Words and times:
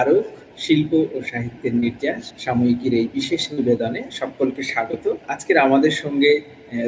আরও 0.00 0.16
শিল্প 0.64 0.92
ও 1.14 1.16
সাহিত্যের 1.30 1.74
নির্যাস, 1.82 2.22
সাময়িকীর 2.44 2.92
এই 3.00 3.06
বিশেষ 3.16 3.42
নিবেদনে 3.56 4.02
সকলকে 4.20 4.62
স্বাগত। 4.72 5.04
আজকের 5.32 5.58
আমাদের 5.66 5.92
সঙ্গে 6.02 6.32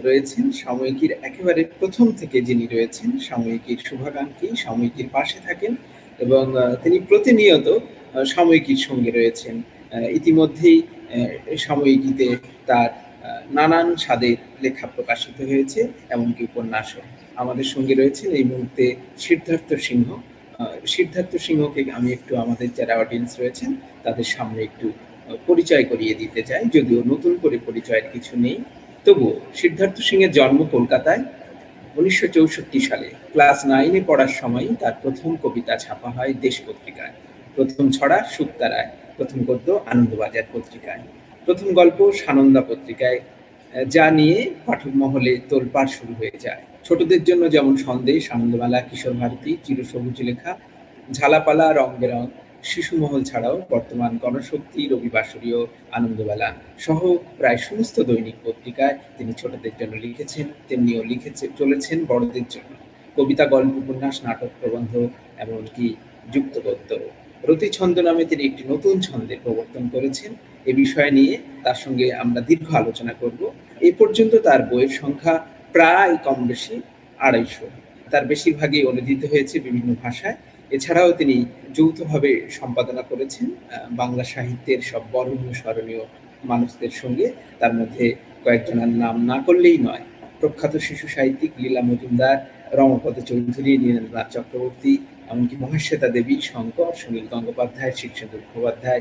রয়েছেন 0.06 0.44
সাময়িকীর 0.62 1.12
একেবারে 1.28 1.62
প্রথম 1.80 2.06
থেকে 2.20 2.38
যিনি 2.48 2.64
রয়েছেন, 2.74 3.08
সাময়িকীর 3.28 3.78
শুভাকাঙ্ক্ষী, 3.88 4.48
সাময়িকীর 4.64 5.08
পাশে 5.16 5.38
থাকেন 5.46 5.72
এবং 6.24 6.44
তিনি 6.82 6.98
প্রতিনিয়ত 7.08 7.68
সাময়িকীর 8.34 8.80
সঙ্গে 8.88 9.10
রয়েছেন। 9.18 9.54
ইতিমধ্যেই 10.18 10.78
সাময়িকীতে 11.66 12.26
তার 12.68 12.90
নানান 13.56 13.88
স্বাদের 14.04 14.36
লেখা 14.64 14.86
প্রকাশিত 14.94 15.36
হয়েছে, 15.50 15.80
এমনকি 16.14 16.40
উপন্যাসও। 16.50 17.02
আমাদের 17.42 17.66
সঙ্গে 17.74 17.94
রয়েছেন 17.94 18.28
এই 18.38 18.44
মুহূর্তে 18.50 18.84
সিদ্ধার্থ 19.24 19.70
সিংহ 19.88 20.08
সিদ্ধার্থ 20.94 21.32
সিংহকে 21.46 21.80
আমি 21.98 22.08
একটু 22.16 22.32
আমাদের 22.44 22.68
যারা 22.78 22.94
অডিয়েন্স 23.02 23.30
রয়েছেন, 23.40 23.70
তাদের 24.04 24.26
সামনে 24.34 24.60
একটু 24.68 24.86
পরিচয় 25.48 25.84
করিয়ে 25.90 26.14
দিতে 26.20 26.40
চাই, 26.48 26.62
যদিও 26.76 27.00
নতুন 27.12 27.32
করে 27.42 27.56
পরিচয়ের 27.68 28.06
কিছু 28.12 28.32
নেই। 28.44 28.58
তবুও 29.06 29.34
সিদ্ধার্থ 29.60 29.96
সিংয়ের 30.08 30.32
জন্ম 30.38 30.58
কলকাতায় 30.74 31.22
উনিশশো 31.98 32.26
চৌষট্টি 32.36 32.78
সালে। 32.88 33.08
ক্লাস 33.32 33.58
নাইনে 33.70 34.00
পড়ার 34.08 34.32
সময় 34.40 34.66
তার 34.82 34.94
প্রথম 35.02 35.30
কবিতা 35.44 35.74
ছাপা 35.84 36.08
হয় 36.16 36.32
দেশ 36.44 36.56
পত্রিকায়। 36.66 37.14
প্রথম 37.56 37.84
ছড়া 37.96 38.18
সুক্তারায় 38.36 38.88
প্রথম 39.16 39.38
গদ্য 39.48 39.68
আনন্দবাজার 39.92 40.46
পত্রিকায়। 40.54 41.02
প্রথম 41.46 41.68
গল্প 41.80 41.98
সানন্দা 42.22 42.62
পত্রিকায় 42.70 43.18
যা 43.94 44.06
নিয়ে 44.18 44.38
পাঠক 44.66 44.92
মহলে 45.02 45.32
তোলপাড় 45.50 45.90
শুরু 45.96 46.12
হয়ে 46.20 46.36
যায়। 46.44 46.62
ছোটদের 46.88 47.22
জন্য 47.24 47.42
যেমন 47.50 47.74
সন্দেশ, 47.86 48.22
আনন্দমেলা, 48.30 48.80
কিশোর 48.80 49.14
ভারতী, 49.20 49.50
চিরসবুজ 49.64 50.18
লেখা, 50.22 50.52
ঝালাপালা 51.12 51.66
রং 51.70 51.90
বেরং 52.00 52.24
শিশুমহল 52.62 53.22
ছাড়াও 53.22 53.56
বর্তমান 53.70 54.12
গণশক্তি 54.22 54.80
রবিবাসরীয় 54.86 55.60
আনন্দবেলা 55.92 56.48
সহ 56.78 57.00
প্রায় 57.38 57.58
সমস্ত 57.58 57.96
দৈনিক 58.00 58.36
পত্রিকায় 58.44 58.94
তিনি 59.16 59.32
ছোটদের 59.32 59.74
জন্য 59.80 59.94
লিখেছেন, 59.96 60.46
তেমনিও 60.68 61.02
লিখেছে, 61.02 61.44
চলেছেন 61.58 61.98
বড়দের 62.04 62.46
জন্য। 62.50 62.72
কবিতা, 63.16 63.44
গল্প, 63.46 63.72
উপন্যাস, 63.82 64.16
নাটক, 64.24 64.50
প্রবন্ধ, 64.60 64.92
এমনকি 65.38 65.86
যুক্তগদ্য 66.34 66.90
রতিছন্দ 67.44 67.96
নামে 67.98 68.22
তিনি 68.24 68.42
একটি 68.44 68.62
নতুন 68.68 68.94
ছন্দের 69.00 69.38
প্রবর্তন 69.44 69.84
করেছেন। 69.94 70.30
এ 70.66 70.72
বিষয় 70.72 71.10
নিয়ে 71.10 71.34
তার 71.64 71.78
সঙ্গে 71.84 72.06
আমরা 72.22 72.40
দীর্ঘ 72.40 72.68
আলোচনা 72.74 73.14
করব। 73.22 73.40
এই 73.80 73.92
পর্যন্ত 74.00 74.32
তার 74.46 74.60
বইয়ের 74.70 74.92
সংখ্যা 75.02 75.34
প্রায় 75.74 76.14
কম 76.26 76.38
বেশি 76.52 76.74
আড়াইশো। 77.26 77.66
তার 78.12 78.24
বেশিরভাগই 78.32 78.82
অনুদিত 78.90 79.22
হয়েছে 79.32 79.56
বিভিন্ন 79.66 79.90
ভাষায়। 80.04 80.36
এছাড়াও 80.76 81.10
তিনি 81.20 81.36
যৌথভাবে 81.76 82.30
সম্পাদনা 82.58 83.02
করেছেন 83.10 83.46
বাংলা 84.00 84.24
সাহিত্যের 84.32 84.80
সব 84.90 85.02
বরণীয় 85.14 85.54
স্মরণীয় 85.60 86.02
মানুষদের 86.50 86.92
সঙ্গে। 87.00 87.26
তার 87.60 87.72
মধ্যে 87.78 88.04
কয়েকজনের 88.44 88.92
নাম 89.02 89.14
না 89.30 89.36
করলেই 89.46 89.78
নয়, 89.86 90.04
প্রখ্যাত 90.40 90.74
শিশু 90.88 91.06
সাহিত্যিক 91.14 91.52
লীলা 91.62 91.82
মজুমদার, 91.88 92.36
রমপদ 92.78 93.16
চৌধুরী, 93.28 93.72
নীরেন্দ্রনাথ 93.82 94.28
চক্রবর্তী, 94.36 94.92
এমনকি 95.30 95.54
মহেশ্বেতা 95.62 96.08
দেবী, 96.16 96.36
শঙ্কর, 96.50 96.92
সুনীল 97.00 97.26
গঙ্গোপাধ্যায় 97.32 97.92
শিক্ষেন্দু 98.00 98.36
মুখোপাধ্যায় 98.42 99.00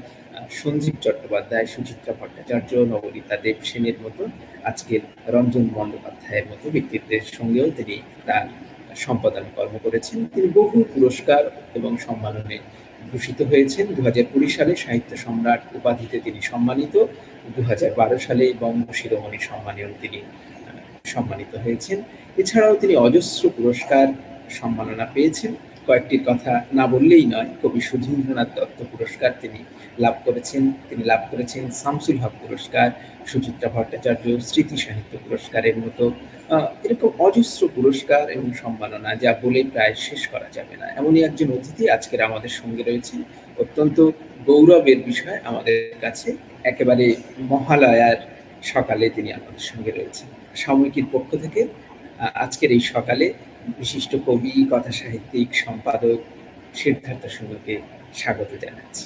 সঞ্জীব 0.60 0.96
চট্টোপাধ্যায়, 1.04 1.66
সুচিত্রা 1.74 2.14
ভট্টাচার্য, 2.20 2.72
নবনীতা 2.92 3.36
দেব 3.44 3.58
সেনের 3.70 3.98
মতো 4.04 4.24
আজকের 4.70 5.02
রঞ্জন 5.34 5.66
বন্দ্যোপাধ্যায়ের 5.78 6.46
মতো 6.50 6.66
ব্যক্তিত্বের 6.76 7.24
সঙ্গেও 7.38 7.68
তিনি 7.78 7.96
তার 8.28 8.46
সম্পাদন 9.06 9.46
কর্ম 9.56 9.76
করেছেন। 9.86 10.18
তিনি 10.34 10.48
বহু 10.60 10.78
পুরস্কার 10.94 11.42
এবং 11.78 11.92
সম্মাননে 12.06 12.58
ভূষিত 13.10 13.40
হয়েছেন। 13.52 13.86
দু 13.98 14.02
হাজার 14.08 14.26
সালে 14.58 14.74
সাহিত্য 14.84 15.12
সম্রাট 15.26 15.62
উপাধিতে 15.78 16.18
তিনি 16.26 16.40
সম্মানিত। 16.52 16.96
দু 17.56 17.62
হাজার 17.70 17.92
বারো 18.00 18.18
সালে 18.26 18.46
বঙ্গ 18.64 18.86
শিরোমণি 19.00 19.40
সম্মানেও 19.50 19.90
তিনি 20.02 20.20
সম্মানিত 21.14 21.52
হয়েছেন। 21.64 21.98
এছাড়াও 22.42 22.74
তিনি 22.82 22.94
অজস্র 23.06 23.44
পুরস্কার 23.58 24.06
সম্মাননা 24.60 25.06
পেয়েছেন। 25.14 25.52
কয়েকটির 25.88 26.24
কথা 26.30 26.54
না 26.78 26.86
বললেই 26.94 27.26
নয়, 27.34 27.50
কবি 27.62 27.82
সুধীন্দ্রনাথ 27.90 28.50
দত্ত 28.58 28.80
পুরস্কার 28.92 29.32
তিনি 29.42 29.60
লাভ 30.04 30.16
করেছেন। 30.26 30.64
তিনি 30.90 31.04
লাভ 31.12 31.22
করেছেন 31.32 31.64
শামসুল 31.82 32.18
হক 32.24 32.34
পুরস্কার, 32.44 32.88
সুচিত্রা 33.30 33.68
ভট্টাচার্য 33.76 34.24
স্মৃতি 34.50 34.78
সাহিত্য 34.86 35.14
পুরস্কারের 35.26 35.76
মতো। 35.84 36.04
এরকম 36.86 37.10
অজস্র 37.28 37.62
পুরস্কার 37.76 38.24
এবং 38.36 38.48
সম্মাননা 38.62 39.12
যা 39.24 39.32
বলে 39.44 39.62
প্রায় 39.74 39.94
শেষ 40.08 40.22
করা 40.34 40.48
যাবে 40.58 40.76
না। 40.82 40.88
এমনই 41.00 41.22
একজন 41.28 41.48
অতিথি 41.58 41.84
আজকের 41.96 42.22
আমাদের 42.28 42.54
সঙ্গে 42.60 42.84
রয়েছেন। 42.84 43.20
অত্যন্ত 43.64 43.98
গৌরবের 44.48 45.00
বিষয় 45.10 45.38
আমাদের 45.50 45.78
কাছে। 46.04 46.30
একেবারে 46.72 47.06
মহালয়ার 47.52 48.20
সকালে 48.74 49.06
তিনি 49.16 49.30
আমাদের 49.40 49.64
সঙ্গে 49.72 49.92
রয়েছেন। 49.92 50.28
সাময়িকীর 50.64 51.08
পক্ষ 51.14 51.30
থেকে 51.44 51.62
আজকের 52.44 52.70
এই 52.76 52.84
সকালে 52.94 53.26
বিশিষ্ট 53.80 54.16
কবি 54.28 54.52
কথা 54.72 54.92
সাহিত্যিক 54.92 55.50
সম্পাদক 55.56 56.20
সিদ্ধার্থ 56.76 57.24
সিংহকে 57.26 57.74
স্বাগত 58.14 58.52
জানাচ্ছি। 58.64 59.06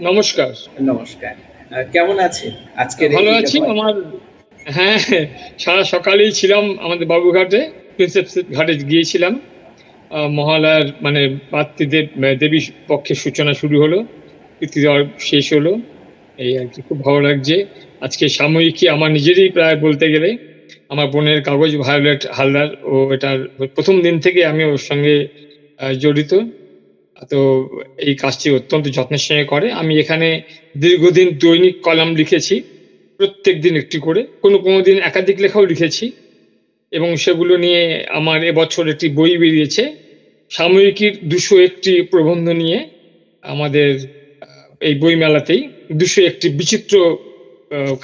নমস্কার। 0.00 0.50
নমস্কার। 0.80 1.34
কেমন 1.92 2.20
আছেন? 2.20 2.52
আজকে 2.76 3.08
ভালো 3.08 3.30
আছি 3.30 3.56
আমার 3.58 3.94
হ্যাঁ 4.66 4.98
সারা 5.58 5.84
সকালেই 5.84 6.32
ছিলাম 6.32 6.78
আমাদের 6.80 7.06
বাবুঘাটে 7.06 7.70
প্রিন্সেপ 7.96 8.26
ঘাটে 8.52 8.74
গিয়েছিলাম। 8.74 9.40
মহালয়ার 10.38 10.86
মানে 11.00 11.38
পাত্রীদের 11.50 12.04
দেবী 12.38 12.60
পক্ষের 12.88 13.14
সূচনা 13.14 13.54
শুরু 13.54 13.82
হলো 13.82 13.98
দেওয়ার 14.74 15.04
শেষ 15.20 15.52
হলো। 15.52 15.80
এই 16.38 16.58
আর 16.58 16.66
কি 16.66 16.82
খুব 16.88 17.04
ভালো 17.04 17.20
লাগছে। 17.20 17.66
আজকে 18.00 18.28
সাময়িকী 18.28 18.88
আমার 18.88 19.10
নিজেরই 19.10 19.50
প্রায় 19.50 19.76
বলতে 19.76 20.06
গেলে। 20.10 20.51
আমার 20.92 21.06
বোনের 21.14 21.40
কাগজ 21.48 21.72
ভায়োলেট 21.84 22.20
হালদার 22.36 22.68
ও 22.86 22.96
এটার 23.14 23.38
প্রথম 23.74 23.96
দিন 24.06 24.16
থেকে 24.24 24.40
আমি 24.50 24.62
ওর 24.64 24.82
সঙ্গে 24.90 25.14
জড়িত। 25.96 26.32
তো 27.30 27.38
এই 28.06 28.14
কাজটি 28.22 28.46
অত্যন্ত 28.58 28.84
যত্নের 28.96 29.24
সঙ্গে 29.26 29.46
করে। 29.52 29.66
আমি 29.80 29.92
এখানে 30.02 30.28
দীর্ঘদিন 30.74 31.28
দৈনিক 31.42 31.74
কলাম 31.86 32.10
লিখেছি, 32.20 32.54
প্রত্যেক 33.20 33.56
দিন 33.64 33.74
একটি 33.76 33.98
করে। 34.06 34.20
কোনো 34.42 34.56
কোনো 34.64 34.78
দিন 34.88 34.96
একাধিক 35.08 35.36
লেখাও 35.44 35.64
লিখেছি 35.64 36.04
এবং 36.92 37.10
সেগুলো 37.24 37.54
নিয়ে 37.64 37.82
আমার 38.18 38.38
এবছর 38.50 38.84
একটি 38.88 39.06
বই 39.18 39.32
বেরিয়েছে। 39.42 39.84
সাময়িকীর 40.50 41.14
দুশো 41.32 41.54
একটি 41.68 41.92
প্রবন্ধ 42.12 42.46
নিয়ে 42.62 42.78
আমাদের 43.44 43.90
এই 44.80 44.94
বই 45.02 45.14
মেলাতেই 45.16 45.62
দুশো 46.00 46.20
একটি 46.30 46.46
বিচিত্র 46.58 46.94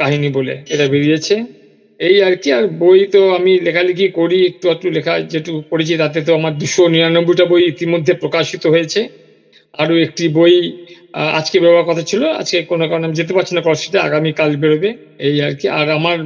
কাহিনী 0.00 0.28
বলে 0.36 0.54
এটা 0.72 0.86
বেরিয়েছে। 0.94 1.34
এই 2.00 2.16
আর 2.26 2.34
কি, 2.42 2.48
আর 2.58 2.64
বই 2.82 3.00
তো 3.14 3.20
আমি 3.38 3.52
লেখালেখি 3.66 4.06
করি, 4.18 4.38
একটু 4.50 4.66
একটু 4.74 4.86
লেখা 4.96 5.14
যেটুকু 5.32 5.58
পড়েছি 5.70 5.94
তাতে 6.02 6.18
তো 6.26 6.32
আমার 6.40 6.52
দুশো 6.62 6.82
নিরানব্বইটা 6.94 7.44
বই 7.52 7.62
ইতিমধ্যে 7.72 8.12
প্রকাশিত 8.22 8.64
হয়েছে। 8.74 9.00
আরও 9.74 9.94
একটি 10.06 10.24
বই 10.38 10.54
আজকে 11.38 11.56
বেরোবার 11.62 11.88
কথা 11.90 12.04
ছিল, 12.10 12.22
আজকে 12.40 12.56
কোনো 12.70 12.84
কারণে 12.88 13.06
আমি 13.08 13.16
যেতে 13.20 13.32
পারছি 13.36 13.52
না 13.56 13.62
কলেজটিতে 13.66 13.98
আগামীকাল 14.08 14.50
বেরোবে, 14.62 14.90
এই 15.28 15.36
আর 15.46 15.52
কি। 15.60 15.66
আর 15.78 15.86
আমার 15.98 16.16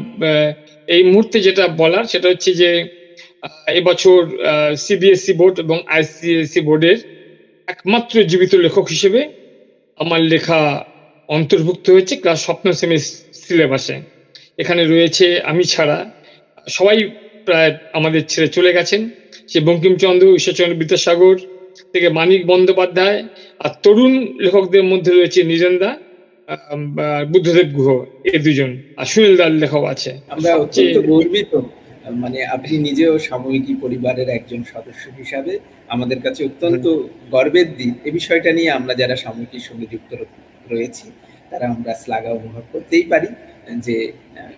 এই 0.88 1.02
মুহূর্তে 1.10 1.36
যেটা 1.46 1.64
বলার 1.82 2.04
সেটা 2.12 2.26
হচ্ছে 2.32 2.50
যে 2.62 2.70
এবছর 3.80 4.20
সিবিএসসি 4.84 5.32
বোর্ড 5.40 5.56
এবং 5.64 5.78
আইসিএসসি 5.94 6.60
বোর্ডের 6.68 6.98
একমাত্র 7.68 8.14
জীবিত 8.30 8.52
লেখক 8.64 8.86
হিসেবে 8.94 9.20
আমার 9.98 10.20
লেখা 10.32 10.60
অন্তর্ভুক্ত 11.28 11.86
হয়েছে, 11.94 12.14
ক্লাস 12.22 12.38
সপ্তম 12.46 12.70
সেমি 12.80 12.96
সিলেবাসে। 13.42 13.96
এখানে 14.58 14.82
রয়েছে 14.84 15.26
আমি 15.50 15.62
ছাড়া। 15.72 15.98
সবাই 16.76 16.98
প্রায় 17.46 17.70
আমাদের 17.98 18.22
ছেড়ে 18.32 18.48
চলে 18.56 18.70
গেছেন। 18.78 19.02
সে 19.50 19.58
বঙ্কিমচন্দ্র 19.68 20.24
ঈশ্বরচন্দ্র 20.38 20.80
বিদ্যাসাগর 20.82 21.36
থেকে 21.92 22.08
মানিক 22.18 22.42
বন্দ্যোপাধ্যায় 22.52 23.18
আর 23.64 23.72
তরুণ 23.84 24.12
লেখকদের 24.44 24.84
মধ্যে 24.92 25.10
রয়েছে 25.12 25.40
নীরেন্দা 25.50 25.90
বুদ্ধদেব 27.32 27.68
গুহ 27.78 27.90
এই 28.32 28.40
দুজন। 28.46 28.70
আর 29.00 29.06
সুনীল 29.12 29.34
দার 29.40 29.52
লেখক 29.62 29.84
আছে। 29.94 30.10
আমরা 30.34 30.50
অত্যন্ত 30.62 30.96
গর্বিত 31.10 31.52
মানে 32.22 32.38
আপনি 32.56 32.74
নিজেও 32.86 33.14
সাময়িকী 33.28 33.72
পরিবারের 33.84 34.28
একজন 34.38 34.60
সদস্য 34.72 35.04
হিসাবে 35.20 35.52
আমাদের 35.94 36.18
কাছে 36.24 36.40
অত্যন্ত 36.48 36.84
গর্বের 37.34 37.68
দিন 37.78 37.90
এ 38.08 38.10
বিষয়টা 38.18 38.50
নিয়ে 38.58 38.70
আমরা 38.78 38.92
যারা 39.00 39.14
সাময়িকীর 39.24 39.64
সঙ্গে 39.68 39.86
যুক্ত 39.92 40.10
রয়েছি 40.72 41.06
তারা 41.50 41.64
আমরা 41.74 41.92
শ্লাঘা 42.02 42.30
অনুভব 42.38 42.64
করতেই 42.72 43.04
পারি। 43.12 43.28
যে 43.70 44.12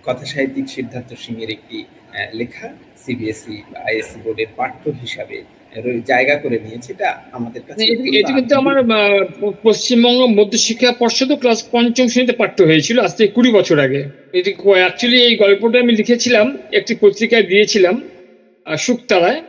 কথা 0.04 0.24
সাহিত্যিক 0.24 0.68
সিদ্ধার্থ 0.68 1.14
সিংয়ের 1.18 1.50
একটি 1.50 1.84
লেখা 2.34 2.74
সিবিএসই 2.96 3.56
বা 3.72 3.80
আইএসসি 3.80 4.20
বোর্ডের 4.24 4.46
পাঠ্য 4.56 4.90
হিসাবে 5.00 5.42
জায়গা 6.06 6.34
করে 6.34 6.58
নিয়েছে 6.58 6.92
এটা 6.92 7.22
আমাদের 7.32 7.62
কাছে 7.68 7.84
এটা 8.18 8.32
কিন্তু 8.32 8.56
আমার 8.56 8.76
পশ্চিমবঙ্গ 9.62 10.20
মধ্যশিক্ষা 10.26 10.92
পর্ষদ 10.92 11.32
ক্লাস 11.32 11.68
পঞ্চম 11.72 12.06
শ্রেণীতে 12.08 12.32
পাঠ্য 12.32 12.64
হয়েছিল 12.64 13.00
আজ 13.00 13.14
থেকে 13.14 13.32
কুড়ি 13.32 13.52
বছর 13.52 13.78
আগে। 13.78 14.04
এটি 14.32 14.54
অ্যাকচুয়ালি 14.54 15.22
এই 15.22 15.36
গল্পটা 15.36 15.78
আমি 15.78 15.92
লিখেছিলাম 15.92 16.58
একটি 16.72 16.94
পত্রিকায় 17.00 17.42
দিয়েছিলাম 17.42 18.02
শুকতারায় 18.78 19.42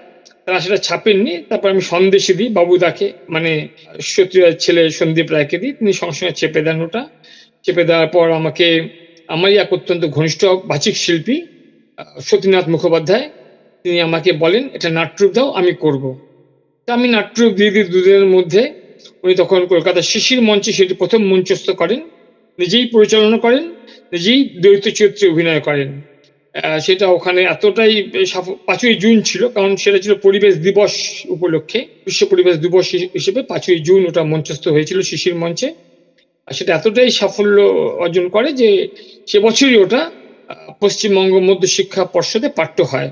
তারা 0.45 0.59
সেটা 0.59 0.77
ছাপেননি 0.77 1.43
তারপর 1.49 1.69
আমি 1.69 1.81
সন্দেশে 1.81 2.33
দিই 2.33 2.49
বাবুদাকে 2.49 3.11
মানে 3.29 3.67
সত্যিরাজ 4.01 4.57
ছেলে 4.59 4.89
সন্দীপ 4.89 5.31
রায়কে 5.31 5.57
দিই 5.57 5.73
তিনি 5.73 5.93
সঙ্গে 5.93 6.15
সঙ্গে 6.15 6.33
চেপে 6.33 6.61
দেন 6.61 6.81
ওটা। 6.81 7.05
চেপে 7.63 7.83
দেওয়ার 7.83 8.07
পর 8.07 8.31
আমাকে 8.31 8.89
আমারই 9.29 9.55
এক 9.63 9.69
অত্যন্ত 9.77 10.03
ঘনিষ্ঠ 10.15 10.41
বাচিক 10.71 10.95
শিল্পী, 11.03 11.37
সতীনাথ 12.27 12.65
মুখোপাধ্যায়। 12.73 13.25
তিনি 13.85 13.97
আমাকে 14.07 14.29
বলেন, 14.43 14.63
এটা 14.77 14.89
নাট্যরূপ 14.99 15.31
দাও, 15.37 15.47
আমি 15.59 15.71
করব। 15.83 16.03
তা 16.87 16.89
আমি 16.97 17.07
নাট্যরূপ 17.17 17.51
দিয়ে 17.59 17.71
দিই 17.75 17.85
দুদিনের 17.93 18.27
মধ্যে 18.35 18.61
উনি 19.23 19.33
তখন 19.41 19.59
কলকাতা 19.73 20.01
শিশির 20.11 20.41
মঞ্চে 20.49 20.71
সেটি 20.77 20.93
প্রথম 21.01 21.21
মঞ্চস্থ 21.31 21.67
করেন, 21.81 21.99
নিজেই 22.59 22.85
পরিচালনা 22.95 23.37
করেন, 23.45 23.63
নিজেই 24.13 24.39
দ্বৈত 24.63 24.85
চরিত্রে 24.97 25.25
অভিনয় 25.33 25.61
করেন। 25.67 25.89
সেটা 26.85 27.05
ওখানে 27.17 27.41
এতটাই 27.53 27.93
পাঁচই 28.67 28.95
জুন 29.03 29.15
ছিল, 29.21 29.41
কারণ 29.55 29.71
সেটা 29.83 29.99
ছিল 30.03 30.13
পরিবেশ 30.25 30.53
দিবস 30.65 30.93
উপলক্ষে, 31.35 31.79
বিশ্ব 32.05 32.21
পরিবেশ 32.31 32.55
দিবস 32.65 32.85
হিসেবে 33.15 33.39
পাঁচই 33.51 33.79
জুন 33.87 34.01
ওটা 34.09 34.21
মঞ্চস্থ 34.33 34.63
হয়েছিল 34.67 34.99
শিশির 35.09 35.35
মঞ্চে। 35.43 35.67
সেটা 36.47 36.71
এতটাই 36.75 37.09
সাফল্য 37.09 37.57
অর্জন 38.03 38.25
করে 38.29 38.49
যে 38.53 38.69
সে 39.27 39.37
বছরই 39.39 39.77
ওটা 39.77 40.01
পশ্চিমবঙ্গ 40.81 41.33
মধ্য 41.49 41.63
শিক্ষা 41.67 42.03
পর্ষদে 42.05 42.49
পাঠ্য 42.59 42.77
হয়। 42.83 43.09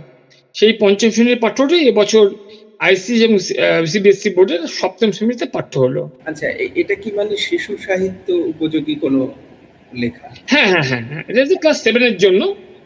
সেই 0.56 0.74
পঞ্চম 0.82 1.10
শ্রেণির 1.12 1.40
পাঠ্যটি 1.40 1.78
এবছর 1.92 2.26
আইসি 2.80 3.14
এবং 3.24 3.38
সিবিএসসি 3.86 4.30
বোর্ডের 4.30 4.62
সপ্তম 4.80 5.10
শ্রেণীতে 5.12 5.46
পাঠ্য 5.46 5.74
হলো। 5.80 6.02
আচ্ছা 6.26 6.48
এটা 6.76 6.96
কি 6.96 7.10
মানে 7.12 7.34
শিশু 7.38 7.72
সাহিত্য 7.78 8.28
উপযোগী 8.52 8.96
কোনো 8.96 9.20
লেখা? 9.92 10.28
হ্যাঁ 10.52 10.68
হ্যাঁ 10.72 10.86
হ্যাঁ 10.90 11.04
হ্যাঁ 11.10 11.24
এটা 11.30 11.42
যে 11.46 11.56
ক্লাস 11.56 11.78
সেভেনের 11.84 12.16
জন্য 12.18 12.42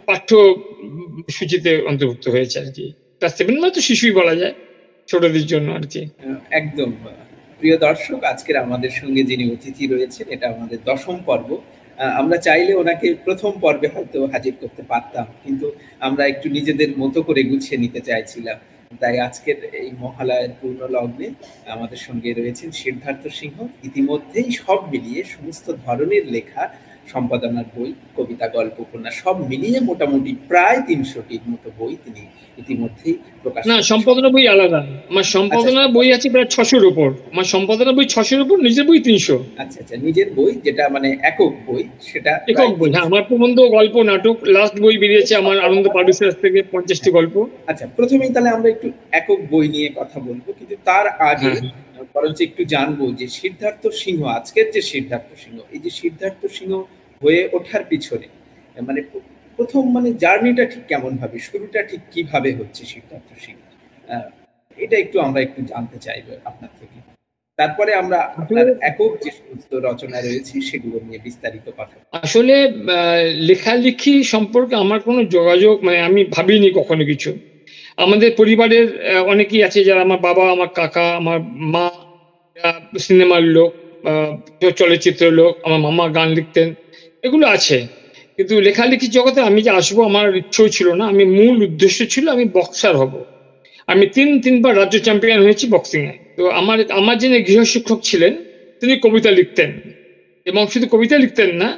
পাঠ্য 0.08 0.30
সূচিতে 1.30 1.72
অন্তর্ভুক্ত 1.90 2.26
হয়েছে 2.30 2.56
আর 2.60 2.70
কি। 2.76 2.86
ক্লাস 3.20 3.34
সেভেন 3.38 3.56
মানে 3.60 3.74
তো 3.74 3.82
শিশুই 3.82 4.14
বলা 4.20 4.34
যায় 4.36 4.54
ছোটদের 5.08 5.46
জন্য 5.48 5.68
আর 5.72 5.86
কি। 5.94 6.02
একদম। 6.52 6.90
প্রিয় 7.60 7.76
দর্শক, 7.88 8.20
আজকের 8.32 8.58
আমাদের 8.66 8.92
সঙ্গে 9.00 9.22
যিনি 9.30 9.44
অতিথি 9.54 9.84
রয়েছেন, 9.94 10.26
এটা 10.36 10.48
আমাদের 10.56 10.80
দশম 10.90 11.18
পর্ব। 11.30 11.50
আমরা 12.22 12.38
চাইলে 12.48 12.72
ওনাকে 12.82 13.08
প্রথম 13.26 13.52
পর্বে 13.64 13.88
হয়তো 13.96 14.20
হাজির 14.34 14.56
করতে 14.62 14.84
পারতাম, 14.92 15.26
কিন্তু 15.44 15.68
আমরা 16.08 16.24
একটু 16.32 16.48
নিজেদের 16.58 16.92
মতো 17.02 17.20
করে 17.28 17.42
গুছিয়ে 17.50 17.78
নিতে 17.84 18.00
চাইছিলাম। 18.10 18.58
তাই 19.02 19.16
আজকের 19.28 19.58
এই 19.82 19.90
মহালয়ের 20.04 20.52
পূর্ণ 20.60 20.82
লগ্নে 20.96 21.28
আমাদের 21.76 22.00
সঙ্গে 22.08 22.30
রয়েছেন 22.40 22.70
সিদ্ধার্থ 22.82 23.24
সিংহ। 23.40 23.58
ইতিমধ্যেই 23.88 24.50
সব 24.64 24.80
মিলিয়ে 24.94 25.22
সমস্ত 25.36 25.66
ধরনের 25.86 26.24
লেখা 26.36 26.64
সম্পাদনার 27.14 27.68
বই 27.76 27.90
কবিতা 28.18 28.48
গল্প 28.48 28.76
উপন্যাস 28.80 29.14
সব 29.24 29.36
মিলিয়ে 29.52 29.80
মোটামুটি 29.80 30.32
প্রায় 30.50 30.80
তিনশোটির 30.88 31.44
মতো 31.52 31.68
বই 31.80 31.94
তিনি 32.06 32.24
ইতিমধ্যেই 32.62 33.16
প্রকাশ 33.44 33.62
না 33.72 33.76
সম্পাদনা 33.92 34.30
বই 34.30 34.46
আলাদা। 34.48 34.80
আমার 35.12 35.28
সম্পাদনা 35.36 35.82
আচ্ছা। 35.82 35.96
বই 35.96 36.08
আছে 36.14 36.28
প্রায় 36.30 36.50
ছশোর 36.56 36.84
উপর। 36.86 37.10
আমার 37.34 37.48
সম্পাদনা 37.54 37.92
বই 37.92 38.06
ছশোর 38.06 38.42
উপর 38.46 38.58
নিজের 38.60 38.86
বই 38.90 39.00
তিনশো। 39.00 39.36
আচ্ছা 39.64 39.78
আচ্ছা। 39.82 39.96
নিজের 39.98 40.28
বই 40.36 40.52
যেটা 40.66 40.84
মানে 40.90 41.10
একক 41.22 41.54
বই 41.68 41.84
সেটা 42.02 42.32
একক 42.52 42.72
বই। 42.80 42.90
হ্যাঁ 42.94 43.06
আমার 43.10 43.24
প্রবন্ধ 43.30 43.58
গল্প 43.78 43.96
নাটক 44.12 44.36
লাস্ট 44.56 44.76
বই 44.82 44.96
বেরিয়েছে 44.98 45.34
আমার 45.36 45.58
আনন্দ 45.60 45.86
পাডুসের 45.96 46.34
থেকে 46.44 46.60
পঞ্চাশটি 46.74 47.10
গল্প। 47.18 47.36
আচ্ছা 47.68 47.86
প্রথমেই 47.98 48.32
তাহলে 48.36 48.50
আমরা 48.50 48.68
একটু 48.70 48.88
একক 49.12 49.40
বই 49.52 49.66
নিয়ে 49.68 49.90
কথা 50.00 50.18
বলব 50.20 50.46
কিন্তু 50.58 50.76
তার 50.84 51.06
আগে 51.32 51.52
হ্যাঁ। 51.56 51.88
বরঞ্চ 52.16 52.40
একটু 52.42 52.62
জানব 52.66 53.00
যে 53.20 53.26
সিদ্ধার্থ 53.40 53.84
সিংহ 54.04 54.22
আজকের 54.38 54.68
যে 54.76 54.82
সিদ্ধার্থ 54.92 55.30
সিংহ 55.44 55.58
এই 55.74 55.80
যে 55.80 55.92
সিদ্ধার্থ 56.02 56.42
সিংহ 56.58 56.74
হয়ে 57.22 57.42
ওঠার 57.58 57.84
পিছনে। 57.92 58.28
মানে 58.78 59.00
প্রথম 59.60 59.84
মানে 59.96 60.10
জার্নিটা 60.24 60.64
ঠিক 60.72 60.84
কেমন 60.92 61.12
ভাবে 61.22 61.38
শুরুটা 61.48 61.80
ঠিক 61.90 62.02
কীভাবে 62.14 62.50
হচ্ছে 62.60 62.82
সিদ্ধার্থ 62.94 63.30
সিংহ 63.46 63.62
এটা 64.78 64.96
একটু 65.04 65.18
আমরা 65.26 65.40
একটু 65.48 65.60
জানতে 65.72 65.98
চাইব 66.06 66.26
আপনার 66.50 66.72
থেকে। 66.80 66.98
তারপরে 67.60 67.92
আমরা 68.02 68.20
আপনার 68.42 68.66
একক 68.90 69.12
যে 69.24 69.32
সমস্ত 69.38 69.72
রচনা 69.88 70.18
রয়েছে 70.20 70.56
সেগুলো 70.70 70.98
নিয়ে 71.06 71.20
বিস্তারিত 71.28 71.68
কথা 71.80 71.96
আসলে 72.24 72.56
লেখালেখি 73.50 74.14
সম্পর্কে 74.34 74.76
আমার 74.84 75.00
কোনো 75.08 75.22
যোগাযোগ 75.36 75.76
মানে 75.86 76.00
আমি 76.10 76.22
ভাবিনি 76.36 76.70
কখনো 76.80 77.04
কিছু। 77.12 77.30
আমাদের 78.06 78.30
পরিবারের 78.40 78.88
অনেকেই 79.34 79.62
আছে 79.68 79.80
যারা 79.90 80.02
আমার 80.08 80.22
বাবা 80.28 80.44
আমার 80.56 80.70
কাকা 80.80 81.06
আমার 81.22 81.40
মা 81.74 81.86
সিনেমার 83.06 83.44
লোক 83.56 83.72
চলচ্চিত্র 84.80 85.24
লোক 85.40 85.54
আমার 85.66 85.82
মামা 85.88 86.06
গান 86.18 86.30
লিখতেন। 86.38 86.68
এগুলো 87.24 87.46
আছে। 87.58 87.78
কিন্তু 88.38 88.54
লেখালেখি 88.68 89.08
জগতে 89.18 89.40
আমি 89.50 89.60
যে 89.66 89.72
আসব 89.80 89.98
আমার 90.10 90.28
ইচ্ছেও 90.42 90.68
ছিল 90.76 90.88
না, 91.00 91.06
আমি 91.14 91.24
মূল 91.38 91.56
উদ্দেশ্য 91.68 92.00
ছিল 92.14 92.26
আমি 92.36 92.46
বক্সার 92.58 92.96
হব। 93.02 93.14
আমি 93.92 94.06
তিন, 94.16 94.30
তিনবার 94.44 94.74
রাজ্য 94.82 94.96
চ্যাম্পিয়ন 95.06 95.40
হয়েছি 95.46 95.66
বক্সিংয়ে 95.74 96.14
তো 96.38 96.44
আমার 96.60 96.78
আমার 97.00 97.16
যিনি 97.22 97.38
গৃহশিক্ষক 97.48 98.00
ছিলেন, 98.10 98.34
তিনি 98.82 98.94
কবিতা 99.06 99.30
লিখতেন। 99.40 99.72
এবং 100.46 100.64
শুধু 100.74 100.86
কবিতা 100.94 101.16
লিখতেন 101.24 101.50
না 101.62 101.70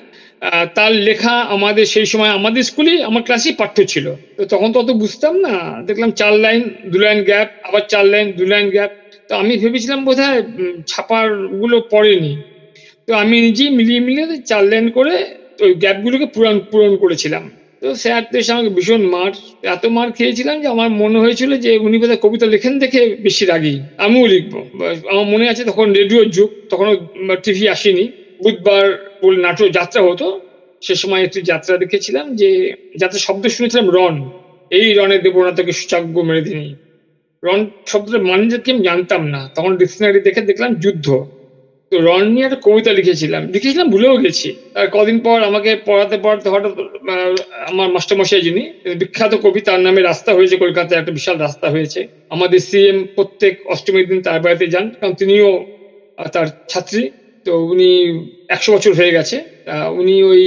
তার 0.78 0.92
লেখা 1.08 1.36
আমাদের 1.56 1.86
সেই 1.94 2.08
সময় 2.12 2.32
আমাদের 2.40 2.62
স্কুলে 2.70 2.94
আমার 3.10 3.24
ক্লাসেই 3.28 3.56
পাঠ্য 3.62 3.78
ছিল। 3.94 4.06
তো 4.38 4.42
তখন 4.54 4.70
তো 4.74 4.78
অত 4.84 4.90
বুঝতাম 5.04 5.34
না, 5.46 5.54
দেখলাম 5.88 6.10
চার 6.20 6.34
লাইন, 6.44 6.62
দু 6.92 6.98
লাইন 7.06 7.20
গ্যাপ 7.30 7.48
আবার 7.68 7.84
চার 7.92 8.06
লাইন, 8.14 8.28
দু 8.40 8.44
লাইন 8.52 8.66
গ্যাপ 8.76 8.92
তো 9.30 9.34
আমি 9.42 9.54
ভেবেছিলাম 9.64 10.00
বোধ 10.08 10.20
হয় 10.26 10.42
ছাপারগুলো 10.92 11.78
পড়েনি। 11.94 12.34
তো 13.10 13.14
আমি 13.24 13.36
নিজেই 13.42 13.72
মিলিয়ে 13.80 14.02
মিলিয়ে 14.08 14.28
চার 14.50 14.64
লাইন 14.72 14.86
করে 14.98 15.14
ওই 15.60 15.72
গ্যাপগুলোকে 15.84 16.28
পূরণ 16.36 16.56
পূরণ 16.72 16.94
করেছিলাম। 17.04 17.44
তো 17.82 17.88
স্যার 17.96 18.22
তো 18.32 18.36
এসে 18.42 18.52
আমাকে 18.56 18.72
ভীষণ 18.78 19.02
মার, 19.14 19.32
এত 19.74 19.84
মার 19.96 20.08
খেয়েছিলাম 20.12 20.56
যে 20.64 20.68
আমার 20.68 20.90
মনে 21.02 21.18
হয়েছিল 21.24 21.52
যে 21.66 21.72
উনি 21.78 21.96
বোধহয় 22.02 22.22
কবিতা 22.26 22.46
লেখেন 22.54 22.74
দেখে 22.84 23.02
বেশি 23.26 23.44
রাগি। 23.46 23.76
আমিও 24.06 24.26
লিখব। 24.28 24.54
আমার 25.12 25.28
মনে 25.34 25.46
আছে 25.52 25.64
তখন 25.66 25.88
রেডিওর 26.00 26.28
যুগ, 26.30 26.50
তখনও 26.72 26.94
টিভি 27.44 27.66
আসেনি। 27.76 28.06
বুধবার 28.40 28.86
বলে 29.24 29.38
নাটক 29.46 29.68
যাত্রা 29.80 30.02
হতো, 30.08 30.28
সে 30.82 30.94
সময় 30.96 31.22
একটি 31.24 31.40
যাত্রা 31.52 31.74
দেখেছিলাম 31.84 32.26
যে 32.36 32.50
যাত্রা 33.02 33.20
শব্দ 33.28 33.44
শুনেছিলাম 33.48 33.88
রন 33.98 34.16
এই 34.72 34.88
রনে 34.94 35.18
দেবো 35.26 35.40
তাকে 35.58 35.74
সুচাগ্য 35.80 36.16
মেরে 36.20 36.42
দিনি। 36.42 36.68
রন 37.44 37.60
শব্দটা 37.92 38.20
মানে 38.30 38.44
কি 38.64 38.70
আমি 38.76 38.84
জানতাম 38.84 39.22
না। 39.34 39.42
তখন 39.56 39.72
ডিকশনারি 39.80 40.20
দেখে 40.28 40.42
দেখলাম 40.42 40.72
যুদ্ধ। 40.84 41.08
রন 41.92 42.24
নিয়ে 42.34 42.46
একটা 42.46 42.60
কবিতা 42.68 42.92
লিখেছিলাম। 42.94 43.42
লিখেছিলাম, 43.48 43.88
ভুলেও 43.90 44.16
গেছি। 44.18 44.50
আর 44.80 44.86
কদিন 44.96 45.18
পর 45.26 45.38
আমাকে 45.50 45.70
পড়াতে 45.88 46.16
পড়াতে 46.24 46.48
হঠাৎ 46.50 46.74
আমার 47.70 47.88
মাস্টারমশাই 47.96 48.42
যিনি 48.42 48.64
বিখ্যাত 49.02 49.34
কবি, 49.44 49.60
তার 49.62 49.80
নামে 49.80 50.02
রাস্তা 50.02 50.32
হয়েছে 50.34 50.56
কলকাতায়, 50.58 51.00
একটা 51.00 51.14
বিশাল 51.20 51.36
রাস্তা 51.38 51.68
হয়েছে। 51.70 52.00
আমাদের 52.36 52.60
সিএম 52.70 52.98
প্রত্যেক 53.16 53.54
অষ্টমীর 53.74 54.06
দিন 54.08 54.20
তার 54.22 54.40
বাড়িতে 54.46 54.66
যান, 54.74 54.86
কারণ 55.00 55.14
তিনিও 55.22 55.50
তার 56.18 56.48
ছাত্রী। 56.72 57.04
তো 57.46 57.52
উনি 57.74 57.90
একশো 58.56 58.70
বছর 58.76 58.92
হয়ে 58.94 59.16
গেছে। 59.18 59.38
উনি 60.00 60.16
ওই 60.32 60.42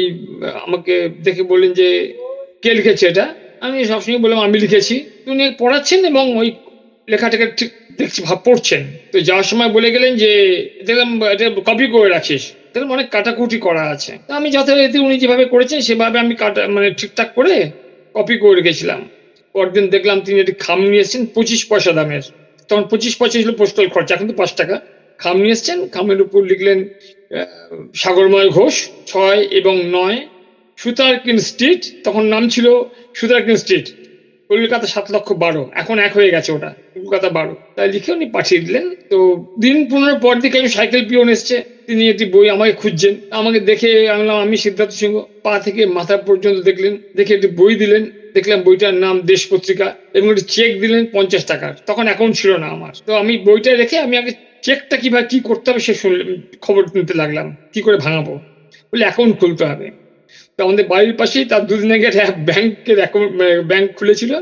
আমাকে 0.66 0.94
দেখে 1.26 1.42
বললেন 1.42 1.72
যে, 1.80 1.88
কে 2.62 2.70
লিখেছে 2.74 3.04
এটা? 3.08 3.24
আমি 3.62 3.78
সবসময় 3.84 4.20
বললাম, 4.24 4.40
আমি 4.46 4.56
লিখেছি। 4.64 4.94
উনি 5.32 5.44
পড়াচ্ছেন 5.58 6.00
এবং 6.04 6.24
ওই 6.40 6.48
লেখাটাকে 7.08 7.46
ঠিক 7.58 7.70
দেখছি, 7.98 8.20
ভাব 8.28 8.38
পড়ছেন। 8.46 8.82
তো 9.12 9.16
যাওয়ার 9.28 9.46
সময় 9.50 9.70
বলে 9.76 9.88
গেলেন 9.94 10.12
যে 10.22 10.30
দেখলাম 10.86 11.10
এটা 11.34 11.44
কপি 11.68 11.86
করে 11.94 12.08
রাখিস। 12.16 12.42
দেখলাম 12.72 12.90
অনেক 12.96 13.08
কাটাকুটি 13.14 13.58
করা 13.66 13.82
আছে। 13.94 14.12
আমি 14.38 14.48
যথারীতি 14.56 14.98
উনি 15.06 15.16
যেভাবে 15.22 15.44
করেছেন, 15.52 15.78
সেভাবে 15.86 16.16
আমি 16.24 16.34
কাটা 16.42 16.62
মানে 16.76 16.88
ঠিকঠাক 17.00 17.28
করে 17.38 17.54
কপি 18.14 18.34
করে 18.42 18.54
রেখেছিলাম। 18.60 19.00
পরদিন 19.54 19.84
দেখলাম 19.94 20.18
তিনি 20.26 20.36
একটি 20.40 20.54
খাম 20.64 20.78
নিয়ে 20.90 21.02
এসেছেন, 21.04 21.22
পঁচিশ 21.36 21.60
পয়সা 21.70 21.92
দামের। 21.98 22.24
তখন 22.68 22.84
পঁচিশ 22.90 23.12
পয়সা 23.20 23.36
ছিল 23.42 23.50
পোস্টাল 23.60 23.86
খরচা 23.94 24.12
এখন 24.14 24.26
তো 24.30 24.36
পাঁচ 24.40 24.50
টাকা। 24.60 24.76
খাম 25.22 25.36
নিয়ে 25.42 25.56
এসছেন, 25.56 25.78
খামের 25.94 26.20
উপর 26.26 26.40
লিখলেন 26.50 26.78
সাগরময় 28.02 28.48
ঘোষ 28.56 28.74
ছয় 29.10 29.40
এবং 29.60 29.74
নয়, 29.96 30.18
সুতারকিন 30.78 31.38
স্ট্রিট, 31.48 31.82
তখন 32.06 32.22
নাম 32.34 32.44
ছিল 32.54 32.66
সুতারকিন 33.18 33.56
স্ট্রিট। 33.62 33.86
কলকাতা 34.52 34.86
সাত 34.86 35.06
লক্ষ 35.14 35.28
বারো, 35.44 35.62
এখন 35.72 35.96
এক 35.98 36.12
হয়ে 36.16 36.30
গেছে 36.30 36.50
ওটা, 36.52 36.70
কলকাতা 36.96 37.28
বারো। 37.28 37.54
তাই 37.76 37.88
লিখে 37.94 38.10
উনি 38.12 38.26
পাঠিয়ে 38.36 38.60
দিলেন। 38.60 38.86
তো 39.10 39.18
দিন 39.60 39.76
পনেরো 39.90 40.14
পর 40.24 40.34
দিকে 40.40 40.56
আমি 40.58 40.70
সাইকেল 40.76 41.02
পিওন 41.08 41.28
এসছে। 41.28 41.56
তিনি 41.86 42.02
একটি 42.08 42.24
বই 42.24 42.46
আমাকে 42.48 42.72
খুঁজছেন। 42.72 43.14
আমাকে 43.30 43.58
দেখে 43.70 43.90
আনলাম 44.14 44.36
আমি 44.44 44.56
সিদ্ধার্থ 44.56 44.92
সিংহ। 44.92 45.16
পা 45.44 45.52
থেকে 45.58 45.82
মাথা 45.86 46.16
পর্যন্ত 46.16 46.58
দেখলেন, 46.68 46.94
দেখে 47.16 47.32
একটি 47.34 47.48
বই 47.60 47.72
দিলেন। 47.76 48.02
দেখলাম 48.34 48.58
বইটার 48.62 48.94
নাম 49.04 49.16
দেশ 49.22 49.42
পত্রিকা 49.50 49.86
এবং 50.14 50.26
একটি 50.30 50.44
চেক 50.54 50.70
দিলেন 50.80 51.02
পঞ্চাশ 51.12 51.42
টাকার। 51.44 51.72
তখন 51.86 52.04
অ্যাকাউন্ট 52.04 52.34
ছিল 52.36 52.50
না 52.56 52.68
আমার। 52.76 52.92
তো 53.06 53.12
আমি 53.14 53.32
বইটা 53.38 53.70
রেখে 53.76 53.96
আমি 53.98 54.14
আগে 54.16 54.32
চেকটা 54.62 54.96
কীভাবে 54.96 55.26
কি 55.26 55.38
করতে 55.40 55.66
হবে 55.70 55.80
সে 55.80 55.94
শুনলাম, 55.94 56.28
খবর 56.60 56.82
নিতে 56.94 57.14
লাগলাম। 57.14 57.46
কি 57.72 57.80
করে 57.82 57.96
ভাঙাবো? 57.96 58.34
বলে 58.90 59.04
অ্যাকাউন্ট 59.04 59.34
খুলতে 59.40 59.64
হবে। 59.64 59.86
তো 60.56 60.60
আমাদের 60.64 60.84
বাড়ির 60.86 61.14
পাশেই 61.16 61.44
তার 61.44 61.62
দুদিন 61.66 61.90
আগে 61.92 62.06
একটা 62.06 62.24
ব্যাংকের 62.48 62.98
অ্যাকাউন্ট 62.98 63.30
ব্যাংক 63.66 63.86
খুলেছিল। 63.96 64.32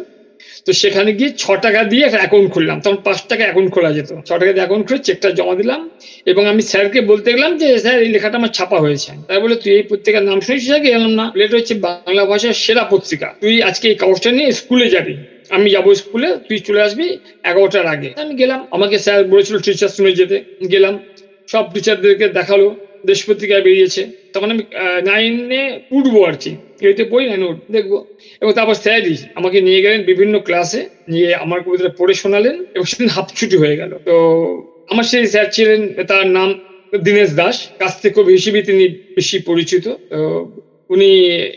তো 0.67 0.71
সেখানে 0.73 1.11
গিয়ে 1.13 1.31
ছ 1.39 1.45
টাকা 1.63 1.81
দিয়ে 1.85 2.03
একটা 2.05 2.19
অ্যাকাউন্ট 2.19 2.49
খুললাম। 2.53 2.77
তখন 2.81 2.99
পাঁচ 3.07 3.19
টাকা 3.29 3.43
অ্যাকাউন্ট 3.45 3.71
খোলা 3.71 3.91
যেত। 3.93 4.11
ছ 4.27 4.31
টাকা 4.33 4.53
দিয়ে 4.53 4.65
অ্যাকাউন্ট 4.65 4.85
খুলে 4.87 4.99
চেকটা 4.99 5.29
জমা 5.31 5.55
দিলাম 5.55 5.81
এবং 6.27 6.43
আমি 6.47 6.63
স্যারকে 6.63 7.01
বলতে 7.01 7.29
গেলাম 7.35 7.53
যে, 7.57 7.69
স্যার, 7.79 7.97
এই 8.03 8.09
লেখাটা 8.09 8.37
আমার 8.37 8.53
ছাপা 8.53 8.79
হয়েছে। 8.81 9.11
তাই 9.29 9.39
বলে 9.41 9.57
তুই 9.57 9.71
এই 9.73 9.85
পত্রিকার 9.91 10.23
নাম 10.23 10.39
শুনেছিস 10.41 10.71
আগে 10.71 10.89
এলাম 10.89 11.13
না 11.15 11.25
এটা 11.45 11.57
হচ্ছে 11.57 11.75
বাংলা 11.87 12.23
ভাষার 12.25 12.55
সেরা 12.55 12.85
পত্রিকা। 12.85 13.29
তুই 13.43 13.55
আজকে 13.63 13.87
এই 13.89 13.95
কাগজটা 13.95 14.31
নিয়ে 14.31 14.51
স্কুলে 14.53 14.87
যাবি। 14.89 15.15
আমি 15.51 15.69
যাব 15.71 15.87
স্কুলে 15.95 16.29
তুই 16.49 16.59
চলে 16.59 16.81
আসবি 16.83 17.07
এগারোটার 17.45 17.87
আগে। 17.87 18.11
আমি 18.17 18.35
গেলাম। 18.35 18.61
আমাকে 18.71 18.97
স্যার 18.99 19.19
বলেছিল 19.25 19.57
টিচার্স 19.59 19.95
রুমে 19.99 20.13
যেতে। 20.13 20.37
গেলাম। 20.73 20.95
সব 21.49 21.65
টিচারদেরকে 21.75 22.27
দেখাল। 22.29 22.63
দেশ 23.07 23.21
পত্রিকায় 23.28 23.62
বেরিয়েছে, 23.62 24.02
তখন 24.33 24.49
আমি 24.50 24.62
নাইনে 25.04 25.62
উঠবো 25.90 26.25
আর 26.25 26.33
কি। 26.40 26.52
এইটে 26.80 27.04
পড়ি 27.04 27.25
নাইনে 27.28 27.45
উঠ, 27.45 27.59
দেখব। 27.71 27.92
এবং 28.40 28.52
তারপর 28.52 28.75
স্যারই 28.75 29.16
আমাকে 29.35 29.61
নিয়ে 29.61 29.83
গেলেন 29.83 30.00
বিভিন্ন 30.02 30.38
ক্লাসে 30.38 30.80
নিয়ে 31.09 31.35
আমার 31.35 31.59
কবিতাটা 31.64 31.92
পড়ে 31.99 32.14
শোনালেন 32.14 32.57
এবং 32.75 32.85
সেদিন 32.85 33.09
হাফ 33.09 33.28
ছুটি 33.38 33.57
হয়ে 33.57 33.76
গেল। 33.76 33.92
তো 34.04 34.14
আমার 34.90 35.04
সেই 35.04 35.26
স্যার 35.26 35.47
ছিলেন, 35.52 35.80
তার 36.04 36.26
নাম 36.26 36.49
দীনেশ 37.04 37.30
দাস 37.40 37.57
থেকে 38.02 38.23
কবি 38.23 38.33
হিসেবে 38.33 38.62
তিনি 38.62 38.85
বেশি 38.88 39.38
পরিচিত। 39.38 39.85
তো 40.11 40.21
উনি 40.90 41.11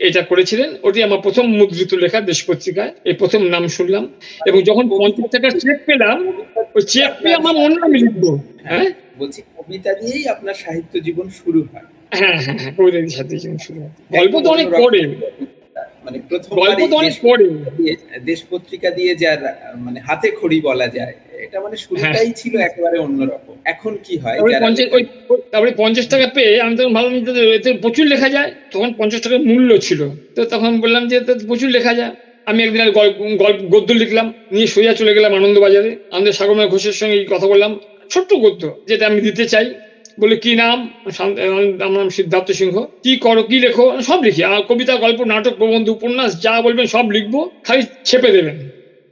এটা 0.08 0.22
করেছিলেন। 0.22 0.68
ওটি 0.82 1.02
আমার 1.02 1.20
প্রথম 1.20 1.44
মুদ্রিত 1.60 1.94
লেখা 1.94 2.20
দেশ 2.20 2.38
পত্রিকায় 2.48 2.92
এই 3.04 3.12
প্রথম 3.12 3.40
নাম 3.54 3.66
শুনলাম। 3.68 4.04
এবং 4.46 4.62
যখন 4.62 4.84
পঞ্চাশ 4.88 5.28
টাকার 5.32 5.50
চেক 5.50 5.78
পেলাম, 5.86 6.16
ওই 6.74 6.82
চেক 6.92 7.10
পেয়ে 7.22 7.34
আমার 7.34 7.54
মনে 7.54 7.76
আমি 7.86 7.98
লিখব। 7.98 8.24
হ্যাঁ? 8.70 8.88
বলছি 9.20 9.40
কবিতা 9.56 9.90
দিয়েই 10.00 10.24
আপনার 10.34 10.56
সাহিত্য 10.64 10.92
জীবন 11.06 11.26
শুরু 11.40 11.60
হয়। 11.70 11.86
হ্যাঁ 12.18 12.36
হ্যাঁ 12.44 12.58
হ্যাঁ 12.62 12.72
কবিতা 12.78 12.98
দিয়ে 13.02 13.16
সাথে 13.18 13.34
জীবন 13.42 13.58
শুরু 13.66 13.78
হয়। 13.82 13.92
গল্প 14.16 14.34
তো 14.44 14.48
অনেক 14.56 14.68
পড়ে। 14.82 15.02
মানে 16.04 16.18
প্রথম 16.30 16.50
গল্প 16.62 16.80
তো 16.90 16.94
অনেক 17.02 17.14
পড়ে। 17.26 17.46
দেশ 18.30 18.40
পত্রিকা 18.50 18.88
দিয়ে 18.98 19.12
যার 19.22 19.40
মানে 19.84 19.98
হাতে 20.08 20.28
খড়ি 20.38 20.58
বলা 20.68 20.88
যায় 20.96 21.14
এটা 21.44 21.58
মানে 21.64 21.76
শুরুটাই 21.84 22.30
ছিল 22.40 22.54
একেবারে 22.68 22.96
অন্যরকম। 23.06 23.54
এখন 23.72 23.92
কি 24.06 24.14
হয়? 24.22 24.38
তারপরে 25.52 25.72
পঞ্চাশ 25.82 26.06
টাকা 26.12 26.26
পেয়ে 26.36 26.52
আমি 26.64 26.74
তখন 26.78 26.92
ভাবলাম 26.96 27.14
এতে 27.58 27.70
প্রচুর 27.84 28.06
লেখা 28.12 28.28
যায় 28.36 28.50
তখন 28.74 28.90
পঞ্চাশ 29.00 29.20
টাকার 29.24 29.42
মূল্য 29.50 29.70
ছিল। 29.86 30.00
তো 30.36 30.40
তখন 30.54 30.72
বললাম 30.84 31.02
যে 31.10 31.16
প্রচুর 31.50 31.70
লেখা 31.76 31.92
যায়। 32.00 32.14
আমি 32.50 32.60
একদিন 32.66 32.80
আর 32.86 32.92
গল্প 32.98 33.16
গল্প 33.42 33.60
গদ্য 33.74 33.90
লিখলাম 34.02 34.26
নিয়ে 34.54 34.68
সোজা 34.74 34.92
চলে 35.00 35.12
গেলাম 35.16 35.32
আনন্দবাজারে। 35.40 35.90
আমাদের 36.14 36.32
সাগরময় 36.38 36.70
ঘোষের 36.74 36.96
সঙ্গে 37.00 37.18
কথা 37.34 37.46
বললাম। 37.52 37.72
ছোট্ট 38.14 38.30
গদ্য 38.34 38.62
যেটা 38.88 39.04
আমি 39.06 39.20
দিতে 39.20 39.44
চাই, 39.52 39.66
বলে 40.20 40.34
কি 40.36 40.54
নাম? 40.54 40.78
আমার 41.80 41.98
নাম 41.98 42.08
সিদ্ধার্থ 42.08 42.48
সিংহ। 42.50 42.76
কি 43.04 43.12
করো, 43.16 43.42
কি 43.50 43.56
লেখো? 43.64 43.84
সব 44.08 44.18
লিখি। 44.22 44.42
আর 44.44 44.60
কবিতা, 44.62 44.94
গল্প, 44.96 45.20
নাটক, 45.32 45.54
প্রবন্ধ, 45.60 45.88
উপন্যাস, 45.88 46.30
যা 46.42 46.52
বলবেন 46.62 46.86
সব 46.86 47.04
লিখব। 47.10 47.34
খালি 47.66 47.82
ছেপে 48.04 48.30
দেবেন। 48.36 48.56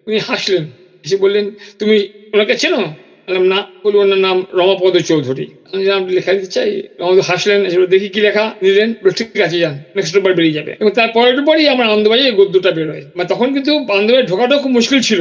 উনি 0.06 0.18
হাসলেন। 0.28 0.64
এসে 1.04 1.16
বললেন, 1.16 1.44
তুমি 1.78 1.96
ওনাকে 2.34 2.54
চেনো? 2.54 2.82
বললাম, 3.28 3.44
না। 3.52 3.58
বলি, 3.84 3.96
ওনার 3.98 4.18
নাম 4.18 4.36
রমাপদ 4.54 4.94
চৌধুরী। 5.10 5.46
আমি 5.72 5.84
নাম 5.84 6.02
লেখা 6.16 6.32
দিতে 6.32 6.46
চাই? 6.46 6.70
রমাপদ 7.00 7.18
হাসলেন, 7.18 7.60
এসে 7.66 7.86
দেখি 7.86 8.08
কি 8.08 8.20
লেখা 8.20 8.44
নিলেন? 8.62 8.88
ঠিক 9.16 9.40
আছে, 9.40 9.58
যান। 9.58 9.76
নেক্সট 9.96 10.18
বার 10.18 10.34
বেরিয়ে 10.34 10.54
যাবে। 10.54 10.72
এবং 10.80 10.90
তার 10.90 11.08
পরের 11.14 11.42
পরই 11.42 11.68
আমার 11.68 11.86
আনন্দবাজারে 11.86 12.28
এই 12.28 12.34
গদ্যটা 12.34 12.70
বেরোয়। 12.70 13.02
মানে 13.16 13.28
তখন 13.28 13.48
কিন্তু 13.54 13.72
আনন্দবাজারে 13.92 14.26
ঢোকাটাও 14.26 14.58
খুব 14.58 14.72
মুশকিল 14.72 15.00
ছিল। 15.00 15.20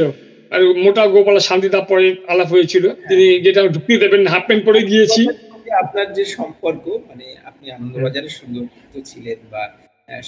মোটা 0.84 1.02
গোপাল 1.14 1.36
শান্তি 1.48 1.68
তারপরে 1.68 2.04
আলাপ 2.32 2.48
হয়েছিল। 2.54 2.84
তিনি 3.08 3.26
যেটা 3.46 3.60
ঢুকিয়ে 3.74 4.02
দেবেন 4.02 4.22
হাফ 4.32 4.44
প্যান্ট 4.46 4.62
পরে 4.68 4.80
গিয়েছি 4.90 5.22
আপনার 5.84 6.06
যে 6.18 6.24
সম্পর্ক 6.38 6.84
মানে 7.08 7.26
আপনি 7.44 7.66
আনন্দবাজারের 7.70 8.34
সুন্দর 8.38 8.64
ছিলেন 9.10 9.38
বা 9.52 9.62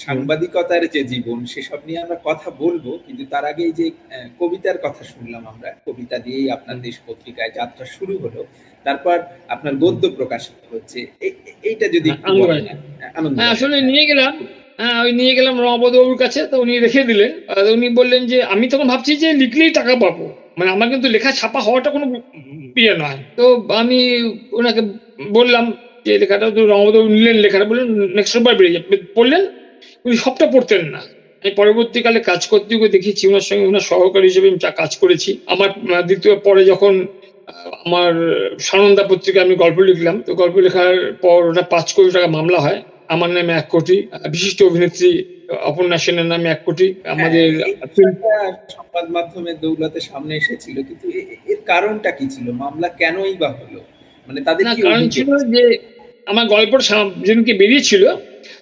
সাংবাদিকতার 0.05 0.83
যে 0.95 1.01
জীবন 1.03 1.39
সেসব 1.45 1.79
নিয়ে 1.87 1.99
আমরা 1.99 2.17
কথা 2.29 2.47
বলব 2.63 2.85
কিন্তু 3.05 3.23
তার 3.33 3.45
আগে 3.51 3.65
যে 3.79 3.85
কবিতার 4.39 4.77
কথা 4.85 5.03
শুনলাম 5.11 5.43
আমরা 5.53 5.69
কবিতা 5.87 6.17
দিয়েই 6.19 6.47
আপনার 6.49 6.77
দেশ 6.81 6.95
পত্রিকায় 7.07 7.51
যাত্রা 7.59 7.85
শুরু 7.95 8.13
হলো। 8.23 8.41
তারপর 8.85 9.17
আপনার 9.47 9.73
গদ্য 9.83 10.03
প্রকাশিত 10.17 10.59
হচ্ছে। 10.73 10.99
এইটা 11.69 11.85
যদি 11.87 12.09
হ্যাঁ, 13.37 13.49
আসলে 13.55 13.77
নিয়ে 13.81 14.05
গেলাম। 14.05 14.31
হ্যাঁ 14.79 14.97
ওই 15.03 15.11
নিয়ে 15.19 15.33
গেলাম 15.37 15.55
রমাপদবাবুর 15.59 16.17
কাছে, 16.23 16.39
তো 16.51 16.55
উনি 16.63 16.73
রেখে 16.79 17.01
দিলেন। 17.05 17.31
উনি 17.75 17.87
বললেন 17.99 18.21
যে, 18.31 18.37
আমি 18.53 18.65
তখন 18.73 18.87
ভাবছি 18.93 19.11
যে, 19.23 19.29
লিখলেই 19.41 19.71
টাকা 19.71 19.93
পাবো। 20.03 20.25
মানে 20.57 20.69
আমার 20.71 20.87
কিন্তু 20.93 21.07
লেখা 21.15 21.31
ছাপা 21.39 21.59
হওয়াটা 21.65 21.89
কোনো 21.95 22.05
ইয়ে 22.75 22.93
নয়। 22.95 23.19
তো 23.37 23.43
আমি 23.81 23.97
ওনাকে 24.51 24.81
বললাম 25.31 25.63
যে, 26.05 26.13
লেখাটা 26.21 26.45
তো 26.49 26.61
রমাপদবাবু 26.65 27.07
নিলেন, 27.15 27.37
লেখাটা 27.45 27.65
বললেন 27.69 27.87
নেক্সট 28.17 28.37
বার 28.45 28.53
বেরিয়ে 28.57 28.75
যাবে। 28.75 28.85
পড়লেন 29.17 29.41
উনি 30.05 30.15
সবটা 30.17 30.45
পড়তেন 30.53 30.83
না। 30.93 31.01
আমি 31.43 31.53
পরবর্তীকালে 31.59 32.19
কাজ 32.29 32.41
করতে 32.51 32.71
গিয়ে 32.73 32.93
দেখেছি 32.95 33.23
ওনার 33.31 33.45
সঙ্গে 33.49 33.65
ওনার 33.67 33.85
সহকারী 33.91 34.25
হিসেবে 34.29 34.47
আমি 34.51 34.59
কাজ 34.81 34.91
করেছি। 35.01 35.31
আমার 35.53 35.69
দ্বিতীয় 36.09 36.35
পরে 36.47 36.61
যখন 36.71 36.93
আমার 37.83 38.11
সানন্দা 38.61 39.03
পত্রিকা 39.11 39.39
আমি 39.41 39.55
গল্প 39.63 39.77
লিখলাম, 39.89 40.15
তো 40.25 40.41
গল্প 40.41 40.55
লেখার 40.65 40.93
পর 41.23 41.39
ওটা 41.49 41.63
পাঁচ 41.73 41.87
কোটি 41.95 42.09
টাকা 42.11 42.29
মামলা 42.37 42.59
হয়। 42.65 42.79
আমার 43.09 43.29
নামে 43.29 43.53
এক 43.53 43.67
কোটি 43.67 43.97
বিশিষ্ট 44.29 44.59
অভিনেত্রী 44.63 45.09
অপর্ণা 45.63 45.97
সেনের 45.97 46.25
নামে 46.25 46.47
এক 46.49 46.61
কোটি 46.65 46.87
আমাদের 47.05 47.47
সংবাদ 48.69 49.05
মাধ্যমে 49.09 49.51
দৌলতের 49.53 50.01
সামনে 50.01 50.33
এসেছিল 50.35 50.75
কিন্তু 50.83 51.05
এর 51.47 51.59
কারণটা 51.65 52.09
কি 52.11 52.25
ছিল? 52.29 52.47
মামলা 52.53 52.89
কেনই 52.89 53.35
বা 53.37 53.49
হলো? 53.51 53.81
মানে 54.27 54.39
তাদের 54.41 54.65
কারণ 54.83 55.01
ছিল? 55.09 55.29
যে 55.53 55.63
আমার 56.27 56.45
গল্পর 56.55 56.79
যেদিনকে 57.25 57.53
বেরিয়েছিল, 57.61 58.03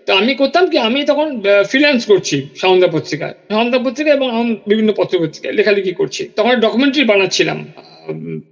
তো 0.08 0.12
আমি 0.20 0.32
করতাম 0.42 0.64
কি, 0.72 0.78
আমি 0.88 1.00
তখন 1.12 1.28
ফ্রিল্যান্স 1.70 2.02
করছি 2.12 2.38
সাউন্দা 2.62 2.88
পত্রিকায়। 2.96 3.36
সাউন্দা 3.54 3.80
পত্রিকা 3.86 4.12
এবং 4.18 4.28
বিভিন্ন 4.72 4.90
পত্র 5.00 5.14
পত্রিকায় 5.24 5.56
লেখালেখি 5.60 5.94
করছি। 6.00 6.22
তখন 6.38 6.54
ডকুমেন্টারি 6.66 7.06
বানাচ্ছিলাম। 7.12 7.60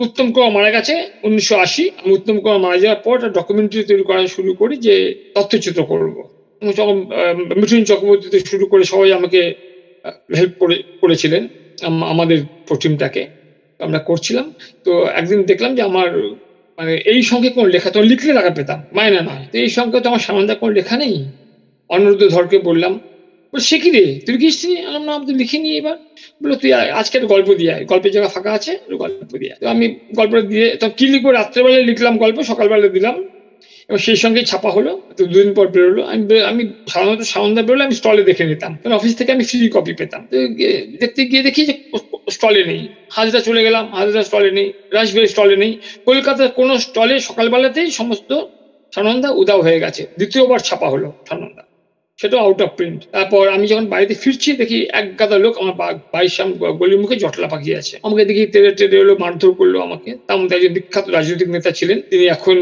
উত্তম 0.05 0.27
কুমার 0.33 0.51
মারা 0.57 0.69
গেছে 0.75 0.93
উনিশশো 1.27 1.55
আশি। 1.65 1.83
আমি 1.99 2.11
উত্তম 2.17 2.35
কুমার 2.43 2.59
মারা 2.65 2.77
যাওয়ার 2.83 3.01
পর 3.07 3.17
ডকুমেন্টারি 3.37 3.83
তৈরি 3.89 4.03
করা 4.09 4.21
শুরু 4.35 4.51
করি 4.61 4.75
যে 4.87 4.95
তথ্যচিত্র 5.35 5.81
করব। 5.91 6.15
মিঠুন 7.59 7.81
চক্রবর্তী 7.91 8.27
শুরু 8.51 8.65
করে 8.71 8.83
সবাই 8.91 9.11
আমাকে 9.19 9.39
হেল্প 10.37 10.53
করে, 10.61 10.75
করেছিলেন 11.01 11.43
আমাদের 12.13 12.37
টিমটাকে 12.81 13.23
আমরা 13.79 13.99
করছিলাম। 14.09 14.45
তো 14.85 14.91
একদিন 15.19 15.39
দেখলাম 15.51 15.71
যে 15.77 15.81
আমার 15.89 16.09
মানে 16.81 16.95
এই 17.13 17.21
সঙ্গে 17.31 17.49
কোন 17.55 17.65
লেখা 17.75 17.89
তো 17.95 17.99
লিখলে 18.11 18.31
লাগা 18.37 18.51
পেতাম 18.57 18.79
মায় 18.97 19.11
না। 19.15 19.21
নয় 19.29 19.43
তো 19.51 19.55
এই 19.65 19.69
সঙ্গে 19.77 19.97
তো 20.03 20.07
আমার 20.11 20.23
সামান্য 20.27 20.49
কোনো 20.61 20.71
লেখা 20.79 20.95
নেই। 21.03 21.15
অনুরুদ্ধ 21.89 22.23
ধরকে 22.35 22.57
বললাম 22.69 22.93
বলে 23.53 23.63
সে 23.69 23.77
কি 23.83 23.89
রে? 23.95 24.05
তুই 24.25 24.35
কি 24.41 24.49
আমার 24.89 25.01
না? 25.07 25.11
আমি 25.17 25.33
লিখিনি 25.41 25.69
এবার। 25.79 25.97
বলল, 26.41 26.53
তুই 26.61 26.71
আজকে 26.99 27.13
একটা 27.17 27.29
গল্প 27.33 27.49
দিয়ে 27.59 27.71
আয়। 27.75 27.83
গল্পের 27.91 28.11
জায়গা 28.15 28.29
ফাঁকা 28.35 28.51
আছে 28.57 28.71
গল্প 29.03 29.31
দিয়ে 29.41 29.53
তো 29.61 29.65
আমি 29.73 29.85
গল্পটা 30.19 30.43
দিয়ে, 30.51 30.67
তো 30.81 30.85
কি 30.97 31.05
লিখব? 31.13 31.27
রাত্রেবেলা 31.39 31.79
লিখলাম 31.89 32.13
গল্প 32.23 32.37
সকালবেলা 32.51 32.89
দিলাম। 32.97 33.15
এবং 33.91 34.01
সেই 34.07 34.15
সঙ্গে 34.15 34.41
ছাপা 34.43 34.69
হলো, 34.71 34.91
তো 35.17 35.21
দুদিন 35.31 35.51
পর 35.53 35.65
বেরোলো 35.67 36.01
আমি 36.11 36.21
আমি 36.51 36.61
সাধারণত 36.89 37.21
সাউন্দা 37.33 37.61
বেরোলে 37.61 37.83
আমি 37.83 37.95
স্টলে 37.95 38.23
দেখে 38.23 38.43
নিতাম। 38.45 38.71
কারণ 38.81 38.93
অফিস 38.95 39.13
থেকে 39.17 39.31
আমি 39.31 39.43
ফ্রি 39.43 39.67
কপি 39.69 39.93
পেতাম। 39.93 40.21
তো 40.31 40.35
দেখতে 41.01 41.21
গিয়ে 41.25 41.43
দেখি 41.43 41.61
যে 41.69 41.73
স্টলে 42.31 42.61
নেই। 42.65 42.81
হাজরা 43.15 43.39
চলে 43.39 43.61
গেলাম, 43.63 43.83
হাজরা 43.99 44.21
স্টলে 44.23 44.49
নেই 44.51 44.67
রাজবাড়ি 44.93 45.27
স্টলে 45.27 45.55
নেই। 45.63 45.71
কলকাতার 46.07 46.49
কোনো 46.59 46.73
স্টলে 46.79 47.15
সকালবেলাতেই 47.19 47.89
সমস্ত 47.91 48.29
সানন্দা 48.93 49.29
উদাও 49.41 49.59
হয়ে 49.61 49.79
গেছে। 49.79 50.01
দ্বিতীয়বার 50.17 50.59
ছাপা 50.59 50.87
হলো 50.89 51.07
সানন্দা। 51.29 51.63
সেটাও 52.21 52.39
আউট 52.45 52.59
অফ 52.65 52.71
প্রিন্ট 52.79 52.99
তারপর 53.15 53.43
আমি 53.55 53.65
যখন 53.71 53.85
বাড়িতে 53.93 54.13
ফিরছি, 54.21 54.49
দেখি 54.61 54.77
এক 54.99 55.05
গাদা 55.19 55.37
লোক 55.45 55.53
আমার 55.61 55.75
বাড়ির 56.13 56.33
সামনে 56.37 56.55
গলির 56.79 56.99
মুখে 57.03 57.15
জটলা 57.23 57.47
পাকিয়ে 57.53 57.77
আছে। 57.81 57.95
আমাকে 58.05 58.23
দেখি 58.29 58.43
তেড়ে 58.53 58.71
টেড়ে 58.79 58.97
এলো 59.03 59.13
মারধর 59.23 59.51
করল 59.59 59.75
আমাকে। 59.87 60.09
তার 60.27 60.37
মধ্যে 60.39 60.55
একজন 60.57 60.73
বিখ্যাত 60.77 61.05
রাজনৈতিক 61.17 61.49
নেতা 61.55 61.71
ছিলেন। 61.79 61.97
তিনি 62.11 62.25
এখন 62.35 62.55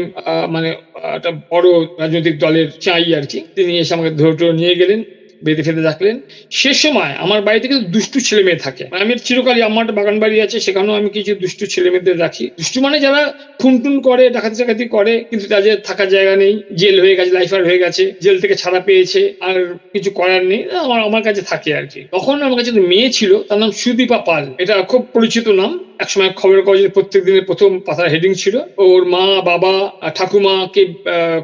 মানে 0.54 0.68
একটা 1.16 1.30
বড় 1.52 1.68
রাজনৈতিক 2.02 2.34
দলের 2.44 2.68
চাই 2.84 3.06
আর 3.18 3.24
কি। 3.32 3.38
তিনি 3.56 3.72
এসে 3.82 3.92
আমাকে 3.96 4.10
ধরে 4.20 4.52
নিয়ে 4.60 4.74
গেলেন। 4.80 5.00
বেঁধে 5.44 5.62
ফেঁধে 5.62 5.82
রাখলেন। 5.82 6.20
সে 6.50 6.74
সময় 6.74 7.12
আমার 7.18 7.42
বাড়িতে 7.42 7.68
কিন্তু 7.68 7.86
দুষ্টু 7.90 8.20
ছেলে 8.20 8.42
মেয়ে 8.42 8.56
থাকে। 8.56 8.84
মানে 8.90 9.02
আমি 9.02 9.18
চিরকালই 9.24 9.62
আমার 9.62 9.92
বাগান 9.92 10.20
বাড়ি 10.20 10.40
আছে, 10.40 10.60
সেখানেও 10.60 10.94
আমি 10.94 11.08
কিছু 11.10 11.34
দুষ্টু 11.34 11.66
ছেলে 11.66 11.90
মেয়েদের 11.90 12.20
রাখি। 12.20 12.50
দুষ্টু 12.58 12.80
মানে 12.80 13.00
যারা 13.00 13.32
খুনটুন 13.58 14.00
করে, 14.00 14.30
ডাকাতি 14.30 14.56
ডাকাতি 14.56 14.88
করে, 14.88 15.24
কিন্তু 15.30 15.46
তাদের 15.48 15.76
থাকার 15.84 16.08
জায়গা 16.08 16.36
নেই, 16.36 16.62
জেল 16.76 17.00
হয়ে 17.00 17.16
গেছে 17.16 17.30
লাইফার 17.30 17.64
হয়ে 17.64 17.78
গেছে, 17.78 18.12
জেল 18.20 18.40
থেকে 18.40 18.54
ছাড়া 18.54 18.80
পেয়েছে, 18.80 19.34
আর 19.40 19.74
কিছু 19.92 20.10
করার 20.10 20.44
নেই 20.44 20.64
আমার 20.84 21.00
আমার 21.02 21.22
কাছে 21.22 21.42
থাকে 21.42 21.74
আর 21.74 21.86
কি। 21.86 22.00
তখন 22.12 22.42
আমার 22.42 22.56
কাছে 22.56 22.72
মেয়ে 22.72 23.10
ছিল, 23.12 23.42
তার 23.42 23.58
নাম 23.58 23.70
সুদীপা 23.70 24.18
পাল। 24.18 24.54
এটা 24.58 24.82
খুব 24.82 25.06
পরিচিত 25.14 25.48
নাম। 25.48 25.89
একসময় 26.02 26.30
খবরের 26.40 26.62
কাগজের 26.66 26.94
প্রত্যেক 26.96 27.22
দিনের 27.28 27.44
প্রথম 27.48 27.70
পাতার 27.86 28.12
হেডিং 28.12 28.32
ছিল। 28.42 28.56
ওর 28.86 29.02
মা, 29.14 29.24
বাবা 29.50 29.72
ঠাকুমাকে 30.16 30.82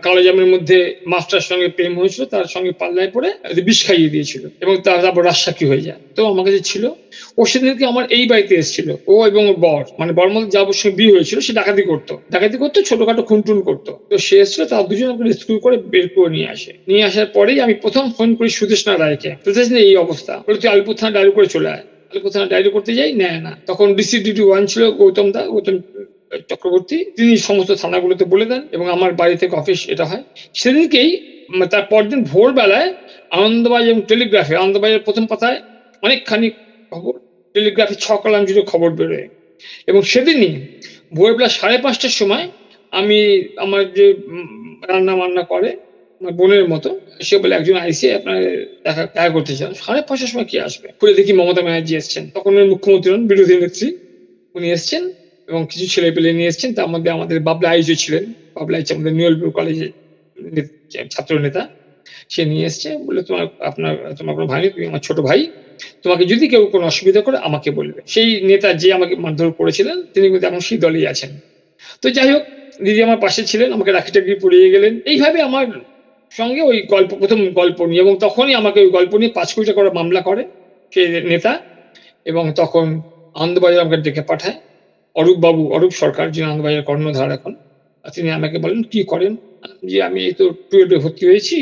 কালোজামের 0.05 0.49
মধ্যে 0.53 0.79
মাস্টার 1.13 1.47
সঙ্গে 1.51 1.69
প্রেম 1.77 1.93
হয়েছিল, 2.01 2.23
তার 2.35 2.47
সঙ্গে 2.55 2.73
পাল্লায় 2.81 3.11
পড়ে 3.15 3.29
বিষ 3.69 3.79
খাইয়ে 3.87 4.13
দিয়েছিল 4.15 4.43
এবং 4.65 4.75
তার 4.85 4.99
তারপর 5.05 5.23
রাজসাক্ষী 5.31 5.67
হয়ে 5.71 5.85
যায়। 5.87 6.01
তো 6.17 6.21
আমার 6.33 6.45
কাছে 6.47 6.61
ছিল 6.71 6.85
ও 7.39 7.41
সেদিনকে 7.51 7.85
আমার 7.93 8.05
এই 8.17 8.25
বাড়িতে 8.33 8.55
এসেছিল, 8.63 8.89
ও 9.13 9.15
এবং 9.31 9.43
ওর 9.51 9.59
বর। 9.67 9.83
মানে 10.01 10.13
বর 10.19 10.29
মধ্যে 10.35 10.51
যা 10.55 10.61
সঙ্গে 10.81 10.97
বিয়ে 10.99 11.13
হয়েছিল, 11.15 11.39
সে 11.47 11.53
ডাকাতি 11.61 11.83
করতো। 11.91 12.13
ডাকাতি 12.35 12.57
করতো, 12.63 12.79
ছোটখাটো 12.89 13.23
খুনটুন 13.29 13.59
করতো। 13.69 13.91
তো 14.11 14.15
সে 14.27 14.35
এসেছিল, 14.43 14.63
তার 14.73 14.83
দুজন 14.89 15.09
আমাকে 15.13 15.33
স্কুল 15.43 15.59
করে 15.65 15.77
বের 15.93 16.07
করে 16.15 16.31
নিয়ে 16.37 16.49
আসে। 16.55 16.71
নিয়ে 16.89 17.03
আসার 17.09 17.29
পরেই 17.37 17.59
আমি 17.65 17.75
প্রথম 17.85 18.05
ফোন 18.17 18.29
করি 18.39 18.49
সুদেশনা 18.59 18.95
রায়কে। 19.03 19.31
সুদেশ 19.45 19.67
এই 19.87 19.95
অবস্থা। 20.05 20.35
বলে, 20.47 20.59
তুই 20.61 20.69
আলিপুর 20.73 20.95
থানা 21.01 21.13
ডায়রি 21.17 21.33
করে 21.37 21.49
চলে 21.55 21.69
আয়। 21.77 21.85
থানা 22.33 22.47
ডায়রি 22.53 22.71
করতে 22.77 22.93
যাই, 22.99 23.11
নেয় 23.23 23.41
না। 23.47 23.53
তখন 23.69 23.87
ডিসি 23.99 24.17
ডিউটি 24.25 24.43
ওয়ান 24.49 24.63
ছিল 24.73 24.83
গৌতম 25.01 25.27
দা, 25.35 25.41
গৌতম 25.55 25.77
চক্রবর্তী। 26.51 26.97
তিনি 27.17 27.33
সমস্ত 27.49 27.71
থানাগুলোতে 27.83 28.25
বলে 28.33 28.47
দেন 28.51 28.63
এবং 28.77 28.87
আমার 28.97 29.11
বাড়ি 29.21 29.35
থেকে 29.43 29.55
অফিস 29.63 29.81
এটা 29.93 30.05
হয়। 30.11 30.25
সেদিনকেই 30.61 31.11
তার 31.73 31.85
পরদিন 31.93 32.21
ভোরবেলায় 32.33 32.91
আনন্দবাজার 33.39 33.91
এবং 33.93 34.03
টেলিগ্রাফে 34.11 34.55
আনন্দবাজারের 34.63 35.05
প্রথম 35.07 35.25
পাতায় 35.31 35.59
অনেকখানি 36.03 36.47
খবর, 36.93 37.15
টেলিগ্রাফে 37.55 37.97
ছ 38.05 38.07
কলাম 38.23 38.43
জুড়ে 38.47 38.63
খবর 38.73 38.89
বেরোয়। 38.99 39.29
এবং 39.91 40.01
সেদিনই 40.13 40.53
ভোরবেলা 41.17 41.49
সাড়ে 41.59 41.77
পাঁচটার 41.85 42.15
সময় 42.21 42.45
আমি 43.01 43.19
আমার 43.65 43.83
যে 43.97 44.07
রান্না 44.91 45.15
বান্না 45.21 45.43
করে 45.53 45.71
বোনের 46.21 46.65
মতো, 46.69 46.89
সে 47.21 47.35
বলে, 47.39 47.53
একজন 47.55 47.77
আইসি 47.77 48.07
আপনার 48.13 48.39
দেখা 48.85 49.03
দেখা 49.15 49.31
করতে 49.31 49.53
চান। 49.57 49.71
সাড়ে 49.77 50.01
পাঁচটার 50.09 50.31
সময় 50.33 50.49
কি 50.51 50.57
আসবে? 50.61 50.87
খুলে 50.99 51.13
দেখি 51.15 51.33
মমতা 51.33 51.63
ব্যানার্জি 51.63 51.93
এসছেন। 51.97 52.25
তখন 52.35 52.53
মুখ্যমন্ত্রী 52.73 53.09
হন 53.13 53.23
বিরোধী 53.27 53.55
নেত্রী। 53.57 53.89
উনি 54.55 54.67
এসছেন 54.71 55.03
এবং 55.49 55.61
কিছু 55.71 55.87
ছেলে 55.87 56.09
পেলে 56.13 56.31
নিয়ে 56.33 56.49
এসছেন। 56.49 56.71
তার 56.75 56.89
মধ্যে 56.89 57.11
আমাদের 57.11 57.39
বাবলা 57.41 57.69
আইজো 57.71 57.95
ছিলেন। 57.95 58.25
বাবলা 58.57 58.77
আইজ 58.79 58.89
আমাদের 58.93 59.13
নিউলপুর 59.19 59.49
কলেজে 59.51 59.87
ছাত্র 61.11 61.33
নেতা 61.39 61.63
সে 62.31 62.43
নিয়ে 62.45 62.67
এসছে 62.67 62.89
বলে 63.07 63.21
তোমার, 63.23 63.45
আপনার, 63.71 63.93
তোমার 64.19 64.35
কোনো 64.37 64.47
ভাই 64.47 64.63
তুমি 64.75 64.85
আমার 64.87 65.03
ছোট 65.07 65.19
ভাই। 65.21 65.41
তোমাকে 66.03 66.25
যদি 66.25 66.45
কেউ 66.49 66.63
কোনো 66.67 66.85
অসুবিধা 66.87 67.21
করে, 67.21 67.37
আমাকে 67.49 67.69
বলবে। 67.71 68.01
সেই 68.07 68.29
নেতা 68.43 68.69
যে 68.83 68.89
আমাকে 68.93 69.15
মারধর 69.25 69.49
করেছিলেন, 69.53 69.97
তিনি 70.15 70.27
কিন্তু 70.31 70.47
এখন 70.47 70.63
সেই 70.69 70.79
দলেই 70.79 71.07
আছেন। 71.07 71.31
তো 72.03 72.11
যাই 72.11 72.29
হোক, 72.33 72.45
দিদি 72.85 73.01
আমার 73.03 73.21
পাশে 73.21 73.43
ছিলেন, 73.47 73.69
আমাকে 73.73 73.93
রাখি 73.93 74.11
টাকি 74.13 74.33
পড়িয়ে 74.43 74.69
গেলেন। 74.71 74.93
এইভাবে 75.05 75.39
আমার 75.49 75.67
সঙ্গে 76.33 76.61
ওই 76.71 76.77
গল্প, 76.95 77.11
প্রথম 77.23 77.41
গল্প 77.61 77.79
নিয়ে, 77.89 78.03
এবং 78.05 78.15
তখনই 78.25 78.55
আমাকে 78.61 78.79
ওই 78.85 78.91
গল্প 78.97 79.13
নিয়ে 79.21 79.33
পাঁচ 79.39 79.49
কোটি 79.55 79.73
করে 79.79 79.89
মামলা 79.99 80.21
করে 80.29 80.43
সে 80.93 81.01
নেতা, 81.33 81.53
এবং 82.31 82.45
তখন 82.61 82.87
আনন্দবাজার 83.35 83.85
আমাকে 83.85 83.99
ডেকে 84.07 84.23
পাঠায়। 84.31 84.57
অরূপ 85.17 85.39
বাবু 85.45 85.63
অরূপ 85.77 85.93
সরকার, 86.03 86.27
যিনি 86.33 86.45
আনন্দবাজার 86.51 86.87
কর্ণধার 86.89 87.31
এখন, 87.39 87.53
তিনি 88.15 88.29
আমাকে 88.39 88.57
বলেন, 88.65 88.81
কি 88.93 89.01
করেন? 89.13 89.33
যে 89.91 89.99
আমি 90.09 90.19
এই 90.29 90.35
তো 90.39 90.45
টুয়েলভে 90.71 90.99
ভর্তি 91.05 91.23
হয়েছি 91.31 91.59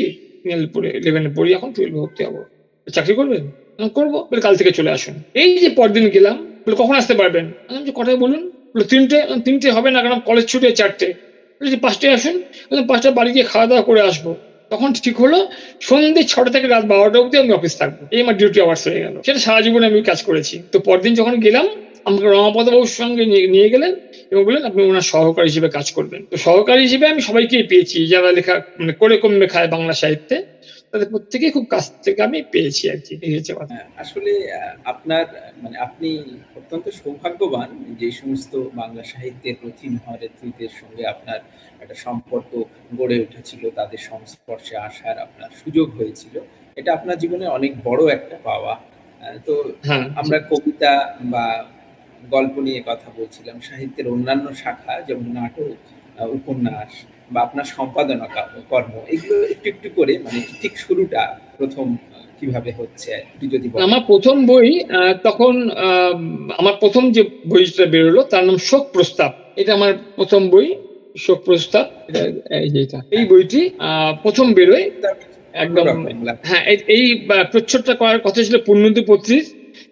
পড়ে 0.73 0.89
ইলেভেনে 0.99 1.29
পড়ি, 1.37 1.49
এখন 1.57 1.69
টুয়েলভে 1.75 1.99
ভর্তি 2.03 2.21
হব। 2.27 2.35
চাকরি 2.87 3.13
করবেন? 3.19 3.43
করব। 3.97 4.13
বলে 4.29 4.41
কাল 4.45 4.53
থেকে 4.59 4.71
চলে 4.77 4.91
আসুন। 4.97 5.15
এই 5.41 5.49
যে 5.63 5.69
পরদিন 5.79 6.05
গেলাম, 6.15 6.35
বলে, 6.63 6.75
কখন 6.81 6.95
আসতে 7.01 7.13
পারবেন? 7.21 7.45
যে 7.85 7.91
কটায় 7.97 8.19
বলুন? 8.23 8.41
বলে, 8.73 8.85
তিনটে 8.91 9.17
তিনটে 9.45 9.67
হবে 9.77 9.89
না, 9.95 9.99
কারণ 10.05 10.19
কলেজ 10.29 10.45
ছুটে 10.51 10.67
চারটে। 10.79 11.07
পাঁচটায় 11.83 12.13
আসুন? 12.17 12.35
পাঁচটা 12.89 13.09
বাড়ি 13.17 13.31
গিয়ে 13.35 13.45
খাওয়া 13.51 13.67
দাওয়া 13.69 13.83
করে 13.89 14.01
আসব। 14.09 14.25
তখন 14.75 14.89
ঠিক 15.05 15.17
হলো, 15.23 15.39
সন্ধ্যে 15.89 16.23
ছটা 16.31 16.51
থেকে 16.55 16.67
রাত 16.67 16.83
বারোটা 16.91 17.17
অবধি 17.21 17.35
আমি 17.43 17.51
অফিস 17.59 17.73
থাকব। 17.79 17.97
এই 18.15 18.19
আমার 18.23 18.35
ডিউটি 18.39 18.59
আওয়ার্স 18.63 18.83
হয়ে 18.87 19.01
গেল। 19.05 19.15
সেটা 19.25 19.39
সারা 19.45 19.61
জীবনে 19.65 19.85
আমি 19.89 19.97
কাজ 20.11 20.19
করেছি। 20.29 20.55
তো 20.71 20.77
পরদিন 20.87 21.13
যখন 21.19 21.35
গেলাম, 21.45 21.65
আমাকে 22.07 22.25
রমাপদ 22.35 22.65
বাবুর 22.69 22.93
সঙ্গে 23.01 23.23
নিয়ে 23.55 23.69
গেলেন 23.73 23.91
এবং 24.31 24.41
বললেন, 24.47 24.63
আপনি 24.69 24.81
ওনার 24.91 25.05
সহকারী 25.13 25.47
হিসেবে 25.51 25.69
কাজ 25.77 25.87
করবেন। 25.97 26.21
তো 26.31 26.35
সহকারী 26.47 26.81
হিসেবে 26.87 27.05
আমি 27.11 27.21
সবাইকেই 27.29 27.65
পেয়েছি, 27.71 27.97
যারা 28.13 28.29
লেখা 28.37 28.55
মানে 28.79 28.93
করে 29.01 29.15
কমবে 29.23 29.47
খায় 29.53 29.69
বাংলা 29.75 29.93
সাহিত্যে, 30.03 30.37
তাদের 30.91 31.07
প্রত্যেকেই 31.13 31.51
খুব 31.55 31.65
কাছ 31.73 31.85
থেকে 32.05 32.19
আমি 32.27 32.37
পেয়েছি 32.53 32.83
আর 32.91 32.99
কি 33.05 33.13
কথা। 33.59 33.75
আসলে 34.03 34.31
আপনার 34.91 35.25
মানে 35.63 35.75
আপনি 35.87 36.09
অত্যন্ত 36.59 36.85
সৌভাগ্যবান 36.99 37.69
যে 37.99 38.07
সমস্ত 38.19 38.53
বাংলা 38.81 39.03
সাহিত্যের 39.13 39.55
রথী 39.63 39.87
মহারেত্রীদের 39.95 40.71
সঙ্গে 40.79 41.03
আপনার 41.13 41.39
একটা 41.85 41.97
সম্পর্ক 42.07 42.51
গড়ে 42.99 43.15
উঠেছিল 43.25 43.63
তাদের 43.79 44.01
সংস্পর্শে 44.11 44.75
আসার 44.87 45.17
আপনার 45.25 45.49
সুযোগ 45.61 45.87
হয়েছিল। 45.97 46.35
এটা 46.79 46.89
আপনার 46.97 47.17
জীবনে 47.17 47.45
অনেক 47.57 47.71
বড় 47.83 48.01
একটা 48.17 48.37
পাওয়া। 48.43 48.73
তো 49.45 49.53
আমরা 50.21 50.37
কবিতা 50.51 50.93
বা 51.33 51.45
গল্প 52.35 52.55
নিয়ে 52.57 52.81
কথা 52.85 53.09
বলছিলাম 53.17 53.57
সাহিত্যের 53.59 54.07
অন্যান্য 54.07 54.45
শাখা 54.55 54.93
যেমন 55.07 55.27
নাটক 55.37 55.69
উপন্যাস 56.39 56.91
বা 57.33 57.39
আপনার 57.41 57.67
সম্পাদনা 57.75 58.25
কর্ম 58.69 58.93
এগুলো 59.13 59.35
একটু 59.43 59.65
একটু 59.73 59.87
করে 59.95 60.13
মানে 60.25 60.39
ঠিক 60.61 60.73
শুরুটা 60.85 61.21
প্রথম 61.57 61.87
কীভাবে 62.39 62.71
হচ্ছে 62.71 63.11
যদি 63.53 63.65
আমার 63.87 64.03
প্রথম 64.07 64.35
বই 64.51 64.69
তখন 65.23 65.53
আমার 66.57 66.75
প্রথম 66.79 67.03
যে 67.15 67.23
বইটা 67.49 67.85
বেরোলো 67.93 68.21
তার 68.31 68.43
নাম 68.47 68.57
শোক 68.69 68.83
প্রস্তাব। 68.93 69.31
এটা 69.61 69.71
আমার 69.73 69.93
প্রথম 70.17 70.41
বই। 70.53 70.67
শোক 71.15 71.39
প্রস্তাব 71.47 71.85
যেটা 72.75 72.99
এই 73.17 73.23
বইটি 73.31 73.61
প্রথম 74.23 74.47
বেরোয় 74.57 74.85
একদম 75.53 75.85
হ্যাঁ 76.49 76.63
এই 76.95 77.05
প্রচ্ছদটা 77.51 77.93
করার 78.01 78.19
কথা 78.25 78.39
ছিল 78.45 78.55
পূর্ণতি 78.67 79.01
পত্রীর, 79.09 79.45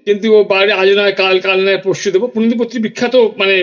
কিন্তু 0.07 0.27
ও 0.37 0.39
বাইরে 0.53 0.71
আজ 0.81 0.89
নয়, 0.99 1.13
কাল 1.21 1.35
কাল 1.45 1.57
নয়, 1.67 1.79
পরশু 1.85 2.07
দেবো। 2.15 2.25
পূর্ণতি 2.33 2.55
পত্রী 2.61 2.77
বিখ্যাত 2.85 3.15
মানে 3.41 3.55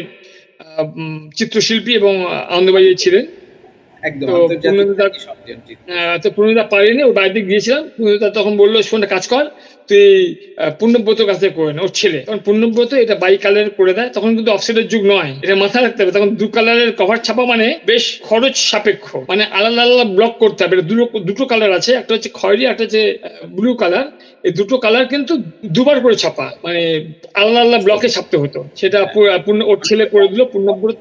চিত্রশিল্পী 1.38 1.92
এবং 2.00 2.14
আনন্দবাজার 2.54 3.02
ছিলেন। 3.04 3.24
তো 6.22 6.28
পূর্ণদা 6.36 6.64
পারিনি 6.72 7.02
ওর 7.06 7.14
বাড়িতে 7.18 7.40
গিয়েছিলাম 7.48 7.82
পূর্ণদা 7.96 8.28
তখন 8.38 8.52
বলল 8.62 8.74
শোন 8.88 9.02
কাজ 9.14 9.24
কর 9.32 9.44
তুই 9.88 10.06
পূর্ণব্রত 10.78 11.20
কাছে 11.30 11.46
করে 11.58 11.72
না 11.76 11.80
ওর 11.86 11.92
ছেলে। 12.00 12.18
পূর্ণব্রত 12.46 12.92
এটা 13.04 13.14
বাই 13.22 13.34
কালার 13.44 13.68
করে 13.78 13.92
দেয় 13.98 14.10
তখন 14.16 14.30
কিন্তু 14.36 14.50
অফসেটের 14.56 14.86
যুগ 14.92 15.02
নয় 15.12 15.30
এটা 15.44 15.54
মাথায় 15.64 15.84
রাখতে 15.84 16.00
হবে। 16.02 16.12
তখন 16.16 16.30
দু 16.40 16.46
কালারের 16.56 16.90
কভার 17.00 17.18
ছাপা 17.26 17.44
মানে 17.52 17.66
বেশ 17.90 18.04
খরচ 18.28 18.54
সাপেক্ষ 18.70 19.06
মানে 19.30 19.42
আলাদা 19.58 19.80
আলাদা 19.86 20.06
ব্লক 20.16 20.32
করতে 20.42 20.60
হবে। 20.64 20.76
দুটো 20.90 21.04
দুটো 21.28 21.44
কালার 21.50 21.72
আছে 21.78 21.90
একটা 22.00 22.12
হচ্ছে 22.14 22.30
খয়েরি 22.38 22.64
একটা 22.66 22.82
হচ্ছে 22.84 23.02
ব্লু 23.56 23.70
কালার 23.82 24.06
এই 24.44 24.52
দুটো 24.58 24.74
কালার 24.84 25.06
কিন্তু 25.12 25.32
দুবার 25.76 25.96
করে 26.04 26.16
ছাপা 26.22 26.46
মানে 26.64 26.82
আলাদা 27.40 27.60
আলাদা 27.64 27.78
ব্লকে 27.86 28.08
ছাপতে 28.14 28.36
হতো। 28.42 28.60
সেটা 28.80 28.98
পূর্ণ 29.44 29.60
ওর 29.70 29.78
ছেলে 29.88 30.04
করে 30.12 30.26
দিল 30.32 30.40
পূর্ণব্রত 30.52 30.98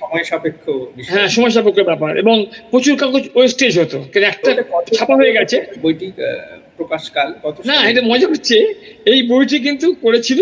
সময় 0.00 0.24
সাপেক্ষ 0.30 0.64
হ্যাঁ 1.10 1.28
সময় 1.34 1.52
সাপেক্ষ 1.56 1.78
ব্যাপার। 1.90 2.12
এবং 2.22 2.36
প্রচুর 2.70 2.94
কাগজ 3.02 3.24
ওয়েস্টেজ 3.36 3.72
হতো। 3.82 3.98
কিন্তু 4.12 4.26
একটা 4.32 4.50
ছাপা 4.98 5.14
হয়ে 5.20 5.32
গেছে। 5.38 5.56
বইটি 5.82 6.06
প্রকাশকাল 6.78 7.28
কত 7.44 7.56
না 7.70 7.76
এটা 7.90 8.02
মজা 8.10 8.26
হচ্ছে। 8.32 8.56
এই 9.12 9.20
বইটি 9.30 9.56
কিন্তু 9.66 9.86
করেছিল 10.04 10.40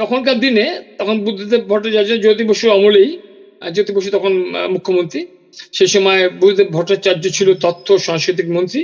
তখনকার 0.00 0.36
দিনে 0.44 0.66
তখন 0.98 1.16
বুদ্ধদেব 1.26 1.62
ভট্টাচার্য 1.70 2.10
জ্যোতি 2.24 2.44
বসু 2.50 2.66
আমলেই 2.76 3.10
জ্যোতি 3.62 3.92
বসু 3.96 4.08
তখন 4.16 4.32
মুখ্যমন্ত্রী। 4.74 5.20
সে 5.76 5.86
সময় 5.94 6.22
বুদ্ধদেব 6.40 6.68
ভট্টাচার্য 6.76 7.24
ছিল 7.36 7.48
তথ্য 7.64 7.86
সাংস্কৃতিক 8.06 8.48
মন্ত্রী। 8.56 8.82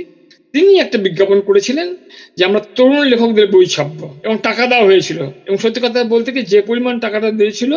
তিনি 0.53 0.71
একটা 0.79 0.97
বিজ্ঞাপন 0.97 1.37
করেছিলেন 1.41 1.87
যে 2.37 2.41
আমরা 2.45 2.61
তরুণ 2.75 3.03
লেখকদের 3.05 3.47
বই 3.47 3.65
ছাপবো 3.65 4.07
এবং 4.23 4.35
টাকা 4.43 4.63
দেওয়া 4.65 4.85
হয়েছিল। 4.85 5.19
এবং 5.47 5.57
সত্যি 5.57 5.81
কথা 5.83 5.99
বলতে 6.03 6.29
কি, 6.31 6.41
যে 6.41 6.59
পরিমাণ 6.61 6.99
টাকাটা 6.99 7.29
দিয়েছিল, 7.31 7.71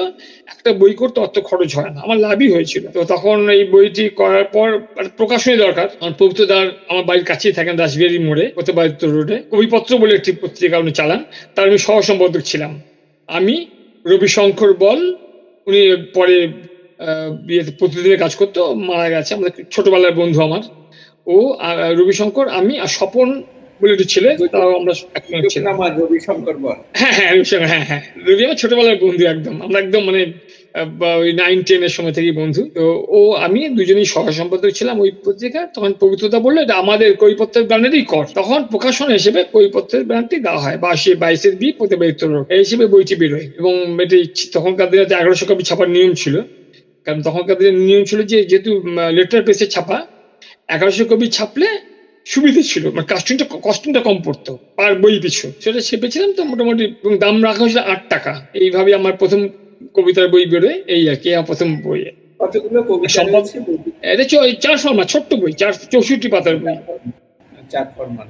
একটা 0.52 0.70
বই 0.72 0.92
করতে 0.94 1.18
অত 1.20 1.36
খরচ 1.48 1.70
হয় 1.76 1.90
না। 1.94 2.00
আমার 2.04 2.18
লাভই 2.18 2.48
হয়েছিল। 2.52 2.84
তো 2.88 3.00
তখন 3.04 3.36
এই 3.50 3.62
বইটি 3.64 4.04
করার 4.20 4.44
পর 4.44 4.68
প্রকাশনী 5.16 5.56
দরকার। 5.56 5.86
আমার 6.00 6.14
পবিত্রদার 6.18 6.66
আমার 6.88 7.04
বাড়ির 7.04 7.24
কাছেই 7.24 7.52
থাকেন 7.52 7.74
দাসবিহারি 7.76 8.18
মোড়ে 8.18 8.44
প্রতিবাদিত্য 8.54 9.02
রোডে। 9.06 9.36
কবিপত্র 9.50 9.90
বলে 9.98 10.12
একটি 10.14 10.32
পত্রিকা 10.32 10.76
উনি 10.78 10.90
চালান। 10.90 11.20
তার 11.54 11.64
আমি 11.68 11.78
সহ 11.78 11.96
সম্পাদক 12.00 12.42
ছিলাম। 12.50 12.72
আমি 13.28 13.54
রবিশঙ্কর 14.06 14.70
বল, 14.74 15.00
উনি 15.66 15.82
পরে 16.14 16.36
বিয়েতে 17.46 17.70
প্রতিদিনের 17.78 18.18
কাজ 18.18 18.32
করতো, 18.40 18.60
মারা 18.88 19.08
গেছে। 19.10 19.30
আমাদের 19.34 19.64
ছোটবেলার 19.70 20.14
বন্ধু 20.20 20.38
আমার। 20.42 20.62
ও 21.26 21.36
রবিশঙ্কর 21.98 22.46
আমি 22.58 22.74
আর 22.78 22.90
স্বপন 22.98 23.28
বলে 23.80 23.92
একটু 23.92 24.06
ছেলে 24.12 24.30
তাও 24.54 24.70
আমরা 24.80 24.92
আমার 25.74 25.90
রবিশঙ্কর 26.00 26.56
বল। 26.64 26.78
হ্যাঁ 27.00 27.14
হ্যাঁ 27.18 27.30
রবিশঙ্কর 27.32 27.68
হ্যাঁ 27.72 27.84
হ্যাঁ। 27.90 28.02
রবি 28.26 28.42
আমার 28.44 28.58
ছোটবেলার 28.62 28.98
বন্ধু 29.04 29.22
একদম। 29.26 29.54
আমরা 29.62 29.78
একদম 29.80 30.02
মানে 30.08 30.20
ওই 31.22 31.30
নাইন 31.40 31.58
টেনের 31.68 31.92
সময় 31.96 32.14
থেকেই 32.16 32.34
বন্ধু। 32.40 32.62
তো 32.76 32.82
ও 33.10 33.30
আমি 33.46 33.60
দুজনেই 33.78 34.08
সহ 34.14 34.24
সম্পাদক 34.40 34.70
ছিলাম 34.78 34.96
ওই 35.04 35.10
পত্রিকা। 35.24 35.60
তখন 35.74 35.90
পবিত্রতা 36.02 36.38
বলল 36.38 36.56
এটা 36.58 36.74
আমাদের 36.82 37.10
কৈপত্রের 37.22 37.64
ব্র্যান্ডেরই 37.68 38.04
কর। 38.04 38.24
তখন 38.34 38.60
প্রকাশন 38.72 39.08
হিসেবে 39.18 39.40
কৈপত্রের 39.54 40.02
ব্র্যান্ডটি 40.04 40.36
দেওয়া 40.38 40.60
হয়। 40.64 40.76
বাসে 40.84 41.12
বাইশের 41.22 41.54
বি 41.60 41.68
প্রতিবাদিত 41.78 42.20
এই 42.50 42.60
হিসেবে 42.64 42.84
বইটি 42.86 43.14
বেরোয়। 43.14 43.46
এবং 43.60 43.72
এটি 44.04 44.18
তখনকার 44.52 44.88
দিনে 44.90 45.04
এগারোশো 45.14 45.44
কপি 45.48 45.62
ছাপার 45.62 45.88
নিয়ম 45.90 46.12
ছিল। 46.14 46.34
কারণ 47.06 47.20
তখনকার 47.22 47.56
দিনে 47.58 47.72
নিয়ম 47.88 48.02
ছিল 48.10 48.20
যে 48.32 48.38
যেহেতু 48.50 48.70
লেটার 49.16 49.42
পেসে 49.42 49.66
ছাপা 49.74 49.98
এগারোশো 50.68 51.04
কপি 51.04 51.26
ছাপলে 51.28 51.68
সুবিধে 52.26 52.62
ছিল 52.62 52.84
মানে 52.90 53.06
কাস্টিংটা 53.06 53.44
কস্টিংটা 53.66 54.00
কম 54.00 54.16
পড়তো 54.22 54.52
পার 54.78 54.92
বই 54.94 55.16
পিছু 55.20 55.46
সেটা 55.60 55.80
ছেপেছিলাম 55.80 56.30
তো 56.32 56.40
মোটামুটি 56.44 56.84
এবং 57.02 57.14
দাম 57.18 57.36
রাখা 57.44 57.62
হয়েছিল 57.62 57.80
আট 57.92 58.02
টাকা। 58.08 58.32
এইভাবে 58.54 58.90
আমার 58.94 59.14
প্রথম 59.16 59.40
কবিতার 59.94 60.26
বই 60.28 60.44
বেরোয় 60.46 60.76
এই 60.86 61.02
আর 61.08 61.16
কি 61.16 61.28
আমার 61.34 61.46
প্রথম 61.46 61.68
বই। 61.82 62.00
এটা 64.12 64.24
চার 64.64 64.76
ফর্মা 64.78 65.04
ছোট্ট 65.04 65.30
বই 65.34 65.52
চার 65.52 65.72
চৌষট্টি 65.92 66.28
পাতার 66.28 66.56
বই। 66.56 66.76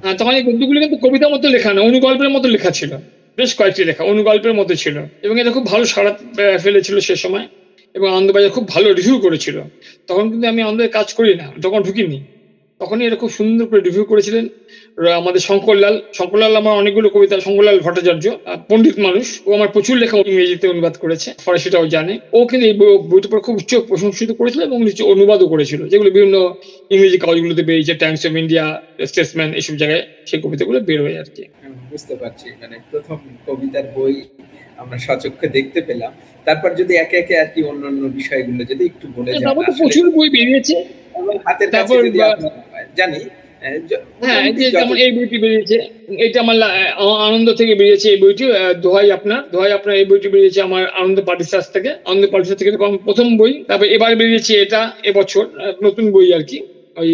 হ্যাঁ 0.03 0.15
তখন 0.17 0.33
এই 0.39 0.43
গদ্যগুলো 0.43 0.77
কিন্তু 0.79 0.97
কবিতার 1.05 1.31
মতো 1.33 1.45
লেখা 1.49 1.69
না 1.73 1.81
অনুগল্পের 1.81 2.31
মতো 2.35 2.47
লেখা 2.47 2.71
ছিল। 2.71 2.91
বেশ 3.37 3.51
কয়েকটি 3.55 3.81
লেখা 3.83 4.03
অনুগল্পের 4.03 4.53
মতো 4.53 4.73
ছিল। 4.75 4.95
এবং 5.21 5.35
এটা 5.41 5.51
খুব 5.51 5.65
ভালো 5.65 5.85
সাড়া 5.85 6.11
ফেলেছিল 6.57 6.95
সে 6.99 7.15
সময়। 7.15 7.45
এবং 7.97 8.07
আনন্দবাজার 8.17 8.55
খুব 8.57 8.65
ভালো 8.73 8.87
রিভিউ 8.99 9.17
করেছিল। 9.25 9.57
তখন 10.09 10.25
কিন্তু 10.31 10.45
আমি 10.53 10.61
আনন্দের 10.67 10.91
কাজ 10.97 11.07
করি 11.17 11.31
না 11.41 11.47
যখন 11.63 11.79
ঢুকিনি। 11.87 12.19
তখনই 12.81 13.05
এটা 13.07 13.17
খুব 13.21 13.31
সুন্দর 13.39 13.65
করে 13.69 13.81
রিভিউ 13.87 14.05
করেছিলেন। 14.11 14.45
আমাদের 15.21 15.41
শঙ্করলাল 15.49 15.95
শঙ্করলাল 16.17 16.53
আমার 16.61 16.73
অনেকগুলো 16.81 17.07
কবিতা, 17.15 17.35
শঙ্করলাল 17.47 17.77
ভট্টাচার্য 17.85 18.25
পণ্ডিত 18.69 18.95
মানুষ। 19.07 19.25
ও 19.47 19.49
আমার 19.57 19.69
প্রচুর 19.75 19.95
লেখা 20.03 20.15
ইংরেজিতে 20.31 20.65
অনুবাদ 20.73 20.95
করেছে 21.03 21.29
ফরাসিটাও 21.45 21.85
জানে। 21.95 22.13
ও 22.37 22.39
কিন্তু 22.49 22.65
এই 22.69 22.75
বইটার 23.11 23.31
পর 23.33 23.39
খুব 23.47 23.55
উচ্চ 23.61 23.71
প্রশংসিত 23.89 24.29
করেছিল 24.39 24.61
এবং 24.69 24.77
নিচে 24.87 25.03
অনুবাদও 25.13 25.47
করেছিল। 25.53 25.81
যেগুলো 25.91 26.09
বিভিন্ন 26.17 26.35
ইংরেজি 26.93 27.17
কাগজগুলোতে 27.23 27.63
বেরিয়েছে 27.69 27.93
টাইমস 28.01 28.21
অফ 28.27 28.33
ইন্ডিয়া 28.41 28.65
স্টেটসম্যান 29.09 29.49
এইসব 29.59 29.75
জায়গায় 29.81 30.03
সেই 30.29 30.39
কবিতাগুলো 30.45 30.77
বের 30.87 30.99
হয়ে 31.05 31.17
আর 31.21 31.29
কি। 31.35 31.43
বুঝতে 31.91 32.13
পারছি 32.21 32.47
মানে 32.61 32.75
প্রথম 32.91 33.17
কবিতার 33.47 33.85
বই 33.95 34.13
আমরা 34.77 34.97
সচক্ষে 35.05 35.47
দেখতে 35.57 35.79
পেলাম। 35.81 36.11
তারপর 36.47 36.69
যদি 36.79 36.93
একে 36.95 37.15
একে 37.17 37.35
আর 37.39 37.49
কি 37.53 37.59
অন্য 37.63 37.81
অন্য 37.85 38.03
বিষয়গুলো 38.19 38.61
যদি 38.71 38.83
একটু 38.85 39.05
বলে 39.15 39.29
হ্যাঁ, 39.29 39.41
যান 39.41 39.55
প্রচুর 39.79 40.05
বই 40.15 40.29
বেরিয়েছে। 40.35 40.75
হাতের 41.47 41.69
কাছে 41.71 41.93
যদি 41.99 42.19
জানি 42.97 43.21
হ্যাঁ 44.21 44.39
এই 44.41 44.53
যেমন 44.73 44.95
বইটি 45.17 45.37
বেরিয়েছে 45.43 45.77
এটা 46.25 46.37
আমার 46.41 46.57
আনন্দ 47.27 47.47
থেকে 47.51 47.73
বেরিয়েছে 47.75 48.07
এই 48.13 48.19
বইটি 48.23 48.45
দোহাই 48.83 49.07
আপনার 49.17 49.41
দোহাই 49.51 49.71
আপনার 49.71 49.93
এই 49.95 50.05
বইটি 50.05 50.27
বেরিয়েছে 50.33 50.59
আমার 50.61 50.83
আনন্দ 50.93 51.17
থেকে 51.75 51.89
আনন্দ 52.05 52.23
থেকে 52.59 52.69
প্রথম 53.07 53.27
বই 53.37 53.53
তারপর 53.67 53.87
এবার 53.87 54.11
বেরিয়েছে 54.15 54.53
এটা 54.65 54.81
এবছর 55.03 55.43
নতুন 55.81 56.05
বই 56.11 56.27
আর 56.33 56.43
কি 56.43 56.57
ওই 56.97 57.09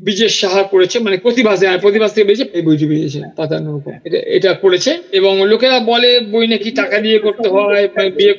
বিজেশ 0.00 0.32
সাহা 0.42 0.62
করেছে 0.72 0.96
মানে 1.04 1.16
প্রতিভাস 1.24 1.58
প্রতিভাস 1.84 2.10
থেকে 2.14 2.26
বেরিয়েছে 2.28 2.46
এই 2.58 2.62
বইটি 2.66 2.84
বেরিয়েছে 2.90 3.20
পাতার 3.38 3.60
নৌকো। 3.66 3.90
এটা 4.06 4.18
এটা 4.36 4.50
করেছে 4.64 4.92
এবং 5.18 5.32
লোকেরা 5.52 5.78
বলে 5.90 6.10
বই 6.32 6.46
নাকি 6.52 6.70
টাকা 6.80 6.96
দিয়ে 7.04 7.18
করতে 7.26 7.48
হয় 7.54 7.84
বিয়ে 8.18 8.32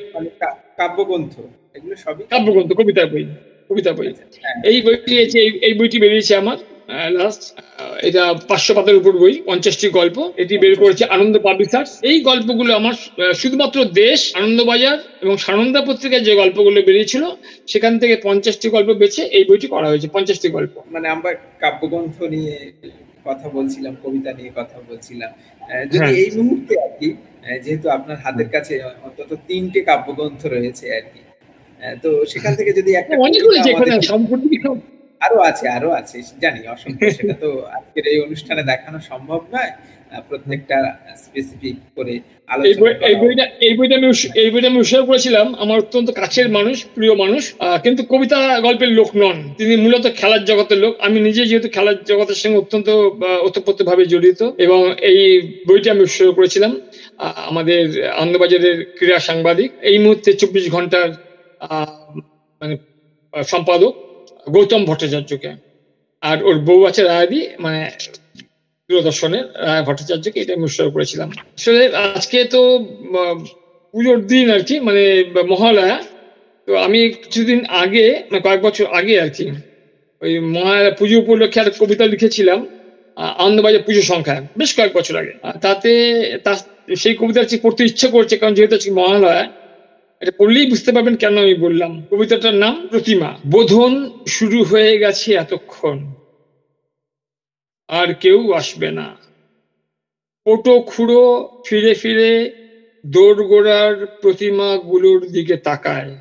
কাব্যগ্রন্থ 0.80 1.34
এগুলো 1.76 1.94
সবই 2.04 2.22
কাব্যগ্রন্থ 2.32 2.70
কবিতার 2.80 3.08
বই 3.12 3.24
কবিতা 3.70 3.90
বই। 3.98 4.08
হ্যাঁ, 4.42 4.56
এই 4.70 4.76
বইটি 4.86 5.14
এই 5.66 5.72
বইটি 5.78 5.96
বেরিয়েছে 6.04 6.32
আমার। 6.42 6.58
লাস্ট 7.18 7.42
এটা 8.08 8.22
পাঁচশো 8.50 8.72
পাতার 8.76 8.96
উপর 9.00 9.12
বই 9.22 9.34
পঞ্চাশটি 9.48 9.86
গল্প। 9.98 10.16
এটি 10.42 10.54
বের 10.62 10.74
করেছে 10.82 11.04
আনন্দ 11.16 11.34
পাবলিশার্স। 11.46 11.90
এই 12.10 12.16
গল্পগুলো 12.30 12.70
আমার 12.80 12.94
শুধুমাত্র 13.42 13.78
দেশ 14.02 14.20
আনন্দবাজার 14.40 14.98
এবং 15.24 15.34
সানন্দা 15.46 15.80
পত্রিকায় 15.88 16.24
যে 16.28 16.32
গল্পগুলো 16.42 16.78
বেরিয়েছিল 16.88 17.22
সেখান 17.72 17.92
থেকে 18.02 18.14
পঞ্চাশটি 18.26 18.66
গল্প 18.76 18.90
বেছে 19.02 19.22
এই 19.38 19.44
বইটি 19.48 19.66
করা 19.74 19.86
হয়েছে 19.90 20.08
পঞ্চাশটি 20.16 20.48
গল্প। 20.56 20.74
মানে 20.94 21.06
আমরা 21.14 21.30
কাব্যগ্রন্থ 21.62 22.16
নিয়ে 22.34 22.54
কথা 23.28 23.46
বলছিলাম 23.56 23.92
কবিতা 24.02 24.30
নিয়ে 24.38 24.50
কথা 24.60 24.78
বলছিলাম। 24.88 25.30
যদি 25.92 25.98
হ্যাঁ। 26.02 26.14
এই 26.22 26.30
মুহূর্তে 26.38 26.74
আর 26.84 26.92
কি 26.98 27.08
যেহেতু 27.64 27.86
আপনার 27.96 28.16
হাতের 28.24 28.48
কাছে 28.54 28.74
অন্তত 29.06 29.30
তিনটে 29.48 29.80
কাব্যগ্রন্থ 29.88 30.40
রয়েছে 30.54 30.84
আর 30.98 31.04
কি। 31.12 31.20
তো 32.04 32.08
সেখান 32.32 32.52
থেকে 32.58 32.70
যদি 32.78 32.90
একটা 33.00 33.14
অনেক 33.26 33.42
রয়েছে 33.48 33.68
এখানে 33.72 33.90
সম্পূর্ণ 34.12 34.44
আরও 35.20 35.38
আছে 35.50 35.64
আরও 35.68 35.90
আছে 35.90 36.16
জানি 36.42 36.60
অসংখ্য 36.74 37.04
সেটা 37.18 37.34
তো 37.42 37.48
আজকের 37.76 38.04
এই 38.12 38.18
অনুষ্ঠানে 38.26 38.62
দেখানো 38.62 38.98
সম্ভব 39.10 39.40
নয়। 39.54 39.72
প্রত্যেকটা 40.28 40.78
স্পেসিফিক 41.24 41.76
করে 41.96 42.14
এই 42.68 42.74
বই 42.80 42.92
এই 43.08 43.14
বইটা 43.22 43.44
এই 43.66 43.72
বইটা 43.78 43.94
আমি 43.98 44.08
এই 44.42 44.48
বইটা 44.52 44.68
আমি 44.68 44.78
উৎসর্গ 44.78 45.04
করেছিলাম। 45.10 45.46
আমার 45.54 45.76
অত্যন্ত 45.78 46.08
কাছের 46.20 46.48
মানুষ 46.58 46.76
প্রিয় 46.96 47.14
মানুষ 47.14 47.42
কিন্তু 47.84 48.02
কবিতা 48.12 48.38
গল্পের 48.66 48.90
লোক 48.98 49.08
নন। 49.14 49.36
তিনি 49.58 49.74
মূলত 49.76 50.04
খেলার 50.20 50.42
জগতের 50.44 50.78
লোক। 50.84 50.92
আমি 51.06 51.18
নিজে 51.20 51.42
যেহেতু 51.46 51.68
খেলার 51.76 51.96
জগতের 52.04 52.38
সঙ্গে 52.42 52.58
অত্যন্ত 52.58 52.88
ওতপ্রোত 53.46 53.78
ভাবে 53.82 54.04
জড়িত 54.06 54.40
এবং 54.58 54.80
এই 55.10 55.20
বইটা 55.68 55.88
আমি 55.90 56.02
উৎসর্গ 56.02 56.30
করেছিলাম। 56.32 56.72
আমাদের 57.50 57.82
আনন্দবাজারের 58.14 58.76
ক্রীড়া 58.96 59.18
সাংবাদিক। 59.28 59.70
এই 59.90 59.96
মুহূর্তে 60.04 60.30
চব্বিশ 60.32 60.64
ঘণ্টার 60.70 61.08
আহ, 61.66 61.88
মানে 62.60 62.74
সম্পাদক। 63.34 63.94
গৌতম 64.54 64.82
ভট্টাচার্যকে। 64.90 65.50
আর 66.22 66.36
ওর 66.48 66.56
বউ 66.66 66.80
আছে 66.90 67.00
রায়াদি 67.02 67.40
মানে 67.64 67.80
দূরদর্শনের 68.90 69.44
রায় 69.66 69.84
ভট্টাচার্যকে, 69.88 70.38
এটা 70.42 70.52
আমি 70.56 70.64
উৎসর্গ 70.68 70.90
করেছিলাম। 70.96 71.28
আসলে 71.58 71.82
আজকে 72.16 72.38
তো 72.54 72.60
পুজোর 73.94 74.18
দিন 74.32 74.46
আর 74.56 74.62
কি 74.68 74.76
মানে 74.86 75.02
মহালয়া। 75.52 75.96
তো 76.68 76.72
আমি 76.86 77.00
কিছুদিন 77.22 77.60
আগে 77.82 78.06
মানে 78.30 78.40
কয়েক 78.46 78.60
বছর 78.66 78.84
আগে 78.98 79.14
আর 79.24 79.30
কি, 79.36 79.46
ওই 80.22 80.32
মহালয়া 80.56 80.92
পুজো 80.98 81.16
উপলক্ষে 81.22 81.60
একটা 81.60 81.74
কবিতা 81.82 82.04
লিখেছিলাম 82.12 82.58
আনন্দবাজার 83.42 83.86
পুজো 83.86 84.02
সংখ্যা 84.12 84.36
বেশ 84.60 84.70
কয়েক 84.76 84.92
বছর 84.98 85.14
আগে। 85.22 85.32
আর 85.46 85.54
তাতে 85.66 85.90
তা 86.44 86.52
সেই 87.02 87.14
কবিতা 87.20 87.40
পড়তে 87.64 87.82
ইচ্ছে 87.90 88.06
করছে, 88.14 88.34
কারণ 88.40 88.54
যেহেতু 88.56 88.76
মহালয়া 89.00 89.42
এটা 90.22 90.32
পড়লেই 90.38 90.66
বুঝতে 90.66 90.90
পারবেন 90.92 91.14
কেন 91.16 91.34
আমি 91.38 91.54
বললাম। 91.56 91.92
কবিতাটার 92.10 92.54
নাম 92.54 92.74
প্রতিমা। 92.88 93.30
বোধন 93.46 93.92
শুরু 94.28 94.58
হয়ে 94.64 94.92
গেছে 94.98 95.28
এতক্ষণ। 95.34 95.96
আর 97.88 98.08
কেউ 98.14 98.40
আসবে 98.52 98.88
না। 98.90 99.06
পোটো 100.46 100.74
খুঁড়ো 100.86 101.24
ফিরে 101.64 101.92
ফিরে 101.94 102.30
দোরগোড়ার 103.04 103.94
প্রতিমাগুলোর 104.20 105.20
দিকে 105.32 105.56
তাকায়। 105.64 106.12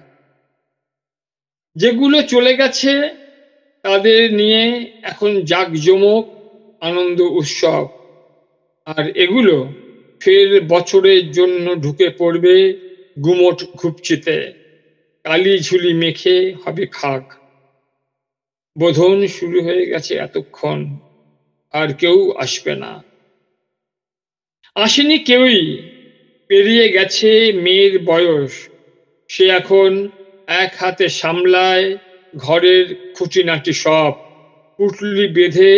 যেগুলো 1.76 2.18
চলে 2.24 2.54
গেছে 2.56 2.92
তাদের 3.84 4.34
নিয়ে 4.34 4.64
এখন 5.02 5.32
জাঁকজমক 5.46 6.24
আনন্দ 6.82 7.20
উৎসব। 7.40 7.86
আর 8.88 9.06
এগুলো 9.16 9.56
ফের 10.22 10.50
বছরের 10.68 11.24
জন্য 11.32 11.66
ঢুকে 11.76 12.08
পড়বে 12.18 12.56
গুমট 13.26 13.60
ঘুপচিতে, 13.76 14.38
কালি 15.26 15.60
ঝুলি 15.60 15.94
মেখে 15.94 16.36
হবে 16.64 16.86
খাক 16.92 17.26
বোধন 18.76 19.18
শুরু 19.28 19.58
হয়ে 19.64 19.86
গেছে 19.86 20.14
এতক্ষণ, 20.18 20.80
আর 21.74 21.94
কেউ 21.94 22.18
আসবে 22.36 22.74
না। 22.76 22.92
আসেনি 24.76 25.18
কেউই, 25.20 25.60
পেরিয়ে 26.50 26.88
গেছে 26.90 27.52
মেয়ের 27.54 27.96
বয়স। 28.06 28.54
সে 29.30 29.46
এখন 29.50 29.92
এক 30.48 30.72
হাতে 30.76 31.10
সামলায় 31.10 31.98
ঘরের 32.34 32.86
খুঁটিনাটি 33.14 33.74
সব, 33.74 34.14
পুটলি 34.80 35.28
বেঁধে 35.28 35.74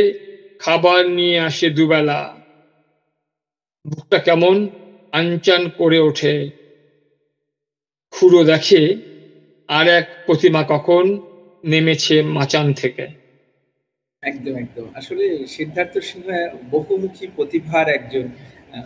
খাবার 0.60 1.02
নিয়ে 1.10 1.40
আসে 1.40 1.70
দুবেলা। 1.70 2.22
বুকটা 3.86 4.18
কেমন 4.18 4.56
আনচান 5.14 5.64
করে 5.70 6.00
ওঠে। 6.00 6.36
খুঁড়ো 8.14 8.42
দেখে 8.44 8.82
আর 9.70 9.86
এক 10.00 10.06
প্রতিমা 10.26 10.62
কখন 10.74 11.04
নেমেছে 11.66 12.16
মাচান 12.38 12.68
থেকে। 12.74 13.06
একদম 14.24 14.56
একদম। 14.64 14.86
আসলে 15.00 15.26
সিদ্ধার্থ 15.48 15.94
সিংহ 16.10 16.28
বহুমুখী 16.72 17.26
প্রতিভার 17.36 17.86
একজন 17.90 18.26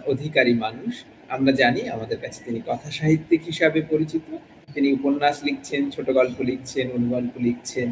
অধিকারী 0.07 0.53
মানুষ। 0.65 0.93
আমরা 1.35 1.51
জানি, 1.51 1.81
আমাদের 1.89 2.17
কাছে 2.23 2.39
তিনি 2.45 2.59
কথা 2.67 2.87
সাহিত্যিক 2.91 3.41
হিসাবে 3.43 3.79
পরিচিত। 3.81 4.25
তিনি 4.73 4.87
উপন্যাস 4.91 5.35
লিখছেন, 5.43 5.81
ছোট 5.89 6.07
গল্প 6.09 6.37
লিখছেন 6.41 6.85
অনুগল্প 6.91 7.33
লিখছেন 7.37 7.87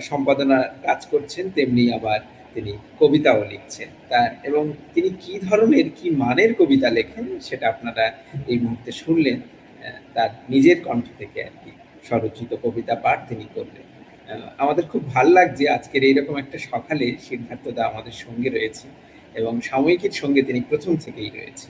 সম্পাদনা 0.00 0.58
কাজ 0.86 1.00
করছেন, 1.06 1.44
তেমনি 1.50 1.84
আবার 1.92 2.20
তিনি 2.54 2.72
কবিতাও 3.00 3.40
লিখছেন। 3.52 3.88
তা 4.08 4.20
এবং 4.44 4.64
তিনি 4.94 5.10
কি 5.22 5.32
ধরনের, 5.38 5.86
কি 5.98 6.06
মানের 6.22 6.50
কবিতা 6.54 6.88
লেখেন, 6.90 7.24
সেটা 7.40 7.68
আপনারা 7.68 8.04
এই 8.46 8.58
মুহূর্তে 8.58 8.90
শুনলেন। 8.92 9.38
তার 10.18 10.30
নিজের 10.52 10.78
কণ্ঠ 10.86 11.06
থেকে 11.20 11.38
আর 11.48 11.54
কি 11.62 11.70
স্বরচিত 12.08 12.50
কবিতা 12.62 12.94
পাঠ 13.04 13.18
তিনি 13.28 13.46
করলেন। 13.56 13.84
আমাদের 14.62 14.84
খুব 14.92 15.02
ভালো 15.14 15.30
লাগছে 15.38 15.64
আজকের 15.76 16.02
এইরকম 16.08 16.34
একটা 16.42 16.58
সকালে 16.70 17.06
সিদ্ধার্থ 17.28 17.64
দা 17.76 17.82
আমাদের 17.92 18.14
সঙ্গে 18.24 18.48
রয়েছে 18.56 18.86
এবং 19.40 19.52
সাময়িকীর 19.70 20.14
সঙ্গে 20.22 20.40
তিনি 20.48 20.60
প্রথম 20.70 20.92
থেকেই 21.04 21.30
রয়েছে 21.38 21.68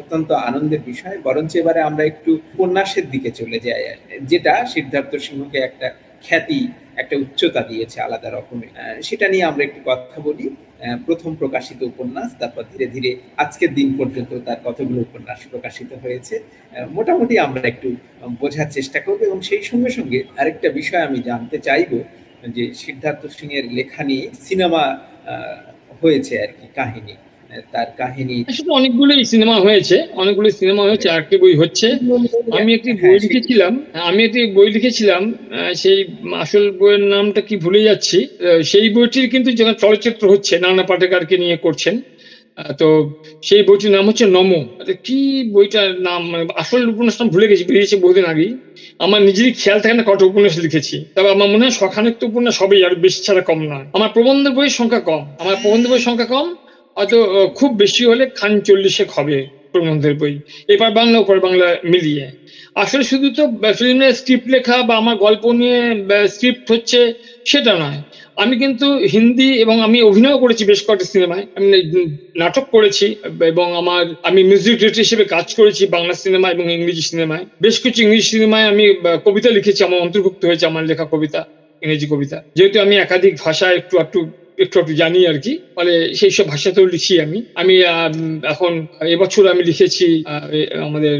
অত্যন্ত 0.00 0.30
আনন্দের 0.48 0.82
বিষয়, 0.90 1.16
বরঞ্চ 1.26 1.52
এবারে 1.60 1.80
আমরা 1.88 2.02
একটু 2.12 2.30
উপন্যাসের 2.52 3.06
দিকে 3.12 3.30
চলে 3.40 3.58
যাই, 3.66 3.82
যেটা 4.30 4.52
সিদ্ধার্থ 4.74 5.12
সিংহকে 5.26 5.58
একটা 5.68 5.88
খ্যাতি, 6.24 6.60
একটা 7.02 7.14
উচ্চতা 7.22 7.62
দিয়েছে 7.70 7.96
আলাদা 8.06 8.28
রকমের। 8.30 8.72
সেটা 9.08 9.26
নিয়ে 9.32 9.44
আমরা 9.50 9.62
একটু 9.68 9.80
কথা 9.90 10.16
বলি। 10.28 10.46
প্রথম 11.06 11.30
প্রকাশিত 11.40 11.80
উপন্যাস, 11.92 12.28
তারপর 12.40 12.62
ধীরে 12.72 12.86
ধীরে 12.94 13.10
আজকের 13.42 13.70
দিন 13.78 13.88
পর্যন্ত 13.98 14.30
তার 14.46 14.58
কতগুলো 14.66 15.00
উপন্যাস 15.08 15.38
প্রকাশিত 15.52 15.90
হয়েছে 16.04 16.34
মোটামুটি 16.96 17.34
আমরা 17.46 17.62
একটু 17.72 17.88
বোঝার 18.40 18.68
চেষ্টা 18.76 18.98
করব 19.06 19.20
এবং 19.28 19.38
সেই 19.48 19.62
সঙ্গে 19.70 19.90
সঙ্গে 19.98 20.18
আরেকটা 20.40 20.68
বিষয় 20.78 21.02
আমি 21.08 21.18
জানতে 21.28 21.56
চাইব, 21.66 21.92
যে 22.56 22.64
সিদ্ধার্থ 22.82 23.22
সিং 23.36 23.48
এর 23.58 23.66
লেখা 23.78 24.02
নিয়ে 24.10 24.24
সিনেমা 24.46 24.82
হয়েছে 26.00 26.34
আর 26.44 26.50
কি, 26.58 26.66
কাহিনী। 26.78 27.14
তার 27.72 27.88
কাহিনী। 28.00 28.36
আসলে 28.50 28.70
অনেকগুলোই 28.78 29.24
সিনেমা 29.32 29.56
হয়েছে 29.66 29.96
অনেকগুলো 30.22 30.48
সিনেমা 30.60 30.82
হয়েছে 30.88 31.06
আরেকটি 31.14 31.36
বই 31.42 31.54
হচ্ছে। 31.62 31.86
আমি 32.58 32.70
একটি 32.78 32.90
বই 32.92 33.10
হ্যাঁ, 33.10 33.22
লিখেছিলাম 33.24 33.72
আমি 34.08 34.20
একটি 34.24 34.40
বই 34.56 34.68
লিখেছিলাম 34.76 35.22
সেই 35.82 35.98
আসল 36.44 36.64
বইয়ের 36.78 37.04
নামটা 37.14 37.40
কি 37.48 37.54
ভুলে 37.64 37.80
যাচ্ছি। 37.88 38.18
সেই 38.70 38.86
বইটির 38.96 39.26
কিন্তু 39.34 39.48
যখন 39.60 39.74
চলচ্চিত্র 39.84 40.22
হচ্ছে 40.32 40.54
নানা 40.64 40.82
পাটেকারকে 40.90 41.36
নিয়ে 41.44 41.58
করছেন। 41.66 41.96
তো 42.80 42.88
সেই 43.42 43.62
বইটির 43.68 43.92
নাম 43.96 44.04
হচ্ছে 44.08 44.26
নমো। 44.36 44.60
কি 45.06 45.18
বইটার 45.54 45.88
নাম 46.08 46.20
মানে 46.32 46.44
আসল 46.62 46.80
উপন্যাস 46.92 47.16
নাম 47.20 47.28
ভুলে 47.34 47.46
গেছি 47.50 47.64
বেরিয়েছে 47.68 47.96
বহুদিন 48.04 48.24
আগেই। 48.32 48.52
আমার 49.04 49.20
নিজেরই 49.28 49.52
খেয়াল 49.60 49.78
থাকে 49.82 49.94
না 49.98 50.04
কটা 50.08 50.24
উপন্যাস 50.30 50.54
লিখেছি। 50.64 50.96
তবে 51.16 51.28
আমার 51.36 51.48
মনে 51.52 51.62
হয় 51.64 51.74
শখানেক 51.80 52.14
তো 52.20 52.24
উপন্যাস 52.30 52.54
সবই 52.60 52.80
আর 52.86 52.92
বেশি 53.04 53.20
ছাড়া 53.26 53.42
কম 53.48 53.58
নয়। 53.72 53.86
আমার 53.96 54.10
প্রবন্ধের 54.16 54.52
বইয়ের 54.56 54.74
সংখ্যা 54.80 55.02
কম 55.08 55.22
আমার 55.42 55.56
প্রবন্ধ 55.62 55.84
বইয়ের 55.90 56.06
সংখ্যা 56.08 56.28
কম 56.34 56.46
হয়তো 56.96 57.18
খুব 57.58 57.70
বেশি 57.82 58.02
হলে 58.06 58.24
খান 58.38 58.52
চল্লিশেক 58.68 59.08
হবে 59.16 59.36
প্রবন্ধের 59.74 60.14
বই। 60.20 60.34
এপার 60.68 60.90
বাংলা 60.98 61.16
ওপার 61.18 61.38
বাংলা 61.46 61.68
মিলিয়ে। 61.92 62.24
আসলে 62.76 63.04
শুধু 63.10 63.26
তো 63.38 63.42
ফিল্মের 63.78 64.12
স্ক্রিপ্ট 64.20 64.46
লেখা 64.54 64.76
বা 64.88 64.94
আমার 65.02 65.16
গল্প 65.16 65.44
নিয়ে 65.60 65.78
স্ক্রিপ্ট 66.34 66.64
হচ্ছে 66.72 66.98
সেটা 67.46 67.72
নয়। 67.82 68.00
আমি 68.36 68.54
কিন্তু 68.62 68.86
হিন্দি 69.14 69.48
এবং 69.64 69.76
আমি 69.86 69.98
অভিনয় 70.10 70.38
করেছি 70.42 70.62
বেশ 70.70 70.80
কয়েকটা 70.86 71.06
সিনেমায়। 71.12 71.44
আমি 71.56 71.66
নাটক 72.42 72.64
করেছি 72.74 73.06
এবং 73.52 73.66
আমার, 73.80 74.02
আমি 74.28 74.40
মিউজিক 74.50 74.74
ডিরেক্টর 74.78 75.04
হিসেবে 75.06 75.24
কাজ 75.34 75.46
করেছি 75.58 75.82
বাংলা 75.96 76.14
সিনেমা 76.24 76.48
এবং 76.54 76.64
ইংরেজি 76.76 77.04
সিনেমায়। 77.10 77.44
বেশ 77.64 77.76
কিছু 77.84 77.98
ইংরেজি 78.04 78.26
সিনেমায় 78.32 78.66
আমি 78.72 78.84
কবিতা 79.26 79.48
লিখেছি। 79.56 79.80
আমার 79.88 79.98
অন্তর্ভুক্ত 80.04 80.40
হয়েছে 80.48 80.64
আমার 80.70 80.82
লেখা 80.90 81.04
কবিতা, 81.12 81.40
ইংরেজি 81.82 82.06
কবিতা। 82.12 82.38
যেহেতু 82.56 82.76
আমি 82.84 82.94
একাধিক 82.96 83.34
ভাষা 83.44 83.66
একটু 83.78 83.94
একটু 84.04 84.18
একটু 84.64 84.76
একটু 84.82 84.94
জানি 85.02 85.20
আর 85.30 85.38
কি। 85.44 85.52
ফলে 85.76 85.92
সেই 86.18 86.32
সব 86.36 86.46
ভাষাতেও 86.52 86.86
লিখি 86.94 87.14
আমি। 87.26 87.38
আমি 87.60 87.74
এখন 88.52 88.72
এবছর 89.14 89.44
আমি 89.52 89.62
লিখেছি 89.70 90.06
আমাদের 90.86 91.14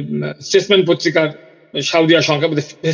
স্টেটসম্যান 0.47 0.83
পত্রিকার 0.91 1.29
সাউদিয়া 1.91 2.21
সংখ্যা 2.29 2.49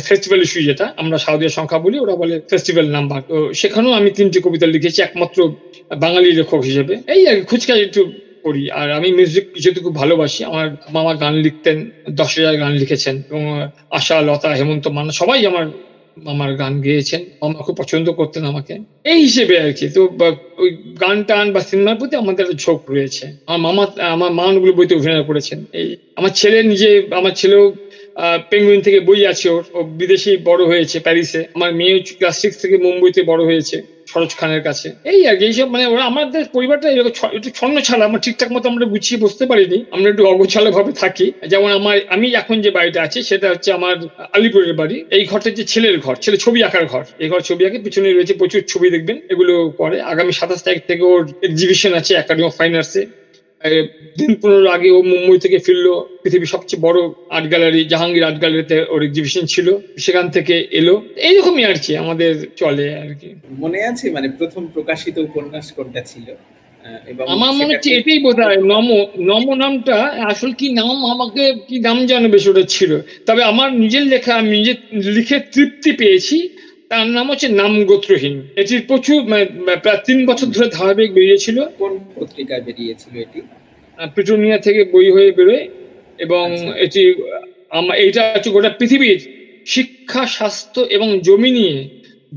ফেস্টিভ্যাল 0.07 0.41
ইস্যু 0.45 0.59
যেটা, 0.69 0.85
আমরা 1.01 1.17
সাউদিয়া 1.25 1.51
সংখ্যা 1.57 1.79
বলি, 1.85 1.97
ওরা 1.99 2.15
বলে 2.21 2.35
ফেস্টিভ্যাল 2.51 2.87
নাম্বার। 2.97 3.19
তো 3.27 3.37
সেখানেও 3.61 3.93
আমি 3.99 4.09
তিনটি 4.17 4.39
কবিতা 4.45 4.67
লিখেছি, 4.75 4.99
একমাত্র 5.07 5.37
বাঙালি 6.03 6.29
লেখক 6.39 6.61
হিসেবে। 6.69 6.93
এই 7.15 7.21
আর 7.29 7.37
খুচকা 7.49 7.73
একটু 7.87 8.01
করি 8.45 8.63
আর 8.79 8.87
আমি 8.97 9.09
মিউজিক 9.17 9.45
যেহেতু 9.63 9.79
খুব 9.85 9.95
ভালোবাসি। 10.01 10.41
আমার 10.51 10.67
মামা 10.95 11.13
গান 11.23 11.33
লিখতেন, 11.45 11.77
দশ 12.19 12.31
হাজার 12.37 12.55
গান 12.63 12.71
লিখেছেন। 12.81 13.15
এবং, 13.29 13.43
আশা, 13.97 14.15
লতা, 14.27 14.49
হেমন্ত 14.59 14.85
মান্না, 14.95 15.13
সবাই 15.21 15.39
আমার 15.51 15.65
আমার 16.25 16.49
গান 16.55 16.73
গেয়েছেন 16.81 17.21
মামা 17.41 17.59
খুব 17.65 17.75
পছন্দ 17.77 18.07
করতেন 18.11 18.43
আমাকে। 18.45 18.73
এই 19.05 19.19
হিসেবে 19.21 19.55
আর 19.59 19.71
কি, 19.73 19.85
তো 19.95 20.01
ওই 20.57 20.69
গান 21.01 21.17
টান 21.23 21.45
বা 21.55 21.61
সিনেমার 21.61 21.97
প্রতি 21.99 22.13
আমাদের 22.15 22.43
একটা 22.43 22.57
ঝোঁক 22.63 22.79
রয়েছে। 22.89 23.25
আমার 23.45 23.61
মামা, 23.67 23.83
আমার 24.15 24.31
মানগুলো 24.33 24.71
বইতে 24.73 24.93
অভিনয় 24.95 25.25
করেছেন। 25.25 25.59
এই 25.73 25.87
আমার 26.17 26.31
ছেলে 26.35 26.59
নিজে, 26.63 26.89
আমার 27.11 27.33
ছেলেও 27.35 27.63
পেঙ্গুইন 28.51 28.81
থেকে 28.81 28.99
বই 28.99 29.21
আছে 29.25 29.49
ওর 29.49 29.63
ও 29.77 29.79
বিদেশে 29.99 30.31
বড় 30.49 30.61
হয়েছে, 30.65 30.97
প্যারিসে। 30.99 31.41
আমার 31.55 31.71
মেয়ে 31.79 31.93
ক্লাস 32.19 32.35
সিক্স 32.41 32.55
থেকে 32.61 32.75
মুম্বইতে 32.85 33.21
বড় 33.31 33.41
হয়েছে 33.45 33.77
সরোজ 34.11 34.31
খানের 34.39 34.61
কাছে। 34.67 34.87
এই 35.11 35.19
আর 35.29 35.35
কি, 35.37 35.43
এইসব 35.45 35.67
মানে 35.69 35.85
ওরা 35.85 36.03
আমাদের 36.11 36.43
পরিবারটা 36.55 36.87
এরকম 36.89 37.11
একটু 37.37 37.49
ছন্ন 37.49 37.75
ছাড়া, 37.87 38.03
আমরা 38.05 38.19
ঠিকঠাক 38.25 38.49
মতো 38.55 38.65
আমরা 38.69 38.85
গুছিয়ে 38.85 39.19
বসতে 39.25 39.43
পারিনি, 39.45 39.79
আমরা 39.95 40.07
একটু 40.09 40.23
অগোছালো 40.25 40.69
ভাবে 40.71 40.91
থাকি। 40.91 41.27
যেমন 41.47 41.69
আমার, 41.79 41.95
আমি 42.15 42.27
এখন 42.41 42.61
যে 42.61 42.69
বাড়িটা 42.77 42.99
আছে, 43.03 43.19
সেটা 43.23 43.47
হচ্ছে 43.49 43.69
আমার 43.71 43.95
আলিপুরের 44.33 44.73
বাড়ি। 44.73 44.97
এই 45.15 45.23
ঘরটা 45.25 45.49
যে 45.49 45.63
ছেলের 45.63 45.97
ঘর, 45.99 46.15
ছেলে 46.15 46.37
ছবি 46.37 46.59
আঁকার 46.63 46.85
ঘর। 46.85 47.03
এই 47.23 47.27
ঘর 47.31 47.41
ছবি 47.49 47.65
আঁকে, 47.65 47.79
পিছনে 47.85 48.07
রয়েছে 48.09 48.33
প্রচুর 48.33 48.61
ছবি 48.67 48.87
দেখবেন, 48.89 49.17
এগুলো 49.33 49.53
করে। 49.77 49.97
আগামী 50.01 50.31
সাতাশ 50.39 50.61
তারিখ 50.65 50.81
থেকে 50.89 51.03
ওর 51.13 51.21
এক্সিবিশন 51.47 51.91
আছে 51.99 52.11
একাডেমি 52.15 52.45
অফ 52.47 52.53
ফাইন 52.59 52.73
আর্টসে 52.75 53.01
দিন 54.19 54.31
পনেরো 54.41 54.69
আগে 54.71 54.89
ও 54.91 54.99
মুম্বই 55.11 55.39
থেকে 55.39 55.57
ফিরলো। 55.65 55.93
পৃথিবীর 56.23 56.53
সবচেয়ে 56.55 56.81
বড় 56.81 56.99
আর্ট 57.29 57.47
গ্যালারি 57.49 57.81
জাহাঙ্গীর 57.85 58.23
আর্ট 58.23 58.37
গ্যালারিতে 58.39 58.77
ওর 58.93 59.01
এক্সিবিশন 59.03 59.43
ছিল। 59.45 59.67
সেখান 59.97 60.25
থেকে 60.29 60.55
এলো। 60.71 60.95
এইরকমই 61.29 61.63
আর 61.65 61.77
কি 61.83 61.91
আমাদের 61.97 62.33
চলে 62.55 62.87
আর 63.03 63.11
কি। 63.19 63.29
মনে 63.63 63.79
আছে? 63.89 64.05
মানে 64.15 64.27
প্রথম 64.39 64.67
প্রকাশিত 64.67 65.15
উপন্যাস 65.17 65.65
কোনটা 65.71 66.01
ছিল? 66.01 66.27
আমার 67.35 67.51
মনে 67.53 67.73
হচ্ছে 67.73 67.89
এটাই 67.95 68.19
বোধ 68.19 68.39
হয় 68.39 68.61
নম 68.73 68.87
নম 69.31 69.45
নামটা 69.63 69.97
আসল 70.31 70.51
কি 70.53 70.67
নাম? 70.73 71.05
আমাকে 71.05 71.43
কি 71.67 71.79
নাম 71.79 72.05
জানো 72.05 72.27
বেশ 72.29 72.47
ওটা 72.47 72.63
ছিল। 72.75 72.91
তবে 73.25 73.43
আমার 73.43 73.73
নিজের 73.73 74.03
লেখা 74.03 74.35
আমি 74.35 74.49
নিজে 74.57 74.73
লিখে 75.17 75.39
তৃপ্তি 75.53 75.91
পেয়েছি। 75.91 76.37
তার 76.91 77.07
নাম 77.17 77.25
হচ্ছে 77.31 77.47
নাম 77.61 77.73
গোত্রহীন। 77.89 78.35
এটির 78.61 78.81
প্রচুর 78.89 79.19
প্রায় 79.83 79.99
তিন 80.07 80.19
বছর 80.29 80.47
ধরে 80.55 80.67
ধারাবাহিক 80.77 81.11
বেরিয়েছিল। 81.17 81.57
কোন 81.79 81.91
পত্রিকায় 82.15 82.63
বেরিয়েছিল 82.67 83.13
এটি? 83.25 83.39
পিটুনিয়া 84.15 84.57
থেকে 84.65 84.81
বই 84.93 85.07
হয়ে 85.15 85.29
বেরোয় 85.37 85.65
এবং 86.25 86.45
এটি 86.85 87.01
এইটা 88.03 88.21
হচ্ছে 88.33 88.49
গোটা 88.55 88.71
পৃথিবীর 88.79 89.19
শিক্ষা 89.73 90.23
স্বাস্থ্য 90.37 90.79
এবং 90.95 91.07
জমি 91.27 91.51
নিয়ে 91.57 91.75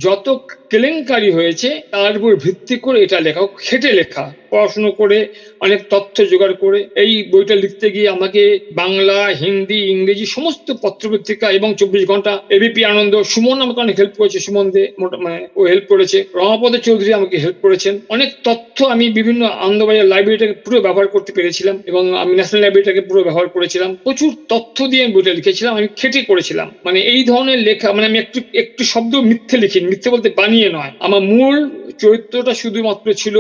যত 0.05 0.27
কেলেঙ্কারি 0.73 1.31
হয়েছে, 1.39 1.69
তার 1.91 2.13
উপর 2.19 2.33
ভিত্তি 2.45 2.77
করে 2.77 2.99
এটা 3.07 3.19
লেখা 3.27 3.43
খেটে 3.65 3.91
লেখা, 4.01 4.25
পড়াশুনো 4.51 4.91
করে, 5.01 5.19
অনেক 5.65 5.81
তথ্য 5.93 6.17
জোগাড় 6.31 6.55
করে। 6.65 6.79
এই 7.03 7.13
বইটা 7.33 7.55
লিখতে 7.55 7.87
গিয়ে 7.95 8.09
আমাকে 8.17 8.43
বাংলা, 8.81 9.19
হিন্দি, 9.43 9.79
ইংরেজি 9.93 10.27
সমস্ত 10.37 10.67
পত্রপত্রিকা 10.83 11.47
এবং 11.59 11.69
চব্বিশ 11.81 12.03
ঘণ্টা 12.11 12.33
এবিপি 12.57 12.83
আনন্দ, 12.93 13.15
সুমন 13.33 13.59
আমাকে 13.65 13.81
অনেক 13.81 13.97
হেল্প 14.01 14.15
করেছে, 14.21 14.39
সুমন 14.47 14.67
দে 14.75 14.83
মানে 15.25 15.39
ও 15.59 15.61
হেল্প 15.71 15.87
করেছে। 15.93 16.19
রমাপদ 16.41 16.73
চৌধুরী 16.87 17.11
আমাকে 17.13 17.37
হেল্প 17.45 17.59
করেছেন। 17.65 17.95
অনেক 18.15 18.31
তথ্য 18.49 18.79
আমি 18.95 19.05
বিভিন্ন 19.19 19.43
আনন্দবাজার 19.67 20.11
লাইব্রেরিটাকে 20.13 20.57
পুরো 20.65 20.79
ব্যবহার 20.87 21.09
করতে 21.15 21.31
পেরেছিলাম 21.37 21.77
এবং 21.91 22.03
আমি 22.23 22.33
ন্যাশনাল 22.39 22.61
লাইব্রেরিটাকে 22.65 23.03
পুরো 23.09 23.21
ব্যবহার 23.27 23.49
করেছিলাম। 23.57 23.91
প্রচুর 24.07 24.31
তথ্য 24.53 24.77
দিয়ে 24.91 25.03
আমি 25.05 25.13
বইটা 25.17 25.33
লিখেছিলাম, 25.39 25.73
আমি 25.79 25.89
খেটে 26.01 26.21
করেছিলাম। 26.31 26.69
মানে 26.87 26.99
এই 27.13 27.21
ধরনের 27.31 27.61
লেখা 27.69 27.89
মানে 27.97 28.07
আমি 28.11 28.19
একটু 28.25 28.39
একটু 28.63 28.83
শব্দ 28.93 29.13
মিথ্যে 29.31 29.57
লিখি 29.63 29.79
মিথ্যে 29.93 30.09
বলতে 30.15 30.29
বানিয়ে 30.41 30.62
নয় 30.69 30.93
আমার 31.07 31.21
মূল 31.21 31.57
চরিত্রটা 31.99 32.55
শুধুমাত্র 32.55 33.07
ছিল 33.13 33.37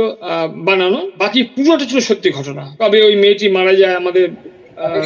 বানানো। 0.68 1.00
বাকি 1.18 1.40
পুরোটা 1.42 1.84
ছিল 1.84 2.00
সত্যি 2.00 2.28
ঘটনা। 2.30 2.62
তবে 2.78 2.98
ওই 3.02 3.14
মেয়েটি 3.16 3.46
মারা 3.50 3.74
যায় 3.80 3.94
আমাদের 3.94 4.28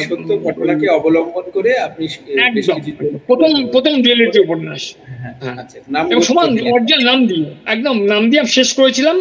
সত্য 0.07 0.29
ঘটনাকে 0.43 0.85
অবলম্বন 0.97 1.45
করে 1.53 1.71
আপনি 1.79 2.03
প্রথম 3.27 3.51
প্রথম 3.73 3.93
রিয়েলিটি 4.03 4.39
উপন্যাস। 4.39 4.83
এবং 6.11 6.21
সমান 6.21 6.47
নাম 7.09 7.19
দিয়ে। 7.27 7.45
একদম 7.65 7.95
নাম 8.13 8.23
দিয়ে 8.29 8.41
আমি 8.43 8.51
শেষ 8.59 8.69
করেছিলাম। 8.73 9.17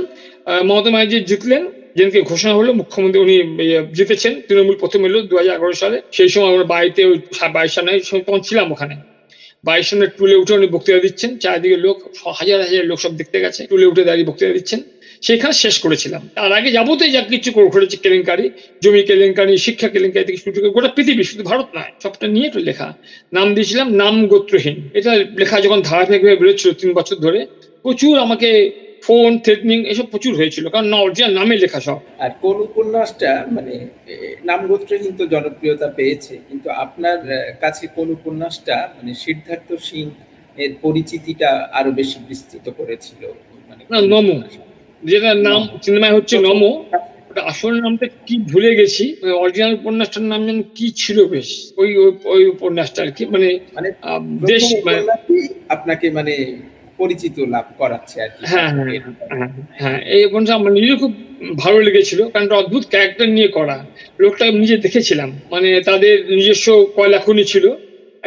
মমতা 0.69 0.91
ব্যানার্জি 0.91 1.19
জিতলেন। 1.31 1.63
যেদিনকে 1.97 2.21
ঘোষণা 2.23 2.55
হলো 2.55 2.71
মুখ্যমন্ত্রী 2.73 3.21
উনি 3.27 3.37
জিতেছেন। 3.97 4.33
তৃণমূল 4.49 4.77
প্রথম 4.83 5.01
এলো 5.05 5.19
দু 5.31 5.35
হাজার 5.37 5.55
এগারো 5.57 5.73
সালে। 5.73 5.97
সেই 6.13 6.29
সময় 6.29 6.51
আমরা 6.53 6.65
বাড়িতে 6.65 7.01
ওই 7.11 7.17
বাইশ 7.53 7.71
সালে 7.75 8.01
তখন 8.27 8.41
ছিলাম 8.41 8.67
ওখানে। 8.73 8.95
বাইশ 9.65 9.91
জনের 9.91 10.09
টুলে 10.19 10.37
উঠে 10.37 10.55
উনি 10.55 10.67
বক্তৃতা 10.67 10.99
দিচ্ছেন। 10.99 11.39
চারিদিকে 11.39 11.77
লোক, 11.77 11.97
হাজার 12.37 12.63
হাজার 12.63 12.85
লোক 12.85 12.99
সব 13.01 13.17
দেখতে 13.17 13.41
গেছে। 13.41 13.67
টুলে 13.67 13.87
উঠে 13.87 14.05
দাঁড়িয়ে 14.05 14.27
বক্তৃতা 14.27 14.53
দিচ্ছেন। 14.53 14.81
সেখানে 15.23 15.53
শেষ 15.53 15.79
করেছিলাম। 15.79 16.29
তার 16.35 16.53
আগে 16.53 16.73
যাবতীয় 16.73 17.11
যা 17.11 17.21
কিছু 17.21 17.53
ঘটেছে 17.53 17.97
কেলেঙ্কারি, 17.97 18.51
জমি 18.83 19.03
কেলেঙ্কারি, 19.03 19.59
শিক্ষা 19.59 19.89
কেলেঙ্কারি 19.89 20.25
থেকে 20.25 20.39
শুরু 20.39 20.61
করে 20.61 20.71
গোটা 20.71 20.89
পৃথিবী, 20.89 21.23
শুধু 21.23 21.43
ভারত 21.43 21.67
নয়, 21.75 21.93
সবটা 22.03 22.27
নিয়ে 22.27 22.47
একটু 22.47 22.59
লেখা। 22.59 22.95
নাম 23.33 23.55
দিয়েছিলাম, 23.55 23.95
নাম 23.95 24.27
গোত্রহীন। 24.27 24.89
এটা 24.95 25.17
লেখা 25.17 25.61
যখন 25.61 25.83
ধারাবাহিকভাবে 25.83 26.37
বেরোচ্ছিল 26.37 26.73
তিন 26.73 26.93
বছর 26.93 27.17
ধরে, 27.17 27.47
প্রচুর 27.83 28.19
আমাকে 28.19 28.71
ফোন 29.03 29.39
থ্রেটনিং 29.39 29.79
এসব 29.87 30.05
প্রচুর 30.05 30.33
হয়েছিল। 30.37 30.65
কারণ 30.69 30.87
না 30.87 30.97
অরিজিনাল 30.97 31.33
নামে 31.35 31.55
লেখা 31.57 31.81
সব। 31.81 31.99
আর 32.19 32.31
কোন 32.43 32.57
উপন্যাসটা 32.61 33.31
মানে 33.51 33.75
নাম 34.45 34.67
গোত্রহীন 34.67 35.13
তো 35.17 35.25
জনপ্রিয়তা 35.27 35.89
পেয়েছে। 35.89 36.39
কিন্তু 36.49 36.69
আপনার 36.71 37.19
কাছে 37.61 37.87
কোন 37.87 38.11
উপন্যাসটা 38.11 38.77
মানে 38.97 39.13
সিদ্ধার্থ 39.15 39.69
সিং 39.89 40.05
এর 40.59 40.73
পরিচিতিটা 40.83 41.51
আরও 41.73 41.91
বেশি 41.93 42.19
বিস্তৃত 42.29 42.67
করেছিল? 42.71 43.23
মানে 43.69 43.83
নমো। 44.13 44.37
যেটা 45.03 45.35
নাম 45.49 45.61
সিনেমায় 45.85 46.15
হচ্ছে 46.17 46.39
নমো। 46.39 46.71
আসল 47.53 47.81
নামটা 47.81 48.07
কি 48.27 48.35
ভুলে 48.51 48.71
গেছি। 48.75 49.05
অরিজিনাল 49.43 49.73
উপন্যাসটার 49.75 50.23
নাম 50.23 50.47
যেন 50.47 50.63
কি 50.77 50.87
ছিল 50.91 51.19
বেশ। 51.25 51.49
ওই 51.77 51.91
ওই 52.35 52.43
উপন্যাসটা 52.55 53.03
আর 53.03 53.11
কি। 53.11 53.25
মানে 53.25 53.49
মানে 53.77 53.89
দেশ 54.53 54.65
আপনাকে 55.69 56.11
মানে 56.11 56.35
পরিচিত 56.99 57.37
লাভ 57.55 57.67
করাচ্ছে 57.81 58.17
আর 58.25 58.31
কি। 58.35 58.43
হ্যাঁ 58.53 58.71
হ্যাঁ 58.77 59.51
হ্যাঁ 59.81 59.99
এই 60.15 60.23
উপন্যাস 60.29 60.53
আমার 60.59 60.73
নিজের 60.79 60.97
খুব 61.03 61.13
ভালো 61.63 61.79
লেগেছিল, 61.87 62.21
কারণ 62.33 62.47
অদ্ভুত 62.63 62.85
ক্যারেক্টার 62.93 63.29
নিয়ে 63.37 63.49
করা। 63.49 63.77
লোকটা 64.23 64.45
নিজে 64.63 64.77
দেখেছিলাম। 64.85 65.31
মানে 65.53 65.69
তাদের 65.89 66.15
নিজস্ব 66.37 66.67
কয়লা 66.97 67.19
খনি 67.19 67.45
ছিল। 67.53 67.65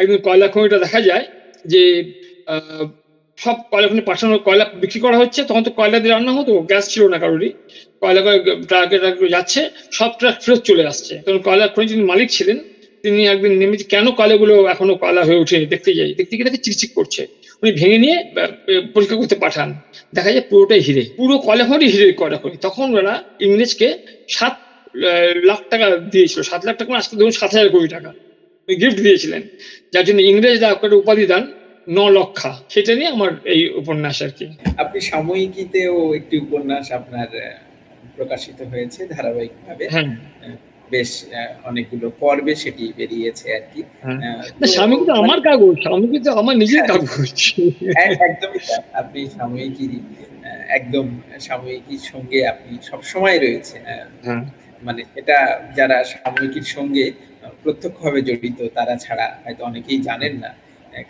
একদিন 0.00 0.18
কয়লা 0.26 0.46
খনিটা 0.52 0.78
দেখা 0.84 1.00
যায় 1.00 1.24
যে 1.72 1.82
সব 3.38 3.56
কয়লা 3.70 3.88
খনি 3.90 4.02
পাঠানো 4.10 4.34
কয়লা 4.46 4.64
বিক্রি 4.82 5.00
করা 5.00 5.16
হচ্ছে, 5.22 5.40
তখন 5.48 5.62
তো 5.66 5.70
কয়লা 5.78 5.98
দিয়ে 6.02 6.12
রান্না 6.14 6.32
হতো, 6.38 6.52
গ্যাস 6.70 6.84
ছিল 6.92 7.02
না 7.12 7.18
কারোরই। 7.22 7.50
কয়লা 8.02 8.20
ট্রাকে 8.68 8.96
ট্রাকে 8.98 9.28
যাচ্ছে, 9.28 9.60
সব 9.98 10.10
ট্রাক 10.18 10.36
ফেরত 10.44 10.60
চলে 10.68 10.84
আসছে। 10.86 11.14
কারণ 11.24 11.38
কয়লা 11.46 11.64
খনি 11.74 11.86
যিনি 11.86 12.02
মালিক 12.12 12.28
ছিলেন, 12.36 12.58
তিনি 13.04 13.20
একদিন 13.26 13.52
নেমেছে, 13.60 13.86
কেন 13.94 14.06
কয়লাগুলো 14.18 14.54
এখনও 14.74 14.94
কয়লা 15.02 15.22
হয়ে 15.28 15.38
ওঠেনি? 15.42 15.66
দেখতে 15.74 15.90
যাই। 15.98 16.10
দেখতে 16.18 16.32
গিয়ে 16.36 16.46
দেখে 16.48 16.64
চিকচিক 16.66 16.90
করছে। 16.98 17.22
উনি 17.62 17.70
ভেঙে 17.80 17.98
নিয়ে 18.04 18.16
পরীক্ষা 18.94 19.16
করতে 19.20 19.36
পাঠান। 19.44 19.68
দেখা 20.16 20.30
যায় 20.34 20.44
পুরোটাই 20.50 20.80
হিরে 20.86 21.02
পুরো 21.18 21.34
খনি 21.44 21.86
হিরে 21.92 22.06
কয়লা 22.20 22.38
খনি 22.42 22.56
তখন 22.66 22.86
ওরা 22.98 23.14
ইংরেজকে 23.46 23.88
সাত 24.36 24.54
লাখ 25.48 25.60
টাকা 25.72 25.86
দিয়েছিল। 26.12 26.40
সাত 26.50 26.60
লাখ 26.66 26.74
টাকা 26.80 26.90
আজকে 27.02 27.14
ধরুন 27.18 27.34
সাত 27.40 27.50
হাজার 27.54 27.70
কোটি 27.74 27.88
টাকা। 27.96 28.10
গিফট 28.68 28.98
দিয়েছিলেন। 29.06 29.42
যার 29.92 30.04
জন্য 30.08 30.20
ইংরেজরা 30.30 30.68
একটা 30.74 30.96
উপাধি 31.02 31.24
দান 31.32 31.42
ন 31.96 31.98
লক্ষা। 32.18 32.50
সেটা 32.72 32.92
নিয়ে 32.98 33.10
আমার 33.16 33.30
এই 33.54 33.60
উপন্যাস 33.80 34.16
আর 34.26 34.32
কি। 34.38 34.46
আপনি 34.82 34.98
সাময়িকীতেও 35.10 35.96
একটি 36.18 36.36
উপন্যাস 36.46 36.86
আপনার 36.98 37.28
প্রকাশিত 38.16 38.58
হয়েছে 38.72 39.00
ধারাবাহিক 39.14 39.52
ভাবে 39.66 39.84
বেশ 40.92 41.10
অনেকগুলো 41.70 42.06
পর্বে 42.22 42.52
সেটি 42.62 42.84
বেরিয়েছে 42.98 43.46
আর 43.56 43.64
কি। 43.72 43.80
স্বামী 44.74 44.96
তো 45.08 45.12
আমার 45.22 45.38
কাগজ 45.48 45.74
স্বামী 45.84 46.06
কিন্তু 46.12 46.30
আমার 46.40 46.54
নিজের 46.62 46.82
কাগজ। 46.90 47.38
একদমই 48.26 48.60
আপনি 49.00 49.20
সাময়িকী 49.38 49.84
একদম 50.78 51.06
সাময়িকীর 51.48 52.02
সঙ্গে 52.12 52.38
আপনি 52.52 52.72
সবসময় 52.90 53.38
রয়েছে 53.44 53.76
মানে 54.86 55.00
এটা 55.20 55.38
যারা 55.78 55.96
সাময়িকীর 56.12 56.66
সঙ্গে 56.76 57.04
প্রত্যক্ষভাবে 57.62 58.20
জড়িত 58.28 58.58
তারা 58.76 58.94
ছাড়া 59.04 59.26
হয়তো 59.42 59.62
অনেকেই 59.70 60.00
জানেন 60.08 60.34
না। 60.44 60.50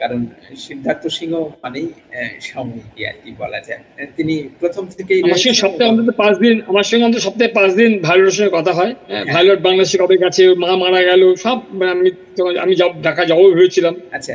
কারণ 0.01 0.21
সিদ্ধার্থ 0.65 1.03
সিংহ 1.19 1.35
মানেই 1.63 1.87
সাময়িকী 2.49 3.01
আর 3.11 3.17
কি 3.23 3.31
বলা 3.43 3.61
যায়। 3.69 3.83
তিনি 4.17 4.35
প্রথম 4.61 4.85
থেকেই 4.97 5.21
আমার 5.27 5.41
সঙ্গে 5.45 5.59
সপ্তাহে 5.65 5.89
অন্তত 5.93 6.11
পাঁচ 6.23 6.35
দিন 6.45 6.57
আমার 6.71 6.87
সঙ্গে 6.89 7.05
অন্তত 7.07 7.23
সপ্তাহে 7.27 7.51
পাঁচ 7.59 7.71
দিন 7.81 7.91
ভাইলোর 8.07 8.35
সঙ্গে 8.37 8.53
কথা 8.59 8.73
হয়। 8.79 8.93
হ্যাঁ। 9.11 9.25
ভাইলোট 9.35 9.61
বাংলাদেশে 9.67 9.97
কবে 10.03 10.17
গেছে 10.23 10.43
মা 10.63 10.71
মারা 10.83 11.01
গেল 11.11 11.23
সব 11.45 11.59
আমি 11.95 12.09
আমি 12.65 12.75
ঢাকা 13.07 13.23
যাব 13.31 13.41
ভেবেছিলাম। 13.59 13.95
আচ্ছা 14.17 14.35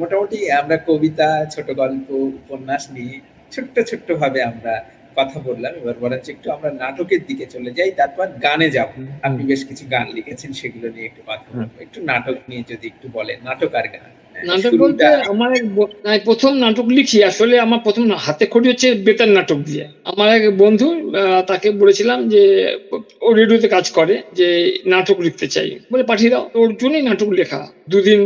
মোটামুটি 0.00 0.38
আমরা 0.60 0.76
কবিতা 0.88 1.28
ছোট 1.54 1.68
গল্প 1.80 2.06
উপন্যাস 2.40 2.82
নিয়ে 2.94 3.14
ছোট্ট 3.54 3.74
ছোট্ট 3.90 4.08
ভাবে 4.20 4.40
আমরা 4.52 4.74
কথা 5.18 5.38
বললাম। 5.48 5.72
এবার 5.80 5.96
বরঞ্চ 6.02 6.26
একটু 6.34 6.48
আমরা 6.56 6.70
নাটকের 6.82 7.22
দিকে 7.28 7.44
চলে 7.54 7.70
যাই 7.78 7.90
তারপর 8.00 8.26
গানে 8.46 8.68
যাব। 8.76 8.90
আপনি 9.26 9.42
বেশ 9.50 9.60
কিছু 9.68 9.84
গান 9.94 10.06
লিখেছেন 10.16 10.50
সেগুলো 10.60 10.86
নিয়ে 10.94 11.06
একটু 11.10 11.22
কথা 11.30 11.48
বলব। 11.54 11.72
একটু 11.84 11.98
নাটক 12.10 12.36
নিয়ে 12.48 12.62
যদি 12.70 12.86
একটু 12.92 13.06
বলেন 13.16 13.38
নাটক 13.48 13.72
আর 13.80 13.86
গান। 13.94 14.10
নাটক 14.38 14.72
বলতে 14.76 15.02
আমার 15.30 15.50
এক 16.08 16.20
প্রথম 16.24 16.52
নাটক 16.58 16.86
লিখি 16.90 17.18
আসলে 17.24 17.54
আমার 17.58 17.80
প্রথম 17.84 18.04
হাতে 18.18 18.44
খড়ি 18.46 18.66
হচ্ছে 18.68 18.88
বেতার 19.06 19.30
নাটক 19.30 19.58
দিয়ে। 19.62 19.84
আমার 20.10 20.28
এক 20.38 20.54
বন্ধু 20.56 20.86
তাকে 21.48 21.68
বলেছিলাম 21.80 22.18
যে 22.28 22.42
ও 23.22 23.28
রেডিওতে 23.32 23.68
কাজ 23.68 23.86
করে 23.90 24.14
যে 24.32 24.48
নাটক 24.86 25.16
লিখতে 25.20 25.46
চাই। 25.48 25.68
বলে 25.92 26.04
পাঠিয়ে 26.04 26.30
দাও। 26.30 26.44
ওর 26.54 26.68
জন্যই 26.80 27.04
নাটক 27.08 27.28
লেখা। 27.32 27.60
দুদিন 27.92 28.20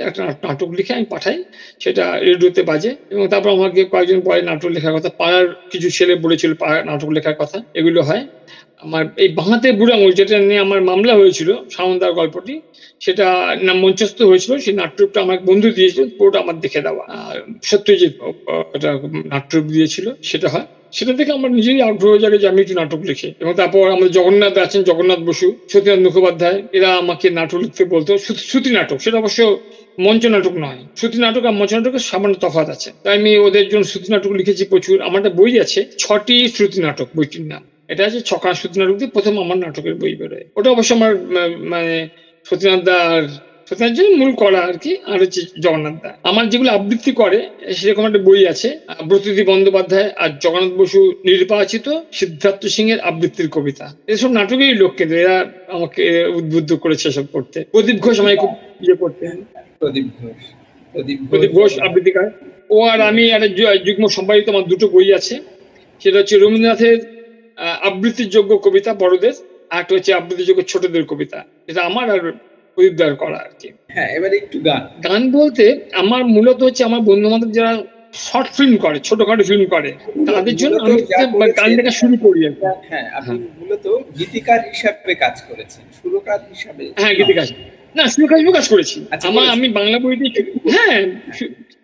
একটা 0.00 0.22
নাটক 0.44 0.70
লিখে 0.78 0.92
আমি 0.94 1.06
পাঠাই 1.10 1.38
সেটা 1.80 2.04
রেডিওতে 2.28 2.62
বাজে 2.62 2.90
এবং 3.10 3.24
তারপর 3.28 3.50
আমাকে 3.50 3.80
কয়েকজন 3.92 4.18
পরে 4.24 4.40
নাটক 4.42 4.68
লেখার 4.74 4.94
কথা 4.96 5.10
পাড়ার 5.18 5.44
কিছু 5.72 5.88
ছেলে 5.96 6.14
বলেছিল 6.24 6.50
পাড়ার 6.62 6.82
নাটক 6.90 7.10
লেখার 7.16 7.36
কথা 7.38 7.58
এগুলো 7.74 8.00
হয়। 8.02 8.22
আমার 8.84 9.04
এই 9.16 9.28
বাঁহাতে 9.28 9.68
বুড়ো 9.72 9.92
আঙুল 9.94 10.12
যেটা 10.12 10.38
নিয়ে 10.38 10.62
আমার 10.66 10.82
মামলা 10.82 11.14
হয়েছিল 11.14 11.48
সামন্দার 11.70 12.12
গল্পটি। 12.12 12.54
সেটা 13.04 13.26
নাম 13.62 13.76
মঞ্চস্থ 13.78 14.22
হয়েছিল, 14.22 14.52
সেই 14.58 14.74
নাট্যরূপটা 14.74 15.20
আমার 15.20 15.38
বন্ধু 15.38 15.70
দিয়েছিল, 15.70 16.02
পুরোটা 16.18 16.38
আমার 16.38 16.60
দেখে 16.60 16.80
দেওয়া। 16.80 17.04
সত্যজিৎ 17.62 18.12
ওটা 18.74 18.90
নাট্যরূপ 19.24 19.66
দিয়েছিল, 19.66 20.06
সেটা 20.22 20.48
হয়। 20.48 20.66
সেটা 20.92 21.12
থেকে 21.18 21.32
আমার 21.32 21.50
নিজেরই 21.52 21.82
আগ্রহ 21.82 22.12
জাগে 22.18 22.38
যে 22.38 22.48
আমি 22.48 22.60
একটু 22.60 22.74
নাটক 22.74 23.00
লিখি। 23.10 23.28
এবং 23.40 23.52
তারপর 23.54 23.90
আমাদের 23.90 24.10
জগন্নাথ 24.10 24.58
আছেন, 24.58 24.82
জগন্নাথ 24.82 25.18
বসু 25.18 25.46
সত্যনাথ 25.72 25.98
মুখোপাধ্যায়, 25.98 26.62
এরা 26.72 26.90
আমাকে 27.02 27.30
নাটক 27.30 27.58
লিখতে 27.64 27.84
বলতো। 27.84 28.18
শ্রুতি 28.18 28.70
নাটক, 28.70 28.98
সেটা 29.00 29.16
অবশ্য 29.18 29.40
মঞ্চ 29.98 30.22
নাটক 30.26 30.54
নয়। 30.56 30.80
শ্রুতি 30.96 31.18
নাটক 31.18 31.44
আর 31.44 31.52
মঞ্চ 31.52 31.74
নাটকের 31.74 32.04
সামান্য 32.10 32.34
তফাৎ 32.40 32.68
আছে। 32.68 32.90
তাই 33.02 33.14
আমি 33.18 33.30
ওদের 33.46 33.68
জন্য 33.68 33.84
শ্রুতি 33.84 34.08
নাটক 34.12 34.32
লিখেছি 34.40 34.64
প্রচুর। 34.64 34.96
আমার 35.02 35.18
একটা 35.22 35.30
বই 35.30 35.52
আছে, 35.60 35.80
ছটি 35.98 36.36
শ্রুতি 36.48 36.78
নাটক, 36.80 37.08
বইটির 37.16 37.46
নাম। 37.52 37.62
এটা 37.92 38.02
হচ্ছে 38.06 38.20
ছকা 38.30 38.50
শ্রুতি 38.58 38.76
নাটক 38.80 38.96
প্রথম 39.16 39.34
আমার 39.44 39.58
নাটকের 39.64 39.94
বই 40.02 40.14
বেরোয়। 40.20 40.46
ওটা 40.58 40.68
অবশ্য 40.74 40.90
আমার 40.98 41.12
মানে 41.72 41.94
সতীনাথ 42.46 42.80
দার 42.88 43.22
সতীনাথ 43.68 43.92
জন্য 43.98 44.10
মূল 44.20 44.32
করা 44.42 44.60
আর 44.70 44.76
কি 44.84 44.92
আর 45.10 45.18
হচ্ছে 45.22 45.40
জগন্নাথ 45.64 45.96
দা। 46.04 46.10
আমার 46.30 46.44
যেগুলো 46.52 46.70
আবৃত্তি 46.78 47.12
করে 47.20 47.38
সেরকম 47.78 48.04
একটা 48.08 48.22
বই 48.28 48.40
আছে 48.52 48.68
ব্রতদী 49.08 49.42
বন্দ্যোপাধ্যায় 49.50 50.08
আর 50.22 50.30
জগন্নাথ 50.44 50.72
বসু 50.80 51.00
নির্বাচিত 51.28 51.86
সিদ্ধার্থ 52.20 52.62
সিং 52.74 52.86
এর 52.94 53.00
আবৃত্তির 53.10 53.48
কবিতা। 53.56 53.86
এসব 54.14 54.30
নাটকেই 54.38 54.74
লোক 54.82 54.92
কেন্দ্র 54.98 55.16
এরা 55.24 55.36
আমাকে 55.76 56.02
উদ্বুদ্ধ 56.38 56.70
করেছে 56.84 57.04
এসব 57.08 57.26
করতে। 57.32 57.58
প্রদীপ 57.74 57.98
ঘোষ 58.04 58.16
আমায় 58.20 58.38
খুব 58.42 58.52
ইয়ে 58.84 58.96
করতে। 59.02 59.24
প্রদীপ 59.80 60.06
ঘোষ। 60.20 60.40
প্রদীপ 61.30 61.50
ঘোষ। 61.58 61.72
আবৃত্তিকার। 61.86 62.26
ও 62.74 62.76
আর 62.92 62.98
আমি 63.10 63.22
একটা 63.36 63.48
যুগ্ম 63.86 64.04
সম্পাদিত 64.16 64.46
আমার 64.48 64.64
দুটো 64.72 64.86
বই 64.94 65.08
আছে। 65.20 65.34
সেটা 66.02 66.18
হচ্ছে 66.20 66.36
রবীন্দ্রনাথের 66.38 66.98
আবৃত্তির 67.82 68.28
যোগ্য 68.28 68.52
কবিতা 68.58 68.90
বড়দের 68.94 69.34
আর 69.70 69.78
একটা 69.80 69.92
হচ্ছে 69.94 70.12
আবৃত্তির 70.12 70.48
যোগ্য 70.48 70.62
ছোটদের 70.62 71.04
কবিতা 71.06 71.38
এটা 71.68 71.80
আমার 71.82 72.06
আর 72.10 72.22
প্রদীপদার 72.78 73.12
করা 73.14 73.38
আর 73.38 73.52
কি। 73.60 73.68
হ্যাঁ 73.94 74.08
এবার 74.16 74.30
একটু 74.34 74.56
গান। 74.60 74.82
গান 75.04 75.22
বলতে 75.30 75.64
আমার 75.94 76.22
মূলত 76.34 76.58
হচ্ছে 76.62 76.82
আমার 76.84 77.02
বন্ধু 77.08 77.26
বান্ধব 77.30 77.50
যারা 77.58 77.72
শর্ট 78.24 78.48
ফিল্ম 78.56 78.74
করে 78.76 78.98
ছোটখাটো 79.00 79.44
ফিল্ম 79.44 79.64
করে 79.66 79.90
তাদের 80.28 80.54
জন্য 80.56 80.74
আমি 80.82 81.00
গান 81.58 81.70
লেখা 81.78 81.92
শুরু 82.00 82.14
করি 82.24 82.40
হ্যাঁ 82.90 83.06
আপনি 83.18 83.34
মূলত 83.58 83.84
গীতিকার 84.18 84.60
হিসাবে 84.70 85.14
কাজ 85.14 85.36
করেছেন 85.48 85.82
সুরকার 85.98 86.40
হিসাবে? 86.50 86.84
হ্যাঁ 87.00 87.14
গীতিকার। 87.18 87.46
না 87.94 88.04
সুরকার 88.14 88.36
হিসেবে 88.38 88.54
কাজ 88.58 88.66
করেছি। 88.68 88.96
আমার 89.28 89.44
আমি 89.56 89.66
বাংলা 89.78 89.98
বইতে 90.04 90.26
হ্যাঁ 90.74 90.98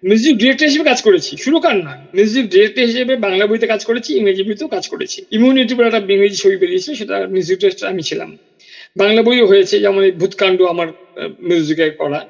মিউজিক 0.03 0.35
ডিরেক্টর 0.41 0.67
হিসেবে 0.71 0.87
কাজ 0.91 0.99
করেছি। 1.07 1.33
সুরকার 1.45 1.77
নয়। 1.87 2.01
মিউজিক 2.17 2.45
ডিরেক্টর 2.53 2.83
হিসেবে 2.91 3.15
বাংলা 3.27 3.45
বইতে 3.51 3.67
কাজ 3.73 3.81
করেছি, 3.89 4.11
ইংরেজি 4.19 4.43
বইতেও 4.49 4.69
কাজ 4.77 4.85
করেছি। 4.93 5.19
ইমিউনিটি 5.37 5.73
বলে 5.77 5.87
একটা 5.91 6.01
ইংরেজি 6.17 6.37
ছবি 6.43 6.57
বেরিয়েছিল, 6.63 6.93
সেটা 7.01 7.15
মিউজিক 7.35 7.57
ডিরেক্টর 7.61 7.87
আমি 7.93 8.03
ছিলাম। 8.09 8.31
বাংলা 9.03 9.21
বইও 9.27 9.47
হয়েছে, 9.53 9.77
যেমন 9.85 10.03
এই 10.09 10.13
ভূতকাণ্ড 10.21 10.59
আমার 10.73 10.89
মিউজিকে 11.49 11.87
করা। 12.01 12.21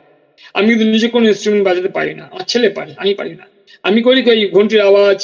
আমি 0.59 0.67
কিন্তু 0.71 0.87
নিজে 0.95 1.09
কোনো 1.15 1.25
ইনস্ট্রুমেন্ট 1.31 1.65
বাজাতে 1.69 1.91
পারি 1.99 2.13
না। 2.21 2.25
আমার 2.33 2.47
ছেলে 2.53 2.69
পারে, 2.79 2.93
আমি 3.03 3.13
পারি 3.21 3.35
না। 3.41 3.45
আমি 3.89 3.99
করি 4.07 4.21
ওই 4.33 4.41
ঘন্টির 4.57 4.83
আওয়াজ 4.89 5.19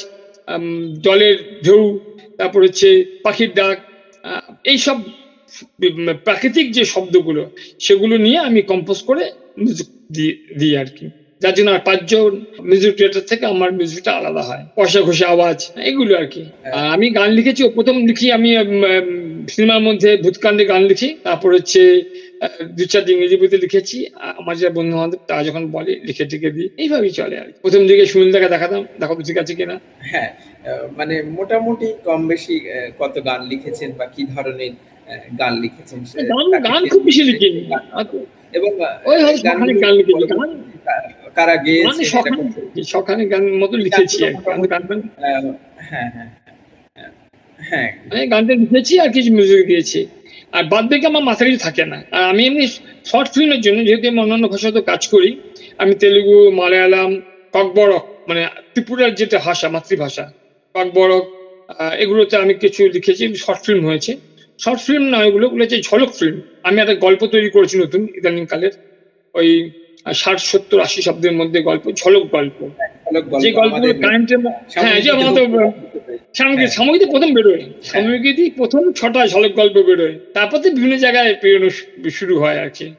জলের 1.06 1.36
ঢেউ, 1.64 1.82
তারপর 2.38 2.60
হচ্ছে 2.66 2.88
পাখির 3.24 3.50
ডাক 3.58 3.76
এইসব 4.72 4.96
প্রাকৃতিক 6.26 6.66
যে 6.76 6.82
শব্দগুলো, 6.94 7.42
সেগুলো 7.86 8.14
নিয়ে 8.26 8.38
আমি 8.48 8.60
কম্পোজ 8.72 8.98
করে 9.08 9.24
মিউজিক 9.62 9.88
দিই 10.58 10.74
আর 10.82 10.88
কি। 10.96 11.06
যার 11.44 11.54
জন্য 11.58 11.70
আর 11.76 11.82
পাঁচজন 11.88 12.30
মিউজিক 12.70 12.92
ডিরেক্টর 12.98 13.24
থেকে 13.30 13.44
আমার 13.54 13.70
মিউজিকটা 13.78 14.10
আলাদা 14.18 14.42
হয়। 14.48 14.62
পয়সা 14.78 15.00
ঘষে 15.08 15.26
আওয়াজ 15.34 15.58
এগুলো 15.90 16.12
আর 16.20 16.26
কি 16.34 16.42
আর 16.76 16.84
আমি 16.96 17.06
গান 17.18 17.30
লিখেছি 17.38 17.60
প্রথম 17.76 17.96
লিখি 18.08 18.26
আমি 18.38 18.50
সিনেমার 19.54 19.82
মধ্যে 19.88 20.10
ভূতকাণ্ডে 20.24 20.64
গান 20.72 20.82
লিখি 20.90 21.08
তারপর 21.26 21.50
হচ্ছে 21.58 21.82
দু 22.76 22.84
চার 22.92 23.02
ইংরেজি 23.12 23.36
বইতে 23.40 23.58
লিখেছি। 23.64 23.98
আমার 24.40 24.54
যে 24.60 24.66
বন্ধু 24.78 24.94
বান্ধব 25.00 25.20
তারা 25.30 25.42
যখন 25.48 25.62
বলে 25.76 25.92
লিখে 26.08 26.24
টিকে 26.30 26.50
দিই 26.56 26.68
এইভাবেই 26.82 27.12
চলে 27.18 27.36
আর 27.42 27.48
প্রথম 27.62 27.82
দিকে 27.88 28.04
সুনীল 28.12 28.30
দেখা 28.36 28.48
দেখাতাম 28.54 28.82
দেখো 29.00 29.14
ঠিক 29.28 29.38
আছে 29.42 29.52
কিনা। 29.58 29.76
হ্যাঁ 30.10 30.30
মানে 30.98 31.14
মোটামুটি 31.38 31.88
কম 32.06 32.20
বেশি 32.32 32.54
কত 33.00 33.14
গান 33.28 33.40
লিখেছেন 33.52 33.90
বা 33.98 34.04
কি 34.14 34.22
ধরনের 34.34 34.72
গান 35.40 35.54
লিখেছেন 35.64 35.98
গান 36.68 36.80
খুব 36.92 37.02
বেশি 37.08 37.22
লিখি 37.30 37.48
এবং 38.58 38.70
ওই 39.08 39.16
গান 39.48 39.92
লিখেছি। 39.98 40.24
কারা 41.38 41.56
গেয়েছে 41.66 42.02
সখানে 42.94 43.22
মতো 43.62 43.76
লিখেছি 43.86 44.18
হ্যাঁ 45.90 46.08
হ্যাঁ 46.14 46.28
হ্যাঁ 47.58 47.88
আমি 48.10 48.24
গানটা 48.32 48.54
লিখেছি 48.62 48.94
আর 49.04 49.10
কিছু 49.16 49.30
মিউজিক 49.36 49.62
দিয়েছি। 49.70 50.00
আর 50.56 50.64
বাদ 50.72 50.84
বাকি 50.90 51.04
আমার 51.10 51.24
মাথা 51.30 51.42
কিছু 51.46 51.60
থাকে 51.66 51.84
না। 51.92 51.98
আর 52.16 52.22
আমি 52.32 52.42
এমনি 52.48 52.66
শর্ট 53.10 53.28
ফিল্মের 53.34 53.60
জন্য 53.66 53.78
যেহেতু 53.86 54.06
আমি 54.12 54.20
অন্যান্য 54.24 54.46
ভাষাতে 54.52 54.80
কাজ 54.90 55.02
করি 55.14 55.30
আমি 55.82 55.92
তেলুগু 56.02 56.38
মালায়ালাম 56.60 57.10
ককবরক 57.54 58.04
মানে 58.28 58.42
ত্রিপুরার 58.72 59.12
যেটা 59.20 59.38
ভাষা 59.46 59.66
মাতৃভাষা 59.74 60.24
ককবরক 60.74 61.24
এগুলোতে 62.02 62.34
আমি 62.44 62.54
কিছু 62.62 62.80
লিখেছি 62.96 63.24
শর্ট 63.44 63.60
ফিল্ম 63.66 63.82
হয়েছে। 63.90 64.12
শর্ট 64.58 64.80
ফিল্ম 64.86 65.04
নয় 65.12 65.26
এগুলো 65.28 65.44
ওগুলো 65.48 65.62
হচ্ছে 65.64 65.78
ঝলক 65.88 66.10
ফিল্ম 66.18 66.36
আমি 66.68 66.76
একটা 66.82 66.94
গল্প 67.04 67.22
তৈরি 67.34 67.48
করেছি 67.56 67.74
নতুন 67.84 68.02
ইদানিং 68.18 68.44
কালের। 68.52 68.74
ওই 69.34 69.48
ষাট 70.06 70.38
সত্তর 70.40 70.80
আশি 70.80 71.02
শব্দের 71.02 71.32
মধ্যে 71.32 71.62
গল্প 71.62 71.92
ঝলক 71.92 72.24
গল্প। 72.30 72.58
যে 73.40 73.50
গল্পগুলো 73.52 73.94
কারেন্টের 73.94 74.38
হ্যাঁ 74.76 75.00
যে 75.00 75.10
আমাদের 75.10 75.44
সামগ্রী 76.34 76.66
সামগ্রী 76.68 77.04
প্রথম 77.06 77.34
বেরোয়। 77.34 77.62
সামগ্রী 77.82 78.50
প্রথম 78.50 78.92
ছটা 78.92 79.26
ঝলক 79.26 79.52
গল্প 79.54 79.76
বেরোয়। 79.82 80.18
তারপর 80.34 80.58
তো 80.58 80.70
বিভিন্ন 80.70 80.96
জায়গায় 80.96 81.34
বেরোনো 81.42 81.68
শুরু 82.10 82.38
হয় 82.38 82.58
আর 82.58 82.68
কি। 82.68 82.92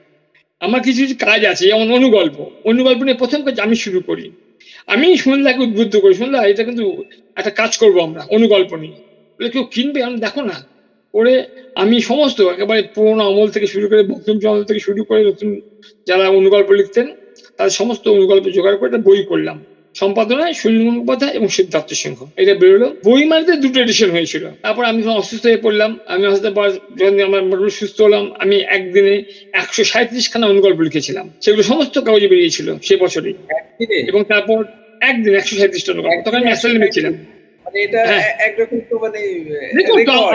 আমার 0.62 0.82
কিছু 0.82 1.00
কিছু 1.02 1.16
কাজ 1.20 1.46
আছে 1.46 1.68
যেমন 1.68 1.92
অনুগল্প। 1.92 2.38
অনুগল্প 2.66 3.04
নিয়ে 3.04 3.18
প্রথম 3.18 3.44
কাজ 3.44 3.60
আমি 3.60 3.76
শুরু 3.76 4.00
করি। 4.02 4.32
আমি 4.88 5.18
সন্ধ্যাকে 5.18 5.60
উদ্বুদ্ধ 5.60 5.98
করি। 6.00 6.14
সন্ধ্যা 6.14 6.48
এটা 6.48 6.64
কিন্তু 6.64 7.04
একটা 7.36 7.50
কাজ 7.50 7.78
করব 7.78 8.00
আমরা 8.00 8.22
অনুগল্প 8.32 8.76
নিয়ে। 8.76 8.98
বলে 9.40 9.50
কেউ 9.50 9.64
কিনবে? 9.64 10.04
আমি 10.04 10.18
দেখো 10.18 10.42
না 10.42 10.58
করে 11.16 11.34
আমি 11.76 11.96
সমস্ত 12.02 12.42
একেবারে 12.54 12.82
পুরোনো 12.96 13.24
আমল 13.24 13.48
থেকে 13.50 13.68
শুরু 13.68 13.86
করে 13.88 14.02
বঙ্কিমচন্দ্র 14.04 14.64
থেকে 14.64 14.80
শুরু 14.80 15.02
করে 15.04 15.22
নতুন 15.26 15.50
যারা 16.08 16.26
অনুগল্প 16.30 16.70
লিখতেন 16.72 17.08
তাদের 17.58 17.72
সমস্ত 17.72 18.04
অনুগল্প 18.08 18.46
জোগাড় 18.48 18.78
করে 18.78 18.90
একটা 18.90 19.02
বই 19.08 19.24
করলাম। 19.24 19.58
সম্পাদনায় 19.96 20.54
সুনীল 20.54 20.84
মুখোপাধ্যায় 20.88 21.34
এবং 21.34 21.48
সিদ্ধার্থ 21.48 21.90
সিংহ। 21.94 22.20
এটা 22.38 22.54
বেরোলো। 22.56 22.88
বই 23.06 23.24
মারিতে 23.26 23.54
দুটো 23.56 23.78
এডিশন 23.80 24.10
হয়েছিল। 24.12 24.44
তারপর 24.62 24.84
আমি 24.84 25.00
যখন 25.04 25.16
অসুস্থ 25.16 25.44
হয়ে 25.46 25.58
পড়লাম 25.58 25.92
আমি 26.06 26.24
অসুস্থ 26.28 26.46
যখন 27.00 27.16
আমার 27.20 27.42
মোটামুটি 27.44 27.76
সুস্থ 27.76 27.98
হলাম 28.02 28.24
আমি 28.40 28.56
একদিনে 28.76 29.16
একশো 29.54 29.84
সাঁত্রিশ 29.84 30.26
খানা 30.34 30.46
অনুগল্প 30.48 30.80
লিখেছিলাম। 30.80 31.26
সেগুলো 31.42 31.64
সমস্ত 31.64 31.96
কাগজে 32.00 32.28
বেরিয়েছিল 32.28 32.68
সে 32.84 32.96
বছরই। 32.96 33.34
এবং 34.10 34.22
তারপর 34.24 34.60
একদিন 35.02 35.34
একশো 35.36 35.56
সাঁত্রিশটা 35.56 35.92
অনুগল্প। 35.92 36.20
তখন 36.26 36.38
আমি 36.38 36.46
অ্যাসাইনমেন্ট 36.46 36.94
ছিলাম। 36.94 37.14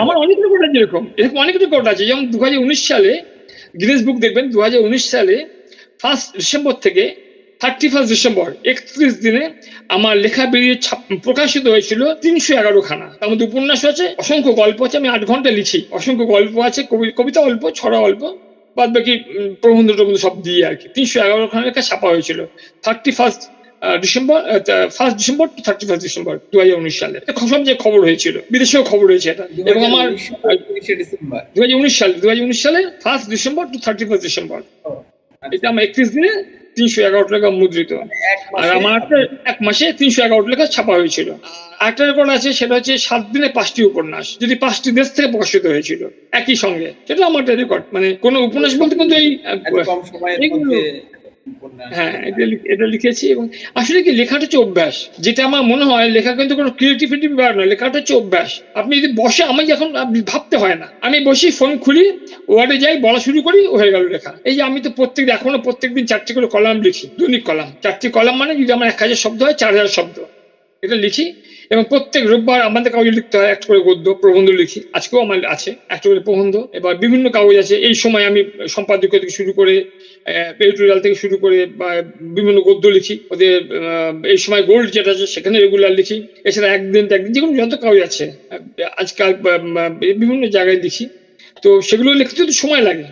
আমার 0.03 0.17
অনেক 0.25 0.37
রেকর্ড 0.45 0.63
আছে 0.67 0.79
এরকম। 0.83 1.03
এরকম 1.21 1.39
অনেক 1.45 1.55
রেকর্ড 1.63 1.87
আছে। 1.93 2.03
যেমন 2.11 2.25
সালে 2.89 3.13
গিনেস 3.81 4.01
বুক 4.07 4.17
দেখবেন 4.25 4.45
দু 4.53 4.59
সালে 5.15 5.37
ফার্স্ট 6.03 6.29
ডিসেম্বর 6.41 6.75
থেকে 6.87 7.05
থার্টি 7.61 7.87
ফার্স্ট 7.93 8.11
ডিসেম্বর 8.15 8.49
একত্রিশ 8.73 9.13
দিনে 9.25 9.45
আমার 9.97 10.15
লেখা 10.25 10.45
বেরিয়ে 10.53 10.77
প্রকাশিত 11.27 11.65
হয়েছিল 11.73 12.01
তিনশো 12.23 12.53
এগারো 12.61 12.81
খানা 12.89 13.07
তার 13.21 13.29
মধ্যে 13.31 13.47
উপন্যাস 13.51 13.83
আছে 13.91 14.05
অসংখ্য 14.23 14.53
গল্প 14.63 14.79
আছে 14.87 14.97
আমি 15.01 15.09
আট 15.15 15.23
ঘণ্টা 15.31 15.51
লিখি। 15.59 15.81
অসংখ্য 15.99 16.25
গল্প 16.35 16.55
আছে 16.69 16.81
কবিতা 17.19 17.41
অল্প 17.49 17.63
ছড়া 17.81 17.99
অল্প 18.09 18.23
বাদ 18.77 18.89
বাকি 18.97 19.13
প্রবন্ধ 19.63 19.89
টবন্ধ 19.99 20.19
সব 20.27 20.35
দিয়ে 20.47 20.61
আর 20.69 20.75
কি। 20.81 20.87
তিনশো 20.97 21.17
এগারো 21.27 21.45
খানা 21.53 21.65
লেখা 21.69 21.83
ছাপা 21.89 22.09
হয়েছিল। 22.13 22.39
Thirty 22.85 23.11
first 23.19 23.43
December 24.05 24.39
first 24.97 25.17
December 25.21 25.47
to 25.55 25.61
thirty 25.67 25.85
first 25.89 26.05
December 26.09 26.35
দু 26.53 26.57
হাজার 26.63 26.77
উনিশ 26.83 26.97
সালে। 27.03 27.19
সব 27.53 27.61
যে 27.69 27.75
খবর 27.85 28.01
হয়েছিল 28.09 28.37
বিদেশেও 28.55 28.83
খবর 28.91 29.07
হয়েছে 29.13 29.29
এটা। 29.35 29.45
এবং 29.71 29.83
আমার 29.91 30.07
দু 31.55 31.59
হাজার 31.63 31.77
উনিশ 31.81 31.95
সালে 32.01 32.15
দু 32.23 32.27
হাজার 32.31 32.45
উনিশ 32.49 32.61
সালে 32.67 32.81
first 33.05 33.27
December 33.35 33.65
to 33.73 33.79
thirty 33.85 34.05
first 34.09 34.25
December 34.29 34.59
এটা 35.43 35.67
আমার 35.73 35.83
একত্রিশ 35.87 36.09
দিনে 36.17 36.33
তিনশো 36.77 37.01
এগারো 37.09 37.27
টাকা 37.35 37.49
মুদ্রিত। 37.61 37.93
আর 38.61 38.69
আমার 38.79 38.99
এক 39.53 39.59
মাসে 39.67 39.85
তিনশো 40.01 40.21
এগারো 40.27 40.43
লেখা 40.53 40.67
ছাপা 40.75 40.95
হয়েছিল। 41.01 41.29
আরেকটা 41.83 42.03
রেকর্ড 42.05 42.31
আছে 42.37 42.49
সেটা 42.59 42.75
হচ্ছে 42.79 42.95
সাত 43.09 43.23
দিনে 43.35 43.49
পাঁচটি 43.59 43.81
উপন্যাস 43.91 44.27
যদি 44.43 44.55
পাঁচটি 44.65 44.89
দেশ 44.99 45.09
থেকে 45.15 45.29
প্রকাশিত 45.35 45.65
হয়েছিল 45.73 46.01
একই 46.41 46.57
সঙ্গে। 46.65 46.89
সেটা 47.07 47.23
আমার 47.31 47.43
রেকর্ড 47.63 47.85
মানে 47.95 48.09
কোন 48.25 48.35
উপন্যাস 48.49 48.73
বলতে 48.81 48.95
কিন্তু 49.01 49.17
এই 49.23 49.29
হ্যাঁ 51.97 52.15
এটা 52.73 52.87
লিখেছি 52.95 53.25
এবং 53.35 53.45
আসলে 53.81 53.99
কি, 54.05 54.11
লেখাটা 54.21 54.45
হচ্ছে 54.47 54.59
অভ্যাস। 54.67 54.95
যেটা 55.25 55.41
আমার 55.49 55.63
মনে 55.73 55.85
হয়, 55.91 56.07
লেখা 56.17 56.33
কিন্তু 56.39 56.55
কোনো 56.61 56.71
ক্রিয়েটিভিটি 56.79 57.27
ব্যাপার 57.31 57.55
নয়, 57.59 57.69
লেখাটা 57.73 57.97
হচ্ছে 58.01 58.15
অভ্যাস। 58.21 58.51
আপনি 58.81 58.93
যদি 59.01 59.09
বসে 59.23 59.43
আমি 59.53 59.63
যখন 59.73 59.89
ভাবতে 60.31 60.57
হয় 60.63 60.77
না, 60.83 60.87
আমি 61.07 61.19
বসি 61.29 61.49
ফোন 61.59 61.73
খুলি 61.85 62.05
ওয়ার্ডে 62.53 62.77
যাই, 62.85 62.95
বলা 63.07 63.21
শুরু 63.27 63.39
করি, 63.47 63.61
হয়ে 63.79 63.93
গেল 63.95 64.05
লেখা। 64.15 64.33
এই 64.49 64.55
যে 64.57 64.63
আমি 64.69 64.79
তো 64.85 64.91
প্রত্যেক, 64.99 65.25
এখনও 65.37 65.59
প্রত্যেক 65.67 65.91
দিন 65.97 66.05
চারটি 66.11 66.31
করে 66.37 66.47
কলাম 66.55 66.77
লিখি 66.87 67.07
দৈনিক 67.19 67.43
কলাম। 67.49 67.69
চারটি 67.83 68.07
কলাম 68.17 68.35
মানে 68.41 68.53
যদি 68.61 68.71
আমার 68.77 68.89
এক 68.93 68.99
হাজার 69.03 69.21
শব্দ 69.25 69.39
হয়, 69.47 69.57
চার 69.61 69.73
হাজার 69.75 69.95
শব্দ। 69.99 70.17
এটা 70.83 70.97
লিখি 71.05 71.27
এবং 71.71 71.83
প্রত্যেক 71.93 72.23
রোববার 72.27 72.61
আমাদের 72.63 72.91
কাগজে 72.93 73.17
লিখতে 73.19 73.37
হয় 73.39 73.51
একটা 73.51 73.67
করে 73.71 73.81
গদ্য, 73.89 74.07
প্রবন্ধ 74.23 74.49
লিখি। 74.61 74.81
আজকেও 74.93 75.21
আমার 75.21 75.39
আছে 75.55 75.71
একটা 75.95 76.07
করে 76.11 76.21
প্রবন্ধ। 76.21 76.55
এবার 76.79 76.95
বিভিন্ন 77.05 77.27
কাগজ 77.37 77.57
আছে। 77.63 77.75
এই 77.89 77.95
সময় 78.03 78.25
আমি 78.31 78.41
সম্পাদকীয় 78.75 79.21
থেকে 79.23 79.35
শুরু 79.39 79.51
করে 79.53 79.75
এডিটোরিয়াল 80.61 80.99
থেকে 81.05 81.17
শুরু 81.23 81.37
করে 81.45 81.59
বা 81.81 81.89
বিভিন্ন 82.37 82.59
গদ্য 82.69 82.85
লিখি। 82.97 83.15
ওদের 83.33 83.55
এই 84.33 84.39
সময় 84.45 84.63
গোল্ড 84.63 84.87
যেটা 84.97 85.11
আছে 85.15 85.27
সেখানে 85.35 85.57
রেগুলার 85.59 85.93
লিখি। 85.93 86.17
এছাড়া 86.49 86.69
একদিন 86.71 87.05
তো 87.09 87.13
একদিন 87.15 87.33
যেগুলো 87.37 87.53
যত 87.61 87.73
কাগজ 87.83 88.01
আছে 88.09 88.25
আজকাল 89.03 89.31
বিভিন্ন 90.21 90.43
জায়গায় 90.57 90.81
লিখি। 90.87 91.05
তো 91.63 91.71
সেগুলো 91.89 92.11
লিখতে 92.21 92.41
তো 92.49 92.55
সময় 92.63 92.83
লাগে। 92.89 93.07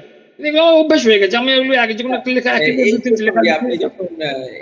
অভ্যাস 0.81 1.03
হয়ে 1.09 1.21
গেছে। 1.23 1.37
আমি 1.43 1.51
ওগুলো 1.59 1.75
আগে 1.85 1.95
যখন 1.99 2.13
লেখা 2.37 2.51
আপনি 3.59 3.75
যখন 3.85 4.09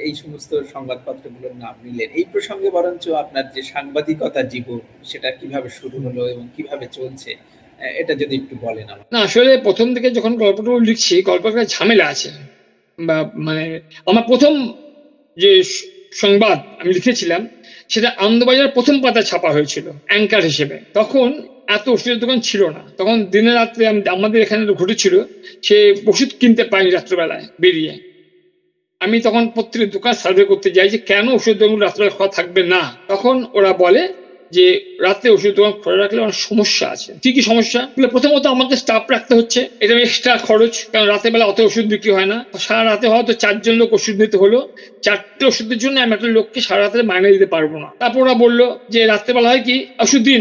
এই 0.07 0.13
সমস্ত 0.23 0.51
সংবাদপত্রগুলোর 0.75 1.55
নাম 1.65 1.75
নিলেন 1.85 2.11
এই 2.19 2.27
প্রসঙ্গে 2.33 2.69
বরঞ্চ 2.77 3.05
আপনার 3.23 3.45
যে 3.55 3.63
সাংবাদিকতা 3.73 4.41
জীবন 4.53 4.81
সেটা 5.11 5.29
কীভাবে 5.39 5.69
শুরু 5.79 5.97
হলো 6.07 6.23
এবং 6.33 6.45
কীভাবে 6.57 6.87
চলছে 6.99 7.31
এটা 8.01 8.13
যদি 8.23 8.35
একটু 8.41 8.55
বলেন 8.67 8.87
আমার 8.93 9.07
না 9.15 9.19
আসলে 9.29 9.53
প্রথম 9.67 9.87
থেকে 9.95 10.09
যখন 10.19 10.33
গল্পটুকু 10.43 10.79
লিখছি 10.89 11.15
গল্পটা 11.31 11.63
ঝামেলা 11.75 12.07
আছে। 12.13 12.31
বা 12.99 13.17
মানে 13.47 13.65
আমার 14.11 14.25
প্রথম 14.31 14.53
যে 15.37 15.51
সংবাদ 16.23 16.59
আমি 16.81 16.91
লিখেছিলাম 16.99 17.43
সেটা 17.93 18.09
আনন্দবাজার 18.25 18.75
প্রথম 18.77 18.97
পাতা 19.05 19.23
ছাপা 19.31 19.51
হয়েছিল 19.57 19.87
অ্যাঙ্কার 20.09 20.43
হিসেবে। 20.51 20.77
তখন 20.99 21.29
এত 21.69 21.85
ওষুধের 21.89 22.19
দোকান 22.19 22.39
ছিল 22.41 22.63
না। 22.69 22.83
তখন 22.99 23.17
দিনে 23.25 23.53
রাত্রে 23.55 23.83
আমাদের 24.17 24.39
এখানে 24.43 24.63
ঘটেছিল 24.73 25.15
সে 25.63 25.77
ওষুধ 26.07 26.31
কিনতে 26.41 26.63
পাইনি 26.65 26.91
রাত্রেবেলায় 26.91 27.45
বেরিয়ে। 27.61 27.95
আমি 29.01 29.17
তখন 29.21 29.43
প্রত্যেকের 29.49 29.91
দোকান 29.91 30.13
সার্ভে 30.13 30.45
করতে 30.45 30.69
যাই 30.71 30.89
যে 30.89 30.99
কেন 31.11 31.27
ওষুধ 31.29 31.57
দোকান 31.59 31.79
রাত্রবেলা 31.83 32.15
খোলা 32.17 32.29
থাকবে 32.29 32.63
না। 32.75 32.83
তখন 33.09 33.35
ওরা 33.53 33.73
বলে 33.73 34.03
যে 34.57 34.67
রাতে 35.07 35.27
ওষুধ 35.35 35.53
দোকান 35.59 35.75
খোলা 35.83 35.97
রাখলে 35.97 36.21
অনেক 36.27 36.39
সমস্যা 36.49 36.87
আছে। 36.95 37.11
কি 37.23 37.31
কি 37.37 37.43
সমস্যা? 37.51 37.81
প্রথমত 38.15 38.45
আমাকে 38.55 38.75
স্টাফ 38.83 39.05
রাখতে 39.15 39.33
হচ্ছে। 39.39 39.61
এটা 39.83 39.95
এক্সট্রা 40.07 40.33
খরচ, 40.49 40.75
কারণ 40.93 41.07
রাতের 41.13 41.31
বেলা 41.33 41.47
অত 41.53 41.59
ওষুধ 41.69 41.87
বিক্রি 41.93 42.11
হয় 42.17 42.29
না। 42.33 42.39
সারা 42.67 42.83
রাতে 42.91 43.07
হয়তো 43.13 43.33
চারজন 43.43 43.75
লোক 43.81 43.91
ওষুধ 43.99 44.17
নিতে 44.23 44.37
হলো। 44.43 44.59
চারটে 45.07 45.45
ওষুধের 45.51 45.79
জন্য 45.83 45.97
আমি 46.05 46.13
একটা 46.17 46.29
লোককে 46.37 46.61
সারা 46.67 46.81
রাতে 46.83 46.97
মাইনে 47.11 47.29
দিতে 47.37 47.49
পারব 47.55 47.73
না। 47.85 47.89
তারপর 48.03 48.21
ওরা 48.25 48.35
বলল 48.45 48.61
যে 48.93 49.01
রাত্রেবেলা 49.13 49.49
হয় 49.53 49.63
কি, 49.69 49.77
ওষুধ 50.05 50.23
দিন 50.29 50.41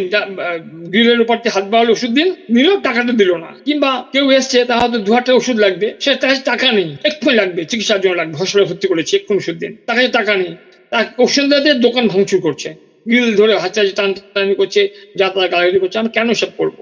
গ্রিলের 0.92 1.20
উপর 1.26 1.36
হাত 1.56 1.66
বাড়ালো 1.74 1.92
ওষুধ 1.98 2.12
দিন 2.20 2.28
নিল 2.56 2.70
টাকাটা 2.88 3.14
দিল 3.22 3.32
না। 3.44 3.50
কিংবা 3.68 3.92
কেউ 4.14 4.26
এসছে 4.38 4.58
তা 4.70 4.74
হয়তো 4.82 4.98
দু 5.08 5.12
হাজার 5.18 5.36
ওষুধ 5.42 5.58
লাগবে, 5.66 5.88
সে 6.04 6.12
টাকা 6.50 6.68
নেই। 6.78 6.90
এক্ষুনি 7.10 7.36
লাগবে, 7.42 7.62
চিকিৎসার 7.70 8.00
জন্য 8.04 8.16
লাগবে 8.22 8.36
হসপিটালে 8.40 8.68
ভর্তি 8.70 8.86
করেছে, 8.92 9.14
এক্ষুনি 9.18 9.38
ওষুধ 9.44 9.58
দিন। 9.64 9.72
তার 9.88 9.96
কাছে 9.98 10.12
টাকা 10.20 10.34
নেই। 10.42 10.54
তার 10.92 11.06
ওষুধ 11.26 11.46
দোকান 11.86 12.06
ভাঙচুর 12.14 12.40
করছে। 12.48 12.70
গিল 13.06 13.26
ধরে 13.36 13.54
হাতচাজি 13.64 13.94
টানটানি 13.94 14.56
করছে, 14.56 14.82
যাত্রা 15.16 15.44
গাড়ি 15.48 15.80
করছে, 15.84 15.98
আমি 16.02 16.12
কেন 16.18 16.28
সব 16.34 16.52
করব? 16.60 16.78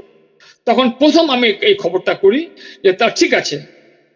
তখন 0.68 0.86
প্রথম 1.00 1.26
আমি 1.30 1.48
এই 1.70 1.76
খবরটা 1.84 2.14
করি 2.24 2.42
যে 2.84 2.92
তার 3.00 3.12
ঠিক 3.20 3.32
আছে, 3.42 3.58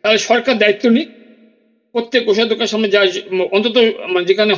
তাহলে 0.04 0.20
সরকার 0.30 0.56
দায়িত্ব 0.58 0.86
নিক। 0.90 1.10
প্রত্যেক 1.96 2.24
ওষুধ 2.28 2.48
দোকানের 2.48 2.72
সামনে 2.74 2.90
যা 2.96 3.02
অন্তত 3.56 3.76
মানে 4.14 4.26
যেখানে 4.26 4.54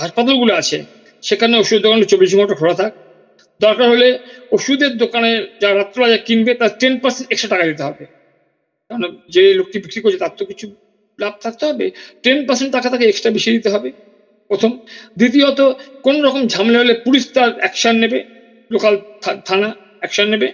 হাসপাতালগুলো 0.00 0.52
আছে, 0.54 0.78
সেখানে 1.22 1.54
ওষুধ 1.58 1.78
দোকান 1.82 1.98
চব্বিশ 2.12 2.30
ঘণ্টা 2.38 2.56
খোলা 2.60 2.74
থাক। 2.74 2.92
দরকার 3.60 3.86
হলে 3.90 4.08
ওষুধের 4.52 4.92
দোকানে 4.96 5.30
যা 5.62 5.68
রাত্রবেলা 5.70 6.18
কিনবে, 6.26 6.52
তার 6.60 6.72
টেন 6.80 6.94
পার্সেন্ট 7.02 7.26
এক্সট্রা 7.30 7.52
টাকা 7.52 7.64
দিতে 7.70 7.82
হবে। 7.88 8.04
কারণ 8.90 9.02
যে 9.34 9.42
লোকটি 9.58 9.76
বিক্রি 9.84 10.00
করছে, 10.02 10.18
তার 10.18 10.32
তো 10.38 10.44
কিছু 10.50 10.66
লাভ 11.18 11.34
থাকতে 11.40 11.64
হবে। 11.66 11.86
টেন 12.24 12.38
পার্সেন্ট 12.48 12.70
টাকা 12.76 12.88
তাকে 12.92 13.06
এক্সট্রা 13.08 13.30
বেশি 13.30 13.50
দিতে 13.56 13.68
হবে। 13.74 13.88
প্রথম। 14.52 14.70
দ্বিতীয়ত 15.20 15.60
কোন 16.06 16.16
রকম 16.26 16.42
ঝামেলা 16.52 16.78
হলে 16.82 16.94
পুলিশ 17.04 17.22
তার 17.36 17.50
অ্যাকশন 17.62 17.94
নেবে 18.02 18.18
লোকাল 18.70 18.94
থানা 19.48 19.68
অ্যাকশন 20.00 20.26
নেবে। 20.32 20.48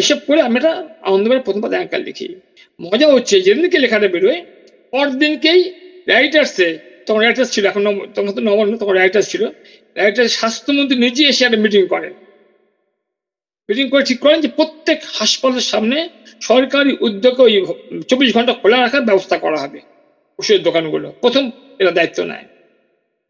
এসব 0.00 0.18
করে 0.26 0.40
আমি 0.48 0.56
এটা 0.60 0.72
আনন্দবাজার 1.08 1.44
প্রথম 1.46 1.60
পাতা 1.64 1.76
অ্যাঙ্কার 1.78 2.00
লিখি। 2.08 2.26
মজা 2.80 3.06
হচ্ছে, 3.14 3.34
যেদিনকে 3.46 3.78
লেখাটা 3.84 4.08
বেরোয় 4.14 4.40
পর 4.92 5.06
দিনকেই 5.22 5.60
রাইটার্সে 6.06 6.68
তখন 7.06 7.20
রাইটার্স 7.26 7.50
ছিল, 7.54 7.64
এখন 7.70 7.82
তখন 8.14 8.30
তো 8.36 8.42
নবান্ন, 8.48 8.72
তখন 8.82 8.94
রাইটার্স 9.00 9.26
ছিল। 9.32 9.42
রাইটার্স 9.96 10.30
স্বাস্থ্যমন্ত্রী 10.38 10.96
নিজে 11.04 11.22
এসে 11.30 11.42
একটা 11.44 11.60
মিটিং 11.64 11.82
করেন 11.94 12.14
মিটিং 13.68 13.86
করে 13.92 14.02
ঠিক 14.10 14.18
করেন 14.24 14.38
যে 14.44 14.48
প্রত্যেক 14.58 14.98
হাসপাতালের 15.18 15.66
সামনে 15.72 15.98
সরকারি 16.40 16.92
উদ্যোগে 17.06 17.42
ওই 17.48 17.54
চব্বিশ 18.08 18.30
ঘণ্টা 18.36 18.52
খোলা 18.60 18.76
রাখার 18.76 19.08
ব্যবস্থা 19.08 19.36
করা 19.38 19.58
হবে। 19.62 19.80
ওষুধের 20.38 20.62
দোকানগুলো। 20.62 21.06
প্রথম 21.22 21.44
এরা 21.80 21.92
দায়িত্ব 21.98 22.18
নেয়। 22.30 22.46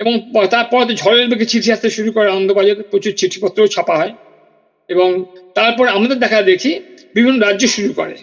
এবং 0.01 0.13
তারপর 0.55 0.81
ঝড়ের 1.03 1.27
বেগে 1.31 1.51
চিঠি 1.53 1.69
আসতে 1.75 1.89
শুরু 1.97 2.11
করে 2.17 2.29
আনন্দবাজারে 2.31 2.83
প্রচুর 2.91 3.13
চিঠিপত্রও 3.21 3.73
ছাপা 3.75 3.95
হয় 4.01 4.13
এবং 4.89 5.09
তারপর 5.57 5.87
আমাদের 5.97 6.19
দেখা 6.25 6.39
দেখি 6.53 6.73
বিভিন্ন 7.17 7.39
রাজ্য 7.41 7.65
শুরু 7.77 7.91
করে। 7.93 8.17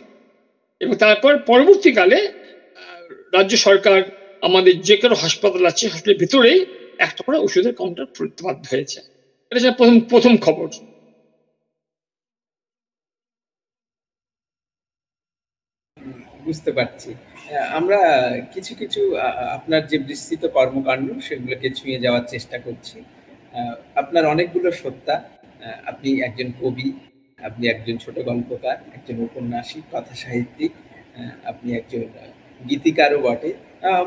এবং 0.82 0.94
তারপর 1.06 1.32
পরবর্তীকালে 1.52 2.20
রাজ্য 3.34 3.54
সরকার 3.68 4.00
আমাদের 4.44 4.74
যে 4.88 4.96
কোনো 5.02 5.16
হাসপাতাল 5.24 5.64
আছে, 5.72 5.84
হাসপাতালের 5.88 6.22
ভিতরেই 6.24 6.60
একটা 7.06 7.22
করে 7.26 7.38
ওষুধের 7.38 7.74
কাউন্টার 7.80 8.06
খুলতে 8.16 8.42
বাধ্য 8.46 8.64
হয়েছে। 8.72 9.00
এটা 9.52 9.60
ছিল 9.62 9.72
প্রথম 9.80 9.98
প্রথম 10.12 10.34
খবর। 10.46 10.68
বুঝতে 16.46 16.72
পারছি। 16.78 17.10
আমরা 17.80 18.00
কিছু 18.54 18.74
কিছু 18.82 19.02
আপনার 19.58 19.82
যে 19.92 19.98
বিস্তৃত 20.10 20.44
কর্মকাণ্ড 20.58 21.08
সেগুলোকে 21.28 21.68
ছুঁয়ে 21.78 21.98
যাওয়ার 22.04 22.26
চেষ্টা 22.34 22.58
করছি। 22.66 22.98
আপনার 24.02 24.24
অনেকগুলো 24.34 24.70
সত্তা 24.82 25.16
আপনি 25.92 26.10
একজন 26.28 26.50
কবি, 26.62 26.88
আপনি 27.40 27.64
একজন 27.74 27.96
ছোট 28.04 28.16
গল্পকার, 28.30 28.78
একজন 28.98 29.16
উপন্যাসিক 29.28 29.84
কথা 29.94 30.14
সাহিত্যিক 30.24 30.72
আপনি 31.52 31.70
একজন 31.80 32.04
গীতিকারও 32.62 33.20
বটে। 33.26 33.52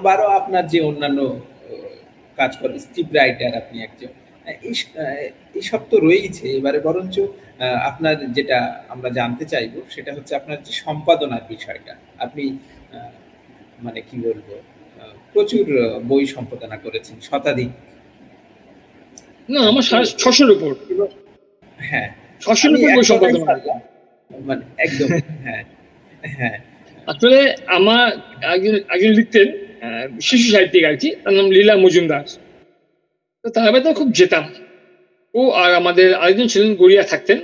বারো 0.06 0.26
আপনার 0.40 0.64
যে 0.72 0.78
অন্যান্য 0.90 1.20
কাজ 2.38 2.52
করেন 2.60 2.78
স্ক্রিপ্ট 2.86 3.12
রাইটার 3.18 3.52
আপনি 3.62 3.76
একজন 3.86 4.12
এইসব 5.58 5.80
তো 5.90 5.96
রয়েইছে। 6.06 6.46
এবারে 6.58 6.78
বরঞ্চ 6.86 7.16
আপনার 7.90 8.14
যেটা 8.36 8.58
আমরা 8.94 9.08
জানতে 9.18 9.44
চাইব 9.52 9.74
সেটা 9.94 10.10
হচ্ছে 10.16 10.32
আপনার 10.40 10.58
যে 10.66 10.72
সম্পাদনার 10.84 11.44
বিষয়টা। 11.52 11.92
আপনি 12.24 12.44
মানে 13.84 14.00
কি 14.00 14.16
বলব 14.24 14.48
প্রচুর 15.34 15.66
বই 16.04 16.24
সম্পাদনা 16.26 16.76
করেছেন 16.76 17.16
শতাধিক। 17.20 17.70
না 19.48 19.60
আমার 19.70 19.84
ছশোর 20.22 20.50
উপর। 20.50 20.70
হ্যাঁ। 21.78 22.08
ছশোর 22.40 22.72
উপর 22.76 22.88
বই 22.96 23.04
সম্পাদনা 23.04 23.54
মানে 24.30 24.62
একদম 24.78 25.08
হ্যাঁ 25.46 25.62
হ্যাঁ। 26.38 26.56
আসলে 27.08 27.38
আমার 27.78 28.06
একজন 28.54 28.74
একজন 28.88 29.12
লিখতেন 29.12 29.48
শিশু 30.20 30.46
সাহিত্যিক 30.52 30.82
আর 30.84 30.96
কি 30.96 31.08
তার 31.22 31.32
নাম 31.34 31.46
লীলা 31.50 31.74
মজুমদার। 31.76 32.24
তো 33.44 33.48
তার 33.50 33.68
বাড়িতে 33.72 33.88
খুব 33.94 34.08
যেতাম। 34.12 34.44
ও 35.34 35.40
আর 35.62 35.70
আমাদের 35.74 36.08
আরেকজন 36.14 36.46
ছিলেন 36.46 36.70
গড়িয়া 36.74 37.02
থাকতেন। 37.02 37.38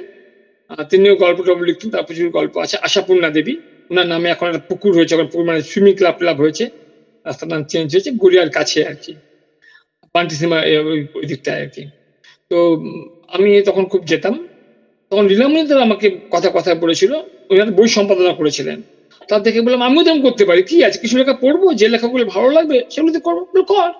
তিনিও 0.90 1.14
গল্প 1.16 1.38
টল্প 1.46 1.60
লিখতেন 1.62 1.88
তার 1.90 2.04
প্রচুর 2.06 2.28
গল্প 2.30 2.54
আছে 2.58 2.76
আশাপূর্ণা 2.86 3.30
দেবী। 3.30 3.54
ওনার 3.90 4.06
নামে 4.06 4.28
এখন 4.30 4.46
একটা 4.48 4.62
পুকুর 4.68 4.92
হয়েছে 4.96 5.12
এখন 5.14 5.26
মানে 5.44 5.60
সুইমিং 5.62 5.94
ক্লাব 5.94 6.16
ক্লাব 6.18 6.36
হয়েছে। 6.40 6.64
রাস্তার 7.26 7.48
নাম 7.48 7.62
চেঞ্জ 7.64 7.88
হয়েছে 7.94 8.10
গড়িয়ার 8.22 8.50
কাছে 8.50 8.78
আর 8.84 8.94
কি। 8.94 9.12
পান্টিসীমা 10.14 10.58
ওই 11.18 11.24
দিকটায় 11.26 11.60
আর 11.62 11.68
কি। 11.68 11.82
তো 12.50 12.56
আমি 13.28 13.62
তখন 13.62 13.84
খুব 13.84 14.02
যেতাম। 14.04 14.34
তখন 15.12 15.24
লীলামণিদের 15.26 15.78
আমাকে 15.78 16.06
কথা 16.30 16.48
কথা 16.54 16.70
বলেছিল 16.74 17.12
ওনারা 17.50 17.70
বই 17.70 17.88
সম্পাদনা 17.88 18.32
করেছিলেন। 18.32 18.78
তা 19.28 19.34
দেখে 19.38 19.60
বললাম 19.60 19.82
আমিও 19.82 20.02
তেমন 20.04 20.20
করতে 20.22 20.44
পারি 20.44 20.62
কি 20.62 20.76
আছে? 20.84 20.98
কিছু 20.98 21.14
লেখা 21.18 21.34
পড়ব? 21.34 21.62
যে 21.72 21.86
লেখাগুলো 21.88 22.24
ভালো 22.24 22.48
লাগবে 22.50 22.76
সেগুলোতে 22.90 23.20
করব 23.20 23.40
বলল, 23.44 23.62
কর। 23.64 23.90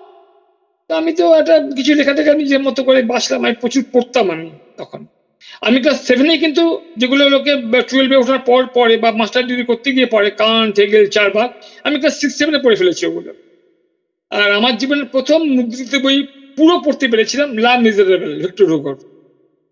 তা 0.89 0.93
আমি 0.97 1.11
তো 1.13 1.35
একটা 1.35 1.55
কিছু 1.75 1.91
লেখা 1.93 2.13
টেখা 2.13 2.33
নিজের 2.33 2.61
মতো 2.61 2.81
করে 2.83 2.99
বাসলাম 3.03 3.39
আমি 3.45 3.55
প্রচুর 3.61 3.83
পড়তাম 3.93 4.25
আমি 4.31 4.47
তখন। 4.77 5.01
আমি 5.61 5.81
ক্লাস 5.81 6.07
সেভেনে 6.07 6.37
কিন্তু 6.37 6.81
যেগুলো 6.95 7.29
লোকে 7.29 7.55
টুয়েলভে 7.81 8.15
ওঠার 8.15 8.39
পর 8.39 8.67
পরে 8.67 8.97
বা 8.97 9.11
মাস্টার 9.11 9.47
ডিগ্রি 9.47 9.65
করতে 9.65 9.91
গিয়ে 9.91 10.05
পরে 10.05 10.29
কান 10.31 10.71
টেগেল 10.71 11.07
চারবার 11.09 11.49
আমি 11.83 11.99
ক্লাস 11.99 12.19
সিক্স 12.19 12.37
সেভেনে 12.37 12.57
পড়ে 12.63 12.75
ফেলেছি 12.75 13.05
ওগুলো। 13.05 13.33
আর 14.29 14.51
আমার 14.51 14.77
জীবনের 14.77 15.05
প্রথম 15.05 15.39
মুদ্রিত 15.43 15.95
বই 15.95 16.23
পুরো 16.55 16.79
পড়তে 16.79 17.07
পেরেছিলাম 17.07 17.57
লা 17.57 17.77
মিজারেবল, 17.77 18.41
ভিক্টর 18.41 18.65
হুগোর। 18.65 18.97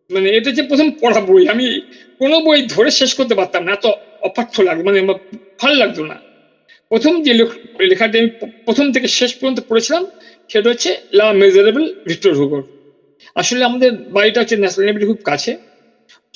মানে 0.09 0.29
এটা 0.29 0.49
হচ্ছে 0.49 0.63
প্রথম 0.63 0.91
পড়া 1.01 1.21
বই, 1.21 1.47
আমি 1.47 1.81
কোনো 2.19 2.39
বই 2.39 2.67
ধরে 2.69 2.91
শেষ 2.91 3.13
করতে 3.13 3.35
পারতাম 3.35 3.63
না, 3.63 3.71
এত 3.71 3.85
অপার্থ 4.21 4.59
লাগতো 4.59 4.83
মানে 4.83 4.99
আমার 4.99 5.15
ভালো 5.61 5.75
লাগতো 5.75 6.05
না। 6.05 6.15
প্রথম 6.89 7.23
যে 7.23 7.33
লেখ- 7.33 7.83
লেখাটি 7.83 8.19
আমি 8.19 8.29
প্রথম 8.65 8.91
থেকে 8.91 9.07
শেষ 9.07 9.35
পর্যন্ত 9.35 9.59
পড়েছিলাম, 9.59 10.05
সেটা 10.47 10.69
হচ্ছে 10.69 10.95
লা 11.13 11.33
মেজারেবল, 11.33 11.93
ভিক্টর 12.07 12.33
হুগোর। 12.33 12.63
আসলে 13.39 13.61
আমাদের 13.63 13.91
বাড়িটা 14.15 14.39
হচ্ছে 14.41 14.55
ন্যাশনাল 14.55 14.83
লাইব্রেরি 14.85 15.09
খুব 15.11 15.21
কাছে। 15.23 15.51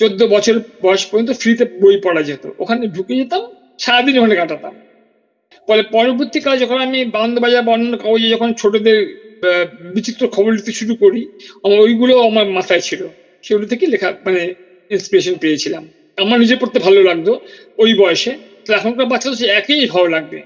চোদ্দ 0.00 0.20
বছর 0.34 0.54
বয়স 0.84 1.02
পর্যন্ত 1.06 1.30
ফ্রিতে 1.40 1.64
বই 1.82 1.96
পড়া 2.04 2.22
যেত। 2.22 2.44
ওখানে 2.62 2.82
ঢুকে 2.86 3.14
যেতাম, 3.20 3.42
সারাদিন 3.78 4.14
ওখানে 4.18 4.36
কাটাতাম। 4.36 4.74
ফলে 5.68 5.82
পরবর্তীকালে 5.92 6.56
যখন 6.58 6.78
আমি 6.86 6.98
বাজার 7.44 7.62
বা 7.66 7.72
অন্যান্য 7.72 7.96
কাগজে 8.02 8.28
যখন 8.28 8.48
ছোটদের 8.60 8.98
বিচিত্র 9.94 10.22
খবর 10.26 10.50
লিখতে 10.52 10.72
শুরু 10.72 10.94
করি, 10.94 11.20
আমার 11.64 11.78
ওইগুলো 11.80 12.14
আমার 12.28 12.46
মাথায় 12.58 12.82
ছিল। 12.88 13.00
সেগুলো 13.44 13.66
থেকে 13.72 13.84
লেখা 13.86 14.08
মানে 14.26 14.40
ইন্সপিরেশন 14.90 15.34
পেয়েছিলাম। 15.38 15.84
আমার 16.18 16.38
নিজে 16.40 16.56
পড়তে 16.60 16.78
ভালো 16.86 17.00
লাগতো 17.02 17.32
ওই 17.78 17.90
বয়সে। 17.94 18.32
তো 18.66 18.70
এখনকার 18.74 19.06
বাচ্চাদের 19.06 19.38
সে 19.40 19.46
একই 19.58 19.86
ভালো 19.86 20.08
লাগবে। 20.08 20.38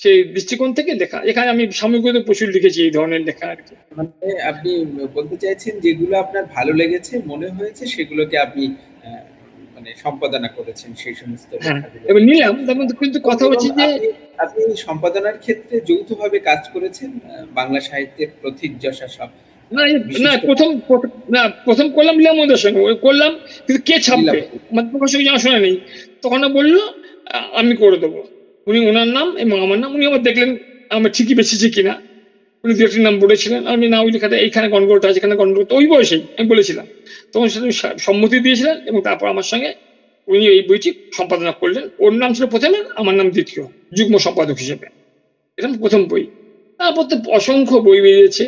সেই 0.00 0.24
দৃষ্টিকোণ 0.24 0.72
থেকে 0.74 0.94
লেখা 0.94 1.20
এখানে 1.24 1.50
আমি 1.50 1.72
সাময়িকতে 1.72 2.20
প্রচুর 2.20 2.48
লিখেছি 2.48 2.82
এই 2.82 2.90
ধরনের 2.90 3.20
লেখা 3.20 3.46
আর 3.46 3.56
কি। 3.56 3.74
মানে 3.96 4.40
আপনি 4.42 4.86
বলতে 5.14 5.36
চাইছেন 5.36 5.80
যেগুলো 5.80 6.18
আপনার 6.18 6.44
ভালো 6.44 6.72
লেগেছে 6.72 7.22
মনে 7.26 7.48
হয়েছে 7.48 7.86
সেগুলোকে 7.86 8.38
আপনি 8.38 8.74
মানে 9.74 9.94
সম্পাদনা 9.96 10.48
করেছেন 10.48 10.94
সেই 10.94 11.14
সমস্ত 11.14 11.54
হ্যাঁ। 11.62 11.82
এবার 12.04 12.22
নিলাম 12.22 12.66
তার 12.66 12.96
কিন্তু 12.96 13.20
কথা 13.24 13.46
হচ্ছে 13.46 13.68
যে 13.68 14.12
আপনি- 14.38 14.76
সম্পাদনার 14.76 15.38
ক্ষেত্রে 15.38 15.80
যৌথভাবে 15.80 16.38
কাজ 16.38 16.68
করেছেন 16.72 17.10
বাংলা 17.54 17.80
সাহিত্যের 17.80 18.28
প্রথিতযশা 18.40 19.08
সব। 19.08 19.28
না 19.70 19.82
না 20.18 20.38
প্রথম 20.38 20.80
না 21.30 21.48
প্রথম 21.64 21.90
করলাম 21.90 22.18
লীলামদের 22.18 22.56
সঙ্গে 22.56 22.94
করলাম 22.94 23.38
কিন্তু 23.66 23.82
কে 23.84 24.00
ছাপবে। 24.00 24.40
আমার 24.72 24.84
প্রকাশক 24.90 25.18
জানা 25.18 25.38
শোনা 25.38 25.58
নেই। 25.58 25.80
তখন 26.22 26.52
বলল 26.52 26.78
আমি 27.52 27.76
করে 27.76 27.96
দেবো। 27.96 28.39
উনি 28.66 28.78
ওনার 28.90 29.08
নাম 29.16 29.28
এবং 29.44 29.56
আমার 29.66 29.78
নাম, 29.82 29.90
উনি 29.96 30.04
আমার 30.10 30.22
দেখলেন, 30.28 30.50
আমার 30.90 31.10
ঠিকই 31.16 31.34
বেঁচেছে 31.38 31.68
কিনা 31.76 31.94
উনি 32.64 32.72
দু 32.76 32.82
একটি 32.88 33.00
নাম 33.06 33.16
বলেছিলেন, 33.24 33.60
আমি 33.72 33.84
না 33.92 33.98
ওই 34.04 34.10
লেখাটা 34.14 34.36
এইখানে 34.44 34.66
গন্ডগোলটা 34.74 35.06
আছে 35.08 35.18
এখানে 35.20 35.36
গন্ডগোলটা 35.40 35.72
ওই 35.78 35.86
বয়সেই 35.92 36.22
আমি 36.38 36.46
বলেছিলাম। 36.52 36.86
তখন 37.32 37.46
সেটা 37.52 37.66
সম্মতি 38.06 38.36
দিয়েছিলেন 38.44 38.76
এবং 38.88 39.00
তারপর 39.08 39.26
আমার 39.34 39.46
সঙ্গে 39.52 39.70
উনি 40.28 40.44
এই 40.54 40.60
বইটি 40.68 40.90
সম্পাদনা 41.18 41.52
করলেন। 41.60 41.84
ওর 42.04 42.12
নাম 42.22 42.30
ছিল 42.36 42.44
প্রথমে, 42.54 42.78
আমার 43.00 43.14
নাম 43.20 43.28
দ্বিতীয়, 43.36 43.62
যুগ্ম 43.96 44.14
সম্পাদক 44.26 44.56
হিসেবে। 44.62 44.86
এটা 45.58 45.68
প্রথম 45.82 46.02
বই। 46.10 46.24
তারপর 46.80 47.04
তো 47.10 47.14
অসংখ্য 47.38 47.76
বই 47.86 48.00
বেরিয়েছে। 48.06 48.44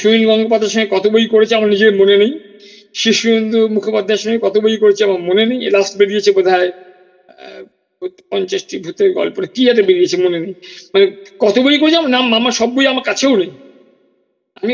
সুনীল 0.00 0.24
গঙ্গোপাধ্যায়ের 0.30 0.74
সঙ্গে 0.74 0.88
কত 0.94 1.04
বই 1.14 1.24
করেছে 1.34 1.52
আমার 1.58 1.70
নিজের 1.74 1.92
মনে 2.00 2.14
নেই। 2.22 2.32
শিশুন্দু 3.02 3.60
মুখোপাধ্যায়ের 3.74 4.22
সঙ্গে 4.24 4.38
কত 4.46 4.54
বই 4.64 4.76
করেছে 4.82 5.02
আমার 5.08 5.20
মনে 5.28 5.42
নেই। 5.50 5.58
লাস্ট 5.76 5.92
বেরিয়েছে 6.00 6.30
বোধ 6.36 6.46
হয় 6.54 6.70
পঞ্চাশটি 8.32 8.74
ভূতের 8.84 9.10
গল্পটা 9.18 9.48
কি 9.54 9.62
একটা 9.70 9.84
বেরিয়েছে 9.88 10.16
মনে 10.24 10.38
নেই। 10.44 10.54
মানে 10.92 11.04
কত 11.44 11.56
বই 11.64 11.78
করেছে 11.80 11.98
আমার 12.00 12.12
নাম 12.16 12.24
আমার 12.40 12.54
সব 12.60 12.70
বই 12.76 12.86
আমার 12.92 13.04
কাছেও 13.10 13.34
নেই। 13.42 13.52
আমি 14.62 14.72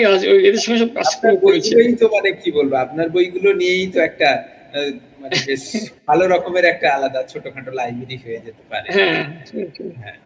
এদের 0.49 0.63
সঙ্গে 0.65 0.81
সব 0.85 0.91
কাজ 0.99 1.09
করে 1.21 1.37
করেছি 1.45 1.71
তো 2.01 2.07
মানে 2.15 2.29
কি 2.41 2.49
বলব 2.59 2.73
আপনার 2.85 3.07
বইগুলো 3.15 3.51
নিয়েই 3.61 3.87
তো 3.95 3.99
একটা 4.09 4.29
মানে 5.21 5.37
বেশ 5.49 5.65
ভালো 6.09 6.25
রকমের 6.35 6.65
একটা 6.73 6.87
আলাদা 6.97 7.21
ছোটখাটো 7.33 7.71
লাইব্রেরি 7.79 8.17
হয়ে 8.25 8.41
যেতে 8.47 8.63
পারে। 8.71 8.89
হ্যাঁ 8.97 10.25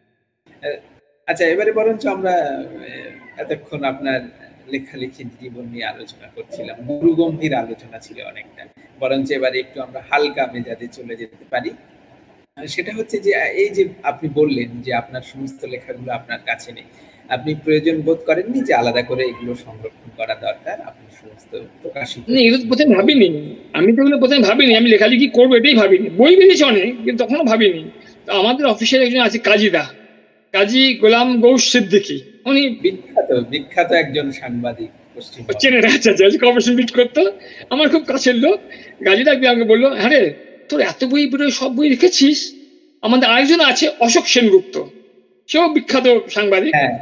আচ্ছা 1.28 1.44
এবারে 1.52 1.72
বরঞ্চ 1.78 2.02
আমরা 2.16 2.34
এতক্ষণ 3.42 3.80
আপনার 3.92 4.20
লেখালেখির 4.72 5.30
জীবন 5.40 5.64
নিয়ে 5.72 5.86
আলোচনা 5.92 6.28
করছিলাম। 6.36 6.76
গুরু 6.88 7.10
গম্ভীর 7.20 7.54
আলোচনা 7.62 7.98
ছিল 8.06 8.18
অনেকটা। 8.30 8.62
বরঞ্চ 9.00 9.28
এবারে 9.38 9.56
একটু 9.64 9.78
আমরা 9.86 10.00
হালকা 10.10 10.42
মেজাজে 10.52 10.86
চলে 10.96 11.14
যেতে 11.20 11.44
পারি। 11.52 11.70
সেটা 12.68 12.92
হচ্ছে 12.94 13.18
যে 13.18 13.30
এই 13.54 13.70
যে 13.70 13.88
আপনি 14.02 14.28
বললেন 14.28 14.68
যে 14.80 14.94
আপনার 14.94 15.22
সমস্ত 15.22 15.64
লেখাগুলো 15.64 16.12
আপনার 16.12 16.40
কাছে 16.46 16.72
নেই 16.72 16.84
আপনি 17.28 17.54
প্রয়োজন 17.54 18.00
বোধ 18.00 18.18
করেননি 18.26 18.60
যে 18.60 18.74
আলাদা 18.74 19.02
করে 19.02 19.22
এগুলো 19.24 19.54
সংরক্ষণ 19.54 20.10
করা 20.16 20.34
দরকার? 20.34 20.80
আপনি 20.80 21.04
সমস্ত 21.20 21.52
প্রকাশিত 21.82 22.22
না 22.28 22.40
এগুলো 22.40 22.64
প্রথমে 22.68 22.94
ভাবিনি। 22.94 23.28
আমি 23.72 23.92
তো 23.92 24.02
এগুলো 24.02 24.18
প্রথমে 24.18 24.38
ভাবিনি। 24.38 24.76
আমি 24.76 24.88
লেখালেখি 24.88 25.28
করব 25.28 25.54
এটাই 25.54 25.74
ভাবিনি। 25.74 26.08
বই 26.10 26.36
বেরিয়েছে 26.36 26.64
অনেক 26.64 26.88
কিন্তু 27.04 27.24
তখনও 27.24 27.44
ভাবিনি। 27.44 27.90
তো 28.26 28.32
আমাদের 28.32 28.66
অফিসের 28.66 29.02
একজন 29.02 29.20
আছে 29.20 29.38
কাজীদা 29.38 29.84
কাজী 30.52 30.94
গোলাম 30.94 31.40
গৌস 31.40 31.72
সিদ্দিকি। 31.72 32.20
উনি 32.44 32.68
বিখ্যাত 32.82 33.30
বিখ্যাত 33.50 33.92
একজন 33.92 34.30
সাংবাদিক 34.30 34.90
চেনে 35.60 35.78
আচ্ছা 35.78 36.10
আচ্ছা 36.10 36.38
কর্পোরেশন 36.38 36.74
মিট 36.74 36.90
করতো। 36.90 37.32
আমার 37.70 37.88
খুব 37.88 38.02
কাছের 38.04 38.34
লোক। 38.34 38.58
গাজীদা 39.04 39.30
আমাকে 39.32 39.64
বলল 39.64 39.84
হ্যাঁ 39.92 40.10
রে 40.10 40.49
তোর 40.70 40.80
এত 40.84 41.00
বই 41.04 41.22
বেরোয় 41.26 41.52
সব 41.52 41.70
বই 41.76 41.88
রেখেছিস? 41.88 42.38
আমাদের 43.02 43.26
আরেকজন 43.28 43.60
আছে 43.70 43.86
অশোক 44.00 44.24
সেনগুপ্ত। 44.26 44.74
সেও 45.48 45.66
বিখ্যাত 45.68 46.06
সাংবাদিক। 46.28 46.72
হ্যাঁ। 46.76 46.92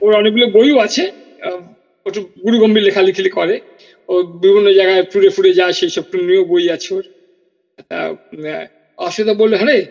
ওর 0.00 0.12
অনেকগুলো 0.14 0.46
বইও 0.48 0.76
আছে। 0.78 1.02
একটু 2.06 2.20
গুরু 2.44 2.56
গম্ভীর 2.58 2.82
লেখালেখি 2.82 3.30
করে। 3.30 3.56
ও 4.08 4.14
বিভিন্ন 4.42 4.68
জায়গায় 4.72 5.02
টুরে 5.04 5.30
ফুরে 5.30 5.52
যায় 5.52 5.74
সেই 5.78 5.90
সব 5.90 6.04
নিয়েও 6.20 6.44
বই 6.44 6.64
আছে 6.70 6.90
ওর। 6.94 7.04
তা, 7.90 7.98
অসুবিধা 8.98 9.34
বলল 9.34 9.54
হ্যাঁ 9.60 9.82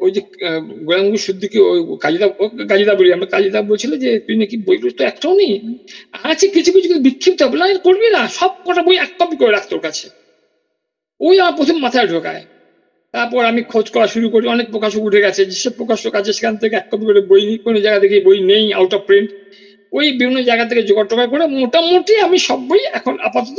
ওই 0.00 0.10
যে 0.10 0.20
আহ, 0.46 0.58
গোলামগুরু 0.86 1.18
সিদ্দিকি 1.18 1.58
ওই 1.66 1.78
কাজিদা 2.00 2.26
কাজিদা 2.70 2.94
বলি 2.94 3.10
আমরা 3.12 3.28
কাজিদা 3.34 3.60
বলছিল 3.62 3.92
যে 4.04 4.20
তুই 4.26 4.36
নাকি 4.36 4.56
বইগুলো 4.66 4.92
তো 4.92 5.04
একটাও 5.04 5.34
নেই। 5.34 5.52
আছে 6.24 6.46
কিছু 6.56 6.70
কিছু 6.76 6.88
বিক্ষিপ্ত 7.06 7.40
বলে 7.44 7.62
"আরে 7.64 7.80
করবি 7.86 8.06
না 8.10 8.22
সব 8.30 8.50
কটা 8.66 8.82
বই 8.82 8.96
এক 8.98 9.10
কপি 9.20 9.36
করে 9.36 9.52
রাখ 9.52 9.64
তোর 9.70 9.80
কাছে। 9.80 10.06
ওই 11.20 11.34
আমার 11.40 11.54
প্রথম 11.56 11.76
মাথায় 11.78 12.08
ঢোকায়। 12.08 12.42
তারপর 13.14 13.42
আমি 13.44 13.60
খোঁজ 13.62 13.86
করা 13.94 14.06
শুরু 14.06 14.26
করি 14.28 14.44
অনেক 14.46 14.66
প্রকাশক 14.70 15.02
উঠে 15.08 15.20
গেছে 15.20 15.42
যেসব 15.44 15.72
প্রকাশক 15.72 16.12
আছে 16.14 16.30
সেখান 16.32 16.54
থেকে 16.56 16.74
এক 16.76 16.86
কপি 16.90 17.04
করে 17.08 17.20
বই 17.30 17.44
কোনো 17.64 17.78
জায়গা 17.84 17.98
থেকে 18.04 18.16
বই 18.20 18.38
নেই 18.50 18.64
আউট 18.72 18.92
অফ 18.94 19.02
প্রিন্ট 19.08 19.28
ওই 19.92 20.06
বিভিন্ন 20.12 20.38
জায়গা 20.40 20.64
থেকে 20.70 20.82
জোগাড় 20.82 21.08
টোগাড় 21.10 21.28
করে 21.32 21.44
মোটামুটি 21.56 22.14
আমি 22.26 22.38
সব 22.48 22.60
বই 22.68 22.82
এখন 22.98 23.14
আপাতত 23.28 23.58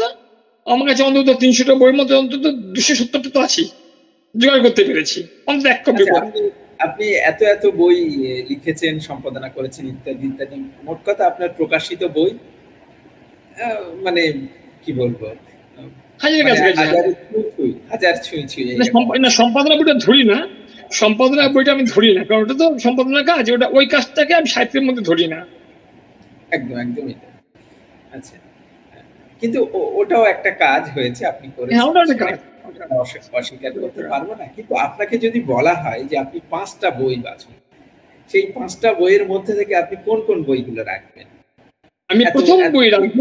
আমার 0.68 0.86
কাছে 0.90 1.02
অন্তত 1.04 1.30
তিনশোটা 1.40 1.74
বইয়ের 1.76 1.98
মধ্যে 2.00 2.16
অন্তত 2.16 2.46
দুশো 2.76 2.94
সত্তরটা 2.96 3.30
তো 3.30 3.40
আছি 3.40 3.64
জোগাড় 4.36 4.62
করতে 4.66 4.82
পেরেছি 4.88 5.20
অন্তত 5.48 5.66
এক 5.68 5.80
কপি 5.86 6.04
আচ্ছা, 6.04 6.14
করে। 6.14 6.28
আপনি 6.80 7.06
এত 7.32 7.40
এত 7.56 7.64
বই 7.76 7.98
লিখেছেন 8.50 8.94
সম্পাদনা 9.00 9.50
করেছেন 9.50 9.84
ইত্যাদি 9.88 10.24
ইত্যাদি 10.28 10.56
মোট 10.84 11.00
কথা 11.06 11.24
আপনার 11.26 11.50
প্রকাশিত 11.50 12.02
বই 12.16 12.32
মানে 14.06 14.22
কি 14.84 14.92
বলব? 14.94 15.22
হাজারের 16.22 16.44
মানে 16.44 16.56
কাছাকাছি 16.56 16.82
হাজার 16.84 17.06
ছুঁই 17.24 17.44
ছুঁই 17.52 17.72
হাজার 17.92 18.16
ছুঁই 18.24 18.44
ছুঁই 18.48 18.64
না, 18.66 18.72
এইরকম। 18.72 18.92
সম্পা- 18.94 19.20
না 19.22 19.30
সম্পাদনা 19.30 19.74
বইটা 19.76 19.94
ধরি 20.06 20.24
না। 20.24 20.38
সম্পাদনা 20.92 21.50
বইটা 21.50 21.72
আমি 21.72 21.84
ধরি 21.86 22.16
না 22.16 22.24
কারণ 22.24 22.42
ওটা 22.42 22.54
তো 22.54 22.80
সম্পাদনার 22.80 23.26
কাজ 23.26 23.52
ওটা 23.52 23.68
ওই 23.72 23.86
কাজটাকে 23.86 24.34
আমি 24.34 24.48
সাহিত্যের 24.48 24.84
মধ্যে 24.84 25.04
ধরি 25.04 25.28
না। 25.28 25.40
একদম 26.52 26.78
একদমই 26.80 27.14
আচ্ছা। 28.12 28.36
কিন্তু 29.42 29.60
ওটাও 29.94 30.26
একটা 30.26 30.52
কাজ 30.60 30.90
হয়েছে 30.90 31.26
আপনি 31.26 31.48
করেছেন। 31.58 31.80
হ্যাঁ 31.80 33.00
অস্বীকার 33.34 33.72
করতে 33.80 34.02
পারব 34.10 34.30
না 34.34 34.46
কিন্তু 34.56 34.74
আপনাকে 34.78 35.18
যদি 35.18 35.40
বলা 35.46 35.74
হয় 35.74 36.04
যে 36.04 36.18
আপনি 36.18 36.40
পাঁচটা 36.50 36.90
বই 36.92 37.16
বাছুন 37.16 37.54
সেই 38.30 38.52
পাঁচটা 38.52 38.94
বইয়ের 38.94 39.28
মধ্যে 39.28 39.54
থেকে 39.56 39.76
আপনি 39.76 39.96
কোন 40.06 40.22
কোন 40.22 40.44
বইগুলো 40.44 40.84
রাখবেন? 40.84 41.28
আমি 42.10 42.24
প্রথম 42.32 42.72
বই 42.72 42.90
রাখব। 42.90 43.20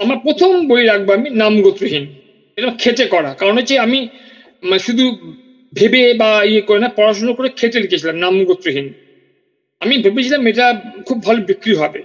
আমার 0.00 0.18
প্রথম 0.24 0.52
বই 0.70 0.82
রাখব 0.84 1.08
আমি 1.18 1.28
নামগোত্রহীন 1.40 2.04
এটা 2.58 2.70
খেটে 2.82 3.04
করা। 3.06 3.30
কারণ 3.34 3.54
হচ্ছে 3.58 3.74
আমি 3.86 3.98
মানে 4.62 4.82
শুধু 4.86 5.04
ভেবে 5.72 6.02
বা 6.20 6.30
ইয়ে 6.44 6.62
করে 6.68 6.80
না, 6.84 6.88
পড়াশোনা 6.98 7.32
করে 7.38 7.48
খেটে 7.58 7.78
লিখেছিলাম 7.82 8.16
নামগোত্রহীন 8.16 8.86
আমি 9.80 9.94
ভেবেছিলাম 10.04 10.42
এটা 10.46 10.66
খুব 11.06 11.18
ভালো 11.26 11.40
বিক্রি 11.50 11.72
হবে। 11.74 12.00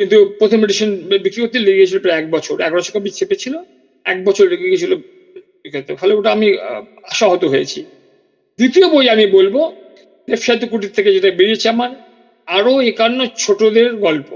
কিন্তু 0.00 0.16
প্রথম 0.38 0.58
এডিশন 0.64 0.90
বিক্রি 1.24 1.40
করতে 1.42 1.58
লেগে 1.58 1.80
গেছিল 1.80 1.98
প্রায় 1.98 2.18
এক 2.20 2.26
বছর। 2.30 2.56
এগারোশো 2.60 2.90
কপি 2.94 3.10
চেপেছিল 3.18 3.54
এক 4.06 4.18
বছর 4.24 4.44
লেগে 4.52 4.72
গেছিল 4.72 4.92
ফলে 6.00 6.12
ওটা 6.14 6.30
আমি 6.36 6.48
আশাহত 7.12 7.42
হয়েছি। 7.44 7.80
দ্বিতীয় 8.58 8.86
বই 8.88 9.06
আমি 9.08 9.24
বলব 9.36 9.54
ব্যবসায়িত 10.28 10.62
কুটির 10.70 10.92
থেকে 10.96 11.10
যেটা 11.16 11.28
বেরিয়েছে 11.38 11.66
আমার 11.68 11.90
আরও 12.48 12.72
একান্ন 12.90 13.18
ছোটদের 13.36 13.88
গল্প। 13.96 14.30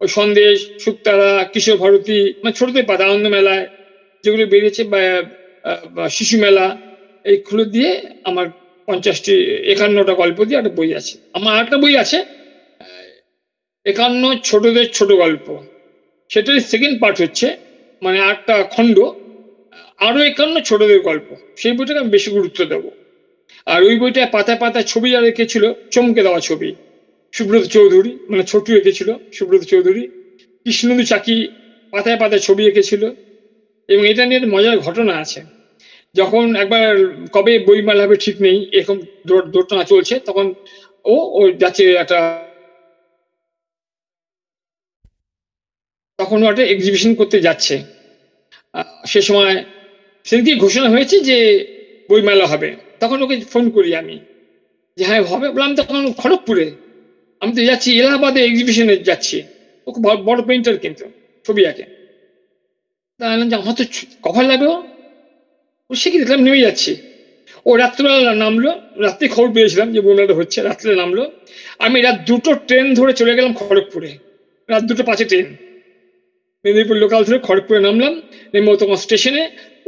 ওই 0.00 0.08
সন্দেশ 0.18 0.56
শুক্তারা 0.78 1.30
কিশোর 1.52 1.76
ভারতী 1.76 2.18
মানে 2.42 2.54
ছোটদের 2.58 2.84
পাতা 2.90 3.04
আনন্দ 3.08 3.26
মেলায় 3.36 3.64
যেগুলো 4.24 4.44
বেরিয়েছে 4.52 4.82
বা 5.96 6.04
শিশু 6.18 6.36
মেলা 6.44 6.66
এইগুলো 7.24 7.62
দিয়ে 7.74 7.90
আমার 8.28 8.46
পঞ্চাশটি, 8.88 9.34
একান্নটা 9.72 10.14
গল্প 10.22 10.38
দিয়ে 10.46 10.58
একটা 10.60 10.72
বই 10.78 10.90
আছে। 11.00 11.14
আমার 11.36 11.54
একটা 11.64 11.76
বই 11.82 11.94
আছে 12.04 12.18
একান্ন 13.86 14.22
ছোটদের 14.48 14.86
ছোট 14.92 15.10
গল্প। 15.22 15.46
সেটার 16.30 16.56
সেকেন্ড 16.72 16.96
পার্ট 17.02 17.16
হচ্ছে 17.22 17.46
মানে 18.02 18.18
একটা 18.34 18.54
খণ্ড, 18.74 18.96
আরও 19.98 20.20
একান্ন 20.30 20.56
ছোটদের 20.68 21.00
গল্প। 21.08 21.28
সেই 21.60 21.74
বইটাকে 21.76 22.02
আমি 22.02 22.12
বেশি 22.16 22.28
গুরুত্ব 22.36 22.60
দেবো। 22.72 22.90
আর 23.66 23.80
ওই 23.82 23.96
বইটায় 24.02 24.30
পাতায় 24.34 24.60
পাতায় 24.60 24.86
ছবি 24.92 25.08
যা 25.14 25.20
রেখেছিল, 25.20 25.64
চমকে 25.94 26.20
দেওয়া 26.22 26.40
ছবি। 26.40 26.70
সুব্রত 27.34 27.64
চৌধুরী 27.66 28.12
মানে 28.30 28.42
ছোটু 28.42 28.70
এঁকেছিল 28.74 29.08
সুব্রত 29.32 29.62
চৌধুরী। 29.64 30.02
কৃষ্ণদু 30.66 31.04
চাকি 31.04 31.36
পাতায় 31.92 32.18
পাতায় 32.18 32.42
ছবি 32.42 32.62
এঁকেছিল 32.66 33.02
এবং 33.88 34.02
এটা 34.06 34.22
নিয়ে 34.26 34.40
মজার 34.46 34.76
ঘটনা 34.78 35.14
আছে। 35.18 35.40
যখন 36.14 36.44
একবার 36.56 36.86
কবে 37.32 37.52
বইমেলা 37.66 38.02
হবে 38.04 38.16
ঠিক 38.24 38.36
নেই, 38.40 38.58
এরকম 38.72 38.96
দোটানা 39.54 39.84
চলছে, 39.84 40.14
তখন 40.26 40.46
ও 41.04 41.16
ও 41.38 41.40
যাচ্ছে 41.62 41.84
একটা 41.94 42.18
তখন 46.18 46.38
ওটা 46.44 46.62
এক্সিবিশন 46.66 47.12
করতে 47.14 47.38
যাচ্ছে। 47.40 47.76
সে 49.04 49.20
সময় 49.22 49.54
সেদিনকে 50.26 50.54
ঘোষণা 50.56 50.88
হয়েছে 50.90 51.16
যে 51.20 51.38
বইমেলা 52.08 52.46
হবে। 52.46 52.68
তখন 53.00 53.18
ওকে 53.22 53.36
ফোন 53.52 53.64
করি 53.70 53.90
আমি। 53.94 54.16
যে 54.98 55.02
হ্যাঁ 55.04 55.22
হবে 55.32 55.46
বললাম, 55.54 55.72
তখন 55.80 56.00
খড়গপুরে 56.20 56.66
আমি 57.42 57.52
তো 57.56 57.60
যাচ্ছি, 57.70 57.90
এলাহাবাদে 58.00 58.40
এক্সিবিশনে 58.44 58.94
যাচ্ছি। 59.08 59.42
ও 59.86 59.88
বড় 60.28 60.40
পেন্টার 60.48 60.76
কিন্তু, 60.84 61.04
ছবি 61.46 61.62
আঁকে। 61.66 61.84
তা 63.20 63.26
যে, 63.50 63.54
আমার 63.60 63.74
তো 63.78 63.84
কভার 64.22 64.44
লাগবে 64.50 64.66
ও? 64.66 64.76
সে 65.90 66.08
কি 66.10 66.16
দেখলাম, 66.18 66.40
নেমে 66.42 66.60
যাচ্ছে। 66.60 66.92
ও 67.66 67.70
রাত্রিবেলা 67.76 68.34
নামলো, 68.44 68.70
রাত্রে 69.04 69.26
খবর 69.28 69.48
পেয়েছিলাম 69.54 69.88
যে 69.94 70.00
বইমেলাটা 70.04 70.34
হচ্ছে, 70.34 70.58
রাত্রে 70.62 70.90
নামলো। 70.96 71.22
আমি 71.84 71.96
রাত 72.06 72.16
দুটো 72.26 72.50
ট্রেন 72.68 72.86
ধরে 72.94 73.12
চলে 73.12 73.32
গেলাম 73.36 73.52
খড়গপুরে। 73.60 74.10
রাত 74.68 74.82
দুটো 74.88 75.02
পাঁচে 75.08 75.24
ট্রেন। 75.24 75.46
মেদিনীপুর 76.64 76.96
লোকাল 77.04 77.20
ধরে 77.24 77.38
খড়গপুরে 77.46 77.80
নামলাম, 77.80 78.12
নেমে 78.54 78.76
তখন 78.76 78.96
স্টেশনে 79.04 79.42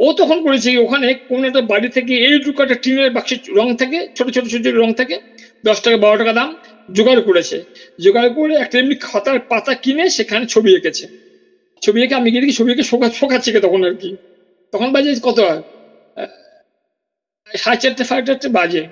ও 0.04 0.06
তখন 0.20 0.38
করেছে 0.46 0.68
ওখানে 0.78 1.06
কোনো 1.30 1.42
একটা 1.48 1.60
বাড়ি 1.72 1.88
থেকে 1.88 2.12
এই 2.26 2.32
এইটুকু 2.32 2.58
একটা 2.62 2.78
টিনের 2.82 3.10
বাক্সের 3.16 3.38
রং 3.58 3.66
থাকে 3.76 3.98
ছোট 4.16 4.26
ছোট 4.34 4.44
ছোট 4.52 4.64
রং 4.82 4.88
থাকে, 5.00 5.16
দশ 5.64 5.78
টাকা, 5.84 5.96
বারো 5.96 6.16
টাকা 6.20 6.32
দাম। 6.32 6.48
জোগাড় 6.96 7.22
করেছে। 7.28 7.56
জোগাড় 8.04 8.30
করে 8.36 8.54
একটা 8.64 8.76
এমনি 8.78 8.96
খাতার 9.06 9.38
পাতা 9.50 9.72
কিনে 9.84 10.04
সেখানে 10.16 10.44
ছবি 10.46 10.70
এঁকেছে। 10.78 11.04
ছবি 11.82 11.98
এঁকে 12.04 12.14
আমি 12.14 12.28
গিয়ে 12.32 12.42
দেখি 12.44 12.54
ছবি 12.60 12.70
এঁকে 12.74 12.84
শোকা 12.90 13.06
শোকাচ্ছে 13.20 13.60
তখন 13.66 13.80
আর 13.88 13.94
কি। 14.02 14.10
তখন 14.72 14.88
বাজে 14.94 15.10
কত 15.28 15.38
হয় 15.46 15.62
সাড়ে 17.46 17.78
চারটে 17.82 18.04
সাড়ে 18.04 18.24
চারটে 18.28 18.48
বাজে। 18.58 18.82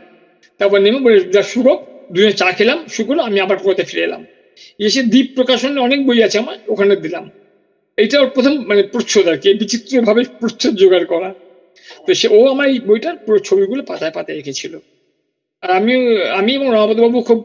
তারপর 0.61 0.79
নেমে 0.85 1.01
বলে, 1.07 1.19
যা 1.35 1.43
শুকোক 1.43 1.79
দুজনে 2.13 2.35
চা 2.41 2.49
খেলাম 2.53 2.79
শুকলো 2.89 3.21
আমি 3.23 3.39
আবার 3.45 3.57
কোথাতে 3.63 3.85
ফিরে 3.89 4.03
এলাম। 4.09 4.23
এসে 4.81 5.01
দ্বীপ 5.13 5.29
প্রকাশনে 5.37 5.81
অনেক 5.81 6.01
বই 6.07 6.19
আছে 6.23 6.37
আমার, 6.39 6.57
ওখানে 6.69 6.95
দিলাম। 6.97 7.25
এইটা 7.99 8.17
ওর 8.23 8.31
প্রথম 8.37 8.55
মানে 8.71 8.83
প্রচ্ছদ 8.93 9.27
আর 9.33 9.37
কি 9.43 9.49
বিচিত্র 9.55 9.93
ভাবে 10.09 10.23
প্রচ্ছদ 10.41 10.73
জোগাড় 10.83 11.07
করা। 11.13 11.31
তো 12.07 12.11
সে, 12.21 12.27
ও 12.37 12.39
আমার 12.53 12.67
এই 12.73 12.79
বইটার 12.89 13.17
পুরো 13.25 13.39
ছবিগুলো 13.39 13.83
পাতায় 13.91 14.13
পাতায় 14.17 14.37
রেখেছিল 14.37 14.73
আর 15.63 15.71
আমি 15.79 15.93
আমি 16.41 16.51
এবং 16.55 16.69
বাবু 17.03 17.19
খুব 17.29 17.39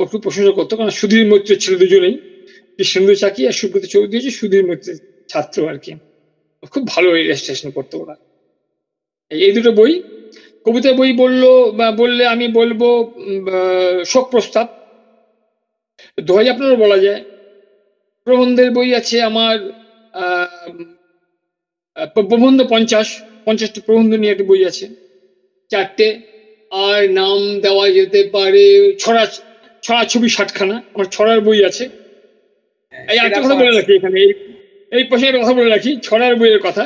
ও 0.00 0.02
খুব 0.10 0.20
প্রশংসা 0.24 0.52
করতো, 0.58 0.72
কারণ 0.78 0.92
সুধীর 1.00 1.24
মৈত্র 1.30 1.50
ছিল 1.62 1.72
দুজনেই। 1.82 2.14
কৃষ্ণেন্দু 2.76 3.14
চাকি 3.22 3.40
আর 3.48 3.54
সুব্রত 3.60 3.84
চৌধুরী 3.92 4.16
হচ্ছে 4.18 4.32
সুধীর 4.40 4.64
মৈত্রের 4.68 4.98
ছাত্র 5.30 5.56
আর 5.70 5.78
কি। 5.84 5.92
খুব 6.72 6.82
ভালো 6.92 7.08
রেজিস্ট্রেশন 7.12 7.68
করতো 7.76 7.94
ওরা। 8.02 8.14
এই 9.30 9.52
দুটো 9.56 9.70
বই, 9.80 9.92
কবিতা 10.66 10.90
বই 10.98 11.10
বলল 11.22 11.42
বললে 12.00 12.22
আমি 12.34 12.46
বলব 12.58 12.80
শোক 14.12 14.26
প্রস্তাব। 14.32 14.66
দোহাই 16.18 16.48
আপনারও 16.52 16.82
বলা 16.84 16.98
যায়। 17.04 17.20
প্রবন্ধের 18.26 18.68
বই 18.76 18.88
আছে 19.00 19.16
আমার 19.30 19.56
প্রবন্ধ 22.14 22.58
পঞ্চাশ, 22.72 23.08
পঞ্চাশটা 23.46 23.80
প্রবন্ধ 23.86 24.10
নিয়ে 24.20 24.32
একটা 24.34 24.46
বই 24.50 24.60
আছে। 24.70 24.86
চারটে। 25.70 26.08
আর 26.72 27.00
নাম 27.20 27.38
দেওয়া 27.64 27.86
যেতে 27.98 28.20
পারে, 28.34 28.64
ছড়া 29.02 29.24
ছড়া 29.82 30.02
ছবি 30.04 30.28
ষাটখানা 30.28 30.76
আমার 30.94 31.08
ছড়ার 31.10 31.40
বই 31.40 31.60
আছে। 31.64 31.84
এই 33.12 33.18
একটা 33.18 33.40
কথা 33.42 33.54
বলে। 33.54 33.72
রাখি 33.76 33.92
এখানে 33.94 34.20
এই 34.92 35.04
পাশে 35.04 35.24
একটা 35.26 35.40
কথা 35.42 35.52
বলে 35.52 35.68
রাখি 35.70 35.90
ছড়ার 36.02 36.34
বইয়ের 36.36 36.62
কথা। 36.62 36.84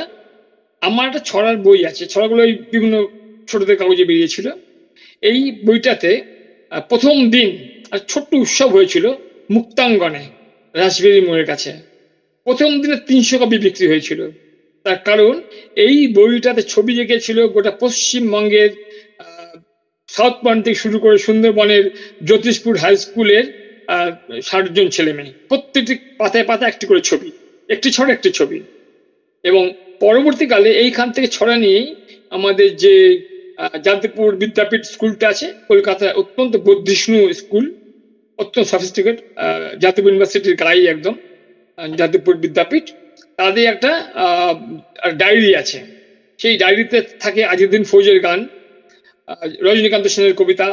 আমার 0.82 1.04
একটা 1.06 1.22
ছড়ার 1.24 1.56
বই 1.56 1.80
আছে 1.84 2.06
ছড়াগুলো 2.06 2.40
ওই 2.42 2.52
বিভিন্ন 2.72 2.94
ছোটদের 3.48 3.76
কাগজে 3.76 4.04
বেরিয়েছিল। 4.04 4.46
এই 5.22 5.40
বইটাতে 5.66 6.10
প্রথম 6.88 7.30
দিন 7.30 7.50
আর 7.90 8.00
ছোট্ট 8.08 8.30
উৎসব 8.34 8.68
হয়েছিল 8.68 9.04
মুক্তাঙ্গনে 9.50 10.24
রাসবেরি 10.74 11.20
মোড়ের 11.20 11.46
কাছে। 11.46 11.70
প্রথম 12.46 12.70
দিনে 12.80 12.96
তিনশো 13.08 13.36
কপি 13.38 13.56
বিক্রি 13.58 13.86
হয়েছিল। 13.88 14.20
তার 14.84 14.98
কারণ 15.04 15.34
এই 15.76 15.96
বইটাতে 16.16 16.62
ছবি 16.62 16.92
এঁকেছিল 17.00 17.38
গোটা 17.46 17.72
পশ্চিমবঙ্গের 17.82 18.70
সাউথ 20.16 20.34
পয়েন্ট 20.44 20.62
থেকে 20.64 20.78
শুরু 20.84 20.96
করে 21.04 21.16
সুন্দরবনের 21.26 21.84
জ্যোতিষপুর 22.28 22.74
হাই 22.82 22.94
স্কুলের 23.04 23.44
ষাট 24.48 24.64
জন 24.76 24.86
ছেলে 24.96 25.12
মেয়ে 25.16 25.32
প্রত্যেকটি 25.50 25.94
পাতায় 26.20 26.46
পাতায় 26.50 26.70
একটি 26.72 26.84
করে 26.90 27.00
ছবি, 27.10 27.28
একটি 27.68 27.88
ছড়া 27.96 28.10
একটি 28.16 28.30
ছবি। 28.38 28.58
এবং 29.44 29.64
পরবর্তীকালে 30.04 30.70
এইখান 30.84 31.08
থেকে 31.14 31.28
ছড়া 31.36 31.54
নিয়েই 31.62 31.86
আমাদের 32.36 32.68
যে 32.84 32.94
যাদবপুর 33.84 34.28
বিদ্যাপীঠ 34.42 34.82
স্কুলটা 34.94 35.26
আছে, 35.32 35.46
কলকাতায় 35.70 36.14
অত্যন্ত 36.20 36.52
বৌদ্ধিষ্ণু 36.66 37.18
স্কুল, 37.40 37.64
অত্যন্ত 38.38 38.66
সফিস্টিকেট 38.72 39.16
যাদব 39.82 40.04
ইউনিভার্সিটির 40.06 40.56
গাই 40.62 40.80
একদম 40.94 41.14
যাদবপুর 41.98 42.34
বিদ্যাপীঠ। 42.44 42.86
তাদের 43.38 43.64
একটা 43.72 43.90
ডায়েরি 45.20 45.50
আছে। 45.62 45.78
সেই 46.40 46.54
ডায়েরিতে 46.62 46.98
থাকে 47.22 47.40
আজিদিন 47.52 47.82
ফৌজের 47.90 48.18
গান। 48.26 48.40
রজনীকান্ত 49.66 50.06
সেনের 50.06 50.34
কবিতা 50.34 50.66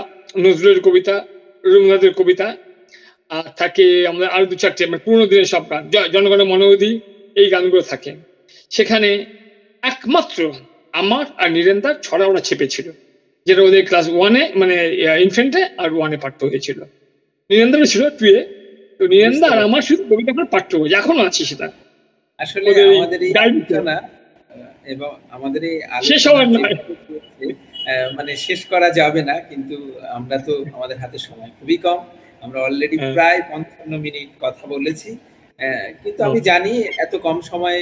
নজরুলের 0.44 0.82
কবিতা 0.82 1.16
রবীন্দ্রনাথের 1.64 2.14
কবিতা 2.14 2.48
আর 3.32 3.48
থাকে 3.58 3.86
আমাদের 4.08 4.30
আরও 4.30 4.46
দু 4.46 4.56
চারটে 4.56 4.84
মানে 4.86 5.02
পুরোনো 5.06 5.26
দিনের 5.26 5.50
সব 5.54 5.64
গান। 5.70 5.84
জনগণের 6.14 6.48
মনোবধি 6.48 6.92
এই 7.36 7.48
গানগুলো 7.50 7.84
থাকে। 7.92 8.12
সেখানে 8.72 9.10
একমাত্র 9.84 10.40
আমার 10.94 11.26
আর 11.42 11.50
নীরেন্দার 11.52 11.96
ছড়া 12.02 12.26
ওরা 12.26 12.42
ছেপেছিল 12.48 12.88
যেটা 13.48 13.62
ওদের 13.62 13.84
ক্লাস 13.88 14.06
ওয়ানে 14.10 14.44
মানে 14.56 14.76
ইনফেন্টে 15.26 15.62
আর 15.78 15.90
ওয়ানে 15.94 16.18
পাঠ্য 16.18 16.40
হয়েছিল। 16.46 16.80
নীরেন্দ্র 17.50 17.86
ছিল 17.86 18.04
টুয়ে 18.10 18.40
তো 19.00 19.04
নীরেন্দ্র 19.08 19.52
আর 19.54 19.60
আমার 19.68 19.82
শুধু 19.82 20.04
কবিতা 20.10 20.32
পাঠ্য 20.56 20.72
হয়েছে। 20.78 20.96
এখনও 20.96 21.24
আছে 21.28 21.42
সেটা। 21.46 21.68
আসলে 22.40 22.70
আমাদের 22.98 23.20
এই 23.28 23.32
এবং 24.94 25.12
আমাদের 25.30 25.62
এই 25.64 25.76
শেষ 26.10 26.22
হওয়ার 26.28 26.48
নয়। 26.48 26.76
মানে 28.18 28.32
শেষ 28.46 28.60
করা 28.72 28.88
যাবে 29.00 29.22
না 29.30 29.36
কিন্তু 29.50 29.76
আমরা 30.18 30.38
তো 30.48 30.54
আমাদের 30.78 30.98
হাতে 31.04 31.18
সময় 31.28 31.52
খুবই 31.58 31.78
কম। 31.86 32.00
আমরা 32.46 32.60
অলরেডি 32.68 32.98
প্রায় 33.16 33.40
পঞ্চান্ন 33.52 33.94
মিনিট 34.06 34.30
কথা 34.44 34.64
বলেছি। 34.74 35.10
কিন্তু 36.02 36.22
আমি 36.28 36.40
জানি 36.50 36.74
এত 37.06 37.14
কম 37.26 37.38
সময়ে 37.52 37.82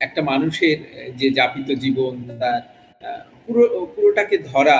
একটা 0.00 0.20
মানুষের 0.30 0.78
যে 1.20 1.28
যাপিত 1.38 1.68
জীবন 1.84 2.14
তার 2.40 2.60
পুরো 3.44 3.64
পুরোটাকে 3.94 4.36
ধরা 4.50 4.78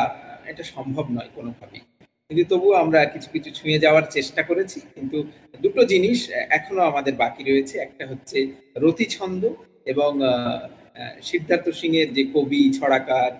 এটা 0.51 0.65
সম্ভব 0.75 1.05
নয় 1.17 1.31
কোনোভাবেই। 1.37 1.83
কিন্তু 2.31 2.45
তবুও 2.51 2.75
আমরা 2.85 3.01
কিছু 3.15 3.29
কিছু 3.35 3.51
ছুঁয়ে 3.59 3.79
যাওয়ার 3.85 4.05
চেষ্টা 4.17 4.43
করেছি 4.49 4.79
কিন্তু 4.95 5.19
দুটো 5.61 5.81
জিনিস 5.93 6.19
এখনও 6.57 6.83
আমাদের 6.91 7.15
বাকি 7.23 7.43
রয়েছে। 7.43 7.75
একটা 7.87 8.05
হচ্ছে 8.11 8.39
রতি 8.83 9.07
ছন্দ 9.17 9.43
এবং 9.93 10.11
সিদ্ধার্থ 11.29 11.67
সিং 11.81 11.93
এর 12.01 12.09
যে 12.17 12.23
কবি 12.35 12.61
ছড়াকার 12.79 13.33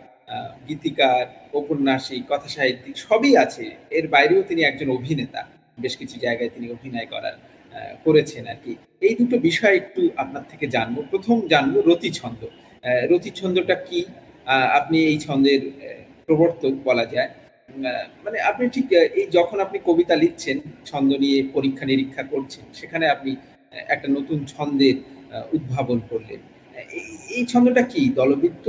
গীতিকার 0.68 1.24
ঔপন্যাসিক 1.59 2.22
কথা 2.33 2.49
সাহিত্যিক 2.57 2.95
সবই 3.07 3.33
আছে। 3.45 3.64
এর 3.99 4.07
বাইরেও 4.14 4.43
তিনি 4.49 4.61
একজন 4.70 4.89
অভিনেতা। 4.99 5.41
বেশ 5.83 5.95
কিছু 6.01 6.16
জায়গায় 6.24 6.51
তিনি 6.55 6.66
অভিনয় 6.76 7.09
করার 7.14 7.37
করেছেন 8.05 8.45
আর 8.53 8.59
কি। 8.64 8.72
এই 9.07 9.14
দুটো 9.20 9.37
বিষয় 9.49 9.74
একটু 9.83 10.01
আপনার 10.22 10.45
থেকে 10.51 10.66
জানব। 10.76 10.97
প্রথম 11.12 11.37
জানব 11.53 11.74
রতি 11.89 12.11
ছন্দ 12.20 12.41
রতি 13.12 13.31
ছন্দটা 13.41 13.76
কি 13.89 14.01
আপনি 14.78 14.99
এই 15.11 15.16
ছন্দের 15.26 15.61
প্রবর্তক 16.26 16.74
বলা 16.89 17.05
যায়। 17.14 17.31
মানে 18.24 18.39
আপনি 18.51 18.64
ঠিক 18.74 18.87
এই 19.20 19.26
যখন 19.37 19.59
আপনি 19.66 19.78
কবিতা 19.89 20.14
লিখছেন, 20.22 20.57
ছন্দ 20.91 21.11
নিয়ে 21.22 21.39
পরীক্ষা 21.57 21.85
নিরীক্ষা 21.91 22.24
করছেন, 22.33 22.64
সেখানে 22.78 23.05
আপনি 23.14 23.31
একটা 23.95 24.09
নতুন 24.16 24.39
ছন্দের 24.53 24.97
উদ্ভাবন 25.57 25.99
করলেন। 26.11 26.41
এই 27.37 27.43
ছন্দটা 27.53 27.83
কি? 27.93 28.03
দলবৃত্ত? 28.18 28.66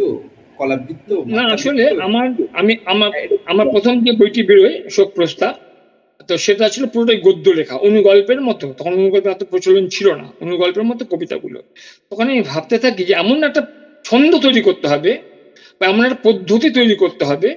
কলাবৃত্ত 0.57 1.09
না 1.27 1.43
আসলে 1.53 1.83
আমার 2.01 2.27
আমি 2.53 2.73
আমার 2.85 3.11
আমার 3.45 3.67
প্রথম 3.71 3.93
যে 4.05 4.11
বইটি 4.11 4.41
বেরোয় 4.43 4.75
শোক 4.89 5.09
প্রস্তাব 5.15 5.53
তো 6.29 6.33
সেটা 6.37 6.65
ছিল 6.69 6.83
পুরোটাই 6.85 7.19
গদ্য 7.21 7.45
লেখা 7.49 7.75
অনুগল্পের 7.87 8.41
মতো। 8.41 8.65
তখন 8.77 8.93
অনুগল্প 8.93 9.25
এত 9.27 9.43
প্রচলন 9.43 9.85
ছিল 9.87 10.07
না 10.13 10.27
অনুগল্পের 10.39 10.83
মতো 10.83 11.05
কবিতাগুলো। 11.05 11.59
তখন 12.11 12.25
আমি 12.29 12.41
ভাবতে 12.41 12.75
থাকি 12.77 13.01
যে 13.03 13.13
এমন 13.13 13.37
একটা 13.43 13.61
ছন্দ 14.05 14.31
তৈরি 14.37 14.61
করতে 14.61 14.87
হবে 14.87 15.11
বা 15.79 15.83
এমন 15.87 16.01
একটা 16.05 16.19
পদ্ধতি 16.23 16.69
তৈরি 16.69 16.95
করতে 16.95 17.23
হবে 17.25 17.49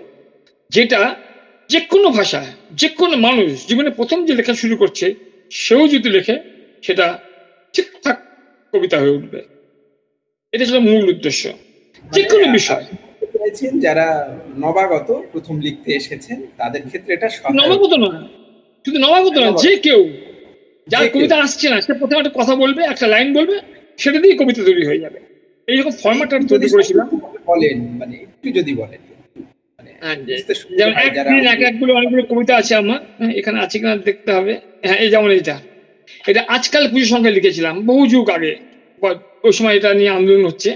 যেটা 0.70 1.00
যে 1.70 1.80
কোনো 1.80 2.08
ভাষায় 2.10 2.50
যে 2.72 2.88
কোনো 2.88 3.16
মানুষ 3.16 3.66
জীবনে 3.66 3.90
প্রথম 3.90 4.18
যে 4.26 4.32
লেখা 4.34 4.54
শুরু 4.54 4.76
করছে 4.76 5.06
সেও 5.50 5.82
যদি 5.88 6.08
লেখে 6.08 6.34
সেটা 6.82 7.06
ঠিকঠাক 7.74 8.18
কবিতা 8.72 8.96
হয়ে 8.98 9.10
উঠবে। 9.10 9.40
এটা 10.52 10.64
ছিল 10.64 10.78
মূল 10.78 11.04
উদ্দেশ্য। 11.08 11.42
যে 12.12 12.22
কোনো 12.24 12.46
বিষয়। 12.52 12.84
পেয়েছেন 13.34 13.72
যারা 13.86 14.06
নবাগত 14.56 15.08
প্রথম 15.32 15.54
লিখতে 15.60 15.90
এসেছেন 15.92 16.38
তাদের 16.58 16.82
ক্ষেত্রে 16.88 17.10
এটা 17.14 17.28
নবাগত 17.60 17.92
নয় 18.02 18.18
শুধু 18.84 18.98
নবাগত 18.98 19.36
নয় 19.36 19.54
যে 19.64 19.72
কেউ 19.86 20.00
যার 20.88 21.06
কবিতা 21.14 21.36
আসছে 21.44 21.66
না 21.68 21.78
সে 21.80 21.92
প্রথমে 22.00 22.20
একটা 22.20 22.34
কথা 22.40 22.54
বলবে 22.54 22.80
একটা 22.84 23.06
লাইন 23.06 23.28
বলবে 23.38 23.56
সেটা 23.98 24.18
দিয়ে 24.20 24.34
কবিতা 24.40 24.60
তৈরি 24.68 24.82
হয়ে 24.88 25.00
যাবে। 25.00 25.18
এইরকম 25.68 25.92
ফরম্যাটটা 26.02 26.36
তৈরি 26.52 26.66
করেছিলাম। 26.70 27.06
বলেন 27.46 27.78
মানে 28.00 28.14
একটু 28.26 28.48
যদি 28.58 28.72
বলেন। 28.74 29.00
মানে 29.78 29.90
হ্যাঁ, 30.02 30.16
যেমন 30.78 30.94
এক 30.98 31.14
এক 31.52 31.60
একগুলো 31.70 31.90
অনেকগুলো 31.94 32.22
কবিতা 32.22 32.52
আছে 32.56 32.72
আমার 32.74 33.00
হ্যাঁ, 33.18 33.32
এখানে 33.40 33.58
আছে 33.60 33.76
কিনা 33.80 33.94
দেখতে 34.08 34.30
হবে। 34.32 34.52
হ্যাঁ 34.84 34.98
এই 35.04 35.08
যেমন 35.10 35.30
এটা। 35.40 35.56
এটা 36.24 36.40
আজকাল 36.48 36.82
পুজোর 36.92 37.10
সঙ্গে 37.14 37.30
লিখেছিলাম 37.30 37.74
বহু 37.86 38.02
যুগ 38.06 38.26
আগে 38.30 38.52
ওই 39.44 39.52
সময় 39.52 39.74
এটা 39.78 39.90
নিয়ে 39.94 40.12
আন্দোলন 40.18 40.44
হচ্ছে। 40.46 40.70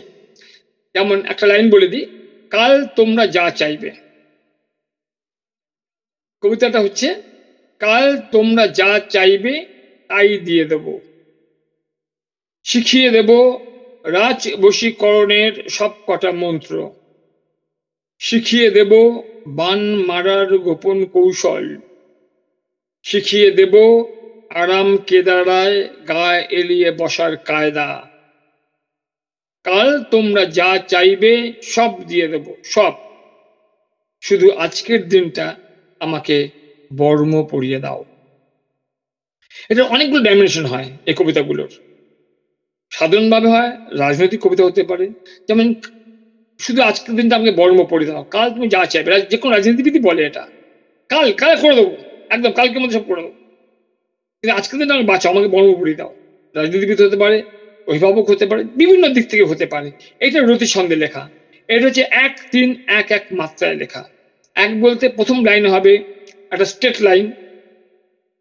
যেমন 0.95 1.25
একটা 1.25 1.47
লাইন 1.47 1.71
বলে 1.71 1.87
দিই, 1.87 2.07
কাল 2.51 2.85
তোমরা 2.87 3.27
যা 3.27 3.51
চাইবে। 3.51 3.91
কবিতাটা 6.43 6.81
হচ্ছে, 6.81 7.09
কাল 7.79 8.21
তোমরা 8.33 8.67
যা 8.67 8.99
চাইবে 9.09 9.65
তাই 10.09 10.39
দিয়ে 10.39 10.65
দেব। 10.65 10.87
শিখিয়ে 12.65 13.11
দেব 13.11 13.31
রাজ 14.05 14.55
বশীকরণের 14.55 15.69
সব 15.69 15.91
কটা 16.07 16.33
মন্ত্র। 16.33 16.91
শিখিয়ে 18.19 18.71
দেব 18.71 18.93
বান 19.47 19.81
মারার 19.97 20.59
গোপন 20.59 21.07
কৌশল। 21.07 21.77
শিখিয়ে 23.03 23.51
দেব 23.51 23.75
আরাম 24.51 24.97
কেদারায় 24.97 25.89
গা 26.09 26.41
এলিয়ে 26.51 26.91
বসার 26.91 27.37
কায়দা। 27.37 28.08
কাল 29.69 30.05
তোমরা 30.11 30.45
যা 30.51 30.79
চাইবে 30.87 31.33
সব 31.65 31.91
দিয়ে 32.03 32.27
দেব, 32.29 32.45
সব। 32.65 32.93
শুধু 34.23 34.51
আজকের 34.57 35.09
দিনটা 35.09 35.47
আমাকে 36.01 36.37
বর্ম 36.91 37.33
পরিয়ে 37.51 37.79
দাও। 37.79 38.01
এটা 39.71 39.83
অনেকগুলো 39.85 40.23
ডাইমেনশন 40.23 40.65
হয় 40.65 40.89
এই 41.07 41.15
কবিতাগুলোর। 41.15 41.71
সাধারণভাবে 42.93 43.49
হয়, 43.49 43.71
রাজনৈতিক 43.99 44.41
কবিতা 44.41 44.65
হতে 44.65 44.83
পারে। 44.83 45.05
যেমন, 45.49 45.67
শুধু 46.61 46.83
আজকের 46.83 47.15
দিনটা 47.17 47.37
আমাকে 47.37 47.53
বর্ম 47.53 47.79
পড়ে 47.91 48.07
দাও, 48.07 48.23
কাল 48.31 48.49
তুমি 48.55 48.69
যা 48.69 48.81
চাইবে 48.87 49.21
যে 49.23 49.37
কোনো 49.37 49.53
রাজনীতিবিদই 49.55 50.01
বলে 50.01 50.23
এটা। 50.27 50.45
কাল 51.11 51.27
কাল 51.33 51.53
করে 51.63 51.75
দেবো, 51.77 51.95
একদম 52.31 52.53
কালকে 52.53 52.79
মধ্যে 52.79 52.99
সব 52.99 53.07
করে 53.07 53.23
দেবো। 53.23 53.35
কিন্তু 54.45 54.55
আজকের 54.57 54.79
দিনটা 54.79 54.95
আমি 54.95 55.05
বাঁচাও, 55.05 55.33
আমাকে 55.33 55.49
বর্ম 55.49 55.71
পড়িয়ে 55.81 55.97
দাও। 55.97 56.13
রাজনীতিবিদ 56.55 56.99
হতে 57.01 57.17
পারে 57.17 57.37
অভিভাবক 57.89 58.31
হতে 58.31 58.47
পারে, 58.47 58.65
বিভিন্ন 58.77 59.09
দিক 59.09 59.29
থেকে 59.29 59.43
হতে 59.43 59.67
পারে। 59.67 59.91
এটা 60.21 60.41
রতি 60.41 60.67
ছন্দে 60.67 60.97
লেখা। 60.97 61.29
এটা 61.69 61.87
হচ্ছে 61.87 62.05
এক 62.11 62.41
তিন 62.51 62.83
এক 62.87 63.11
এক 63.11 63.27
মাত্রায় 63.33 63.75
লেখা। 63.75 64.09
এক 64.55 64.81
বলতে 64.81 65.09
প্রথম 65.09 65.45
লাইন 65.45 65.67
হবে 65.67 65.95
একটা 66.51 66.65
স্টেট 66.65 67.03
লাইন 67.03 67.33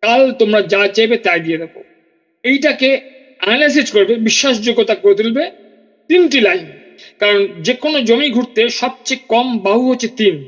কাল 0.02 0.32
তোমরা 0.32 0.62
যা 0.62 0.88
চাইবে 0.88 1.18
তাই 1.18 1.40
দিয়ে 1.40 1.58
দেবো। 1.58 1.84
এইটাকে 2.44 3.02
অ্যানালাইসিস 3.40 3.92
করবে, 3.92 4.16
বিশ্বাসযোগ্যতা 4.16 4.96
করে 4.96 5.16
তুলবে 5.16 5.52
তিনটি 6.08 6.42
লাইন 6.42 6.66
কারণ 7.20 7.48
যে 7.62 7.74
কোনো 7.74 8.02
জমি 8.02 8.30
ঘুরতে 8.30 8.70
সবচেয়ে 8.70 9.20
কম 9.28 9.58
বাহু 9.58 9.92
হচ্ছে 9.92 10.08
তিন। 10.08 10.46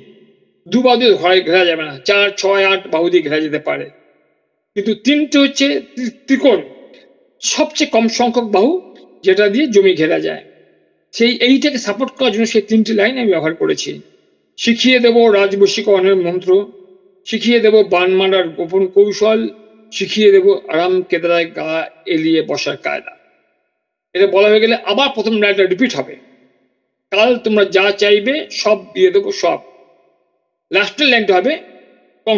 দু 0.67 0.81
বাহু 0.81 0.97
দিয়ে 0.97 1.13
ঘরে 1.13 1.65
যাবে 1.65 1.83
না, 1.83 1.99
চার, 1.99 2.29
ছয়, 2.37 2.65
আট 2.65 2.87
বাহু 2.87 3.09
দিয়ে 3.09 3.23
ঘেরা 3.23 3.39
যেতে 3.39 3.59
পারে। 3.59 3.85
কিন্তু 4.75 4.93
তিনটে 4.93 5.37
হচ্ছে 5.37 5.81
ত্রি- 5.95 6.09
ত্রিকোণ। 6.27 6.61
সবচেয়ে 7.41 7.89
কম 7.89 8.07
সংখ্যক 8.07 8.43
বাহু 8.43 8.88
যেটা 9.23 9.45
দিয়ে 9.49 9.65
জমি 9.67 9.93
ঘেরা 9.95 10.19
যায়। 10.19 10.43
সেই 11.13 11.31
এইটাকে 11.37 11.77
সাপোর্ট 11.77 12.11
করার 12.17 12.31
জন্য 12.33 12.45
সেই 12.45 12.61
তিনটি 12.61 12.91
লাইন 12.93 13.17
আমি 13.17 13.29
ব্যবহার 13.31 13.55
করেছি। 13.55 13.91
শিখিয়ে 14.57 14.99
দেব 14.99 15.17
রাজবশীকরণের 15.29 16.15
মন্ত্র, 16.15 16.51
শিখিয়ে 17.27 17.59
দেব 17.59 17.75
বান 17.93 18.09
মারার 18.11 18.47
গোপন 18.49 18.83
কৌশল, 18.87 19.39
শিখিয়ে 19.91 20.29
দেব 20.31 20.45
আরাম 20.67 21.01
কেদারায় 21.01 21.47
গা 21.57 21.71
এলিয়ে 22.05 22.41
বসার 22.41 22.77
কায়দা। 22.77 23.13
এটা 24.15 24.27
বলা 24.27 24.47
হয়ে 24.49 24.59
গেলে 24.59 24.75
আবার 24.91 25.09
প্রথম 25.15 25.35
লাইনটা 25.41 25.63
রিপিট 25.63 25.91
হবে। 25.95 26.15
কাল 27.11 27.31
তোমরা 27.37 27.63
যা 27.65 27.85
চাইবে 27.91 28.33
সব 28.51 28.77
দিয়ে 28.93 29.09
দেবো 29.11 29.31
সব। 29.31 29.59
লাস্টের 30.71 31.07
লাইনটা 31.07 31.33
হবে। 31.35 31.53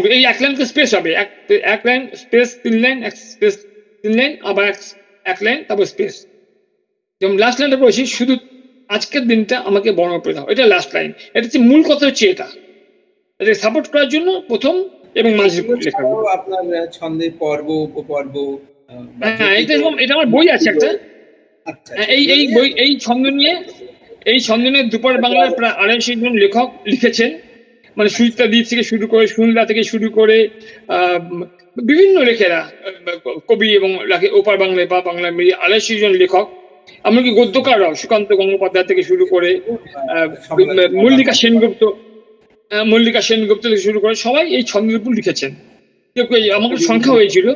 এই 0.09 0.21
এক 0.25 0.37
লাইনকে 0.41 0.65
স্পেস 0.65 0.89
হবে। 0.95 1.11
এক 1.13 1.29
এক 1.75 1.81
লাইন 1.85 2.01
স্পেস 2.23 2.47
তিন 2.63 2.75
লাইন 2.79 2.97
এক 3.03 3.15
স্পেস 3.33 3.55
তিন 4.01 4.13
লাইন 4.17 4.31
আবার 4.43 4.63
এক 4.67 4.77
এক 5.25 5.37
লাইন 5.43 5.59
তারপর 5.63 5.85
স্পেস 5.85 6.13
যেমন 7.21 7.35
লাস্ট 7.37 7.57
লাইনটা 7.59 7.77
বলেছি 7.77 8.01
শুধু 8.11 8.33
আজকের 8.89 9.23
দিনটা 9.27 9.55
আমাকে 9.59 9.89
বর্ণ 9.91 10.13
করে 10.19 10.33
দাও। 10.33 10.47
এটা 10.49 10.63
লাস্ট 10.65 10.89
লাইন 10.95 11.11
এটা 11.29 11.43
হচ্ছে 11.43 11.59
মূল 11.61 11.81
কথা 11.83 12.03
হচ্ছে 12.05 12.25
এটা। 12.29 12.47
এটাকে 13.39 13.55
সাপোর্ট 13.55 13.87
করার 13.87 14.09
জন্য 14.09 14.27
প্রথম 14.47 14.75
এবং 15.15 15.31
মাঝের 15.33 15.63
লেখা 15.85 16.01
আপনার 16.31 16.63
আহ, 16.73 16.87
ছন্দের 16.91 17.31
পর্ব 17.39 17.67
উপপর্ব 17.89 18.33
হ্যাঁ 19.21 19.53
এটা 19.61 19.73
এরকম- 19.73 19.99
এটা 19.99 20.13
আমার 20.13 20.27
বই 20.27 20.47
আছে 20.49 20.67
একটা। 20.69 20.89
আচ্ছা, 21.67 21.91
হ্যাঁ, 21.95 22.09
এই 22.15 22.23
এই 22.35 22.43
বই 22.55 22.67
এই 22.77 22.91
ছন্দ 22.97 23.25
নিয়ে 23.29 23.53
এই 24.25 24.39
ছন্দ 24.39 24.63
নিয়ে 24.67 24.83
দুপার 24.83 25.15
বাংলার 25.21 25.49
প্রায় 25.51 25.73
আড়াইশো 25.73 26.13
জন 26.15 26.33
লেখক 26.35 26.67
লিখেছেন। 26.85 27.31
মানে 27.97 28.09
সুচিতা 28.09 28.45
দ্বীপ 28.47 28.65
থেকে 28.67 28.83
শুরু 28.83 29.05
করে 29.07 29.25
সুনীলা 29.27 29.63
থেকে 29.65 29.83
শুরু 29.83 30.07
করে 30.09 30.37
আহ, 30.87 31.17
বিভিন্ন 31.81 32.15
লেখেরা 32.23 32.59
কবি 33.47 33.67
এবং 33.73 33.89
ওপার 34.31 34.55
বাংলায় 34.57 34.87
বা 34.87 34.99
বাংলা 35.01 35.27
মিলিয়ে 35.31 35.55
আড়াইশো 35.55 35.93
জন 35.95 36.13
লেখক 36.15 36.45
এমনকি 37.05 37.31
গদ্যকাররাও 37.31 37.93
সুকান্ত 37.95 38.29
গঙ্গোপাধ্যায় 38.39 38.87
থেকে 38.87 39.01
শুরু 39.03 39.23
করে 39.25 39.49
মল্লিকা 41.01 41.33
সেনগুপ্ত 41.41 41.81
মল্লিকা 42.71 43.21
সেনগুপ্ত 43.21 43.63
থেকে 43.65 43.85
শুরু 43.87 43.97
করে 44.03 44.13
সবাই 44.25 44.45
এই 44.57 44.63
ছন্দের 44.63 44.97
উপর 44.99 45.11
লিখেছেন। 45.11 45.51
আমাকে 46.57 46.75
সংখ্যা 46.89 47.13
হয়েছিল 47.13 47.47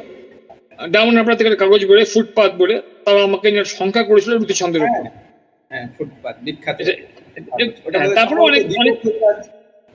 ডায়মন্ড 0.93 1.17
হাবড়া 1.17 1.37
থেকে 1.39 1.49
কাগজ 1.63 1.81
বলে 1.85 2.01
ফুটপাত 2.13 2.51
বলে 2.61 2.75
তারা 3.05 3.19
আমাকে 3.23 3.47
নিয়ে 3.51 3.65
সংখ্যা 3.79 4.03
করেছিল 4.03 4.31
রুতি 4.33 4.55
ছন্দের 4.61 4.81
উপর। 4.81 5.03
হ্যাঁ, 5.71 5.85
হ্যাঁ 6.77 6.97
হ্যাঁ, 7.93 8.09
তারপরে 8.17 8.39
অনেক 8.41 8.61
অনেক 8.81 8.95
দীপক 9.01 9.37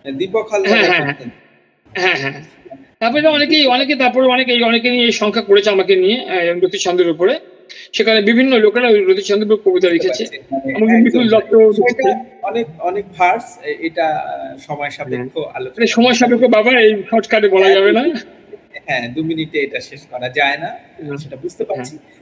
দীপক 0.05 0.45
হালদার 0.53 0.71
হ্যাঁ, 0.73 0.87
হ্যাঁ, 0.91 1.05
হ্যাঁ। 1.05 2.19
হ্যাঁ 2.23 2.35
তারপরে 3.01 3.27
অনেকেই 3.29 3.65
অনেকে 3.67 3.95
তারপরে 3.95 4.27
অনেকে 4.27 4.53
অনেকে 4.65 4.89
নিয়ে 4.91 5.05
এই 5.05 5.15
সংখ্যা 5.23 5.43
করেছে 5.43 5.69
আমাকে 5.71 5.95
নিয়ে 5.97 6.17
রতি 6.63 6.79
ছন্দের 6.79 7.09
উপরে। 7.11 7.35
সেখানে 7.93 8.19
বিভিন্ন 8.23 8.53
লোকেরা 8.65 8.89
ওই 8.95 9.01
রতি 9.09 9.23
ছন্দের 9.29 9.49
কবিতা 9.67 9.89
লিখেছে। 9.95 10.23
মানে। 10.81 10.95
বিপুল 11.07 11.27
দত্ত 11.35 11.53
অনেক 12.49 12.67
অনেক 12.81 13.05
ভার্স 13.19 13.47
এটা 13.89 14.07
সময় 14.59 14.91
সাপেক্ষ 14.91 15.35
মানে 15.37 15.51
আলোচনা। 15.57 15.87
সময় 15.97 16.15
সাপেক্ষ 16.15 16.43
বাবা 16.57 16.71
এই 16.85 16.93
শর্টকাটে 17.11 17.49
বলা 17.49 17.69
যাবে 17.77 17.91
না? 17.99 18.03
হ্যাঁ 18.89 19.05
দু 19.15 19.21
মিনিটে 19.25 19.59
এটা 19.63 19.81
শেষ 19.81 20.03
করা 20.13 20.29
যায় 20.29 20.57
না 20.59 20.71
সেটা 21.17 21.37
বুঝতে 21.37 21.65
পারছি। 21.65 21.95
হ্যাঁ। 21.97 22.19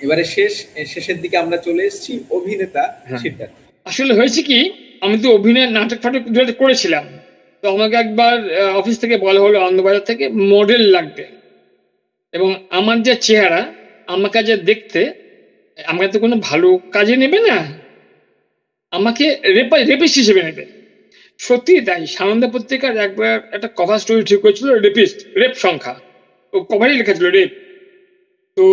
এবারে 0.00 0.24
শেষ 0.36 0.52
শেষের 0.86 1.18
দিকে 1.20 1.36
আমরা 1.36 1.56
চলে 1.56 1.82
এসেছি 1.84 2.12
অভিনেতা 2.30 2.82
হ্যাঁ। 3.06 3.18
সিদ্ধার্থ। 3.18 3.54
আসলে 3.86 4.12
হয়েছে 4.14 4.40
কি 4.42 4.58
আমি 5.00 5.16
তো 5.22 5.28
অভিনয় 5.38 5.68
নাটক 5.70 5.98
ফাটক 6.02 6.22
করেছিলাম। 6.58 7.04
তো 7.62 7.66
আমাকে 7.70 7.96
একবার 7.96 8.36
অফিস 8.74 8.96
থেকে 8.98 9.16
বলা 9.16 9.40
হলো 9.40 9.56
আনন্দবাজার 9.60 10.04
থেকে 10.04 10.24
মডেল 10.52 10.82
লাগবে। 10.90 11.24
এবং 12.34 12.48
আমার 12.70 12.96
যে 13.02 13.14
চেহারা 13.20 13.62
আমাকে 14.06 14.42
যে 14.42 14.56
দেখতে, 14.56 15.00
আমাকে 15.84 16.08
তো 16.12 16.18
কোনো 16.18 16.36
ভালো 16.40 16.78
কাজে 16.90 17.16
নেবে 17.16 17.38
না। 17.40 17.58
আমাকে 18.90 19.24
রেপা, 19.54 19.76
রেপিস্ট 19.84 20.18
হিসেবে 20.18 20.42
নেবে। 20.42 20.64
সত্যি 21.38 21.80
তাই, 21.80 22.06
সানন্দা 22.06 22.48
পত্রিকার 22.48 22.96
একবার 22.96 23.40
একটা 23.52 23.68
কভার 23.76 23.98
স্টোরি 23.98 24.22
ঠিক 24.24 24.40
হয়েছিল 24.44 24.68
রেপিস্ট, 24.78 25.38
রেপ 25.38 25.52
সংখ্যা। 25.56 25.94
ও 26.52 26.60
কভারই 26.60 26.96
লেখা 26.96 27.12
রেপ। 27.12 27.50
তো 28.56 28.64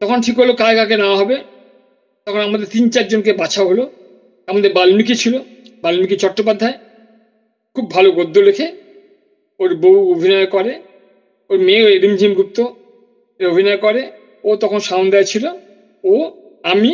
তখন 0.00 0.20
ঠিক 0.20 0.38
হলো 0.38 0.54
কাকে 0.54 0.76
কাকে 0.76 0.96
নেওয়া 0.96 1.16
হবে। 1.16 1.36
তখন 2.26 2.40
আমাদের 2.40 2.66
তিন 2.66 2.90
চারজনকে 2.90 3.32
বাছা 3.32 3.62
হলো। 3.64 3.84
আমাদের 4.48 4.72
বাল্মীকি 4.72 5.14
ছিল, 5.14 5.34
বাল্মীকি 5.82 6.16
চট্টোপাধ্যায়। 6.16 6.76
খুব 7.74 7.90
ভালো 7.90 8.12
গদ্য 8.12 8.38
লেখে। 8.38 8.66
ওর 9.60 9.74
বউ 9.74 10.12
অভিনয় 10.12 10.46
করে। 10.46 10.72
ওর 11.50 11.58
মেয়ে 11.58 11.98
রিমঝিম 11.98 12.34
গুপ্ত 12.34 12.58
অভিনয় 13.40 13.76
করে। 13.76 14.02
ও 14.44 14.50
তখন 14.56 14.80
সাউন্দায় 14.88 15.26
ছিল 15.32 15.44
ও, 16.04 16.14
আমি 16.64 16.92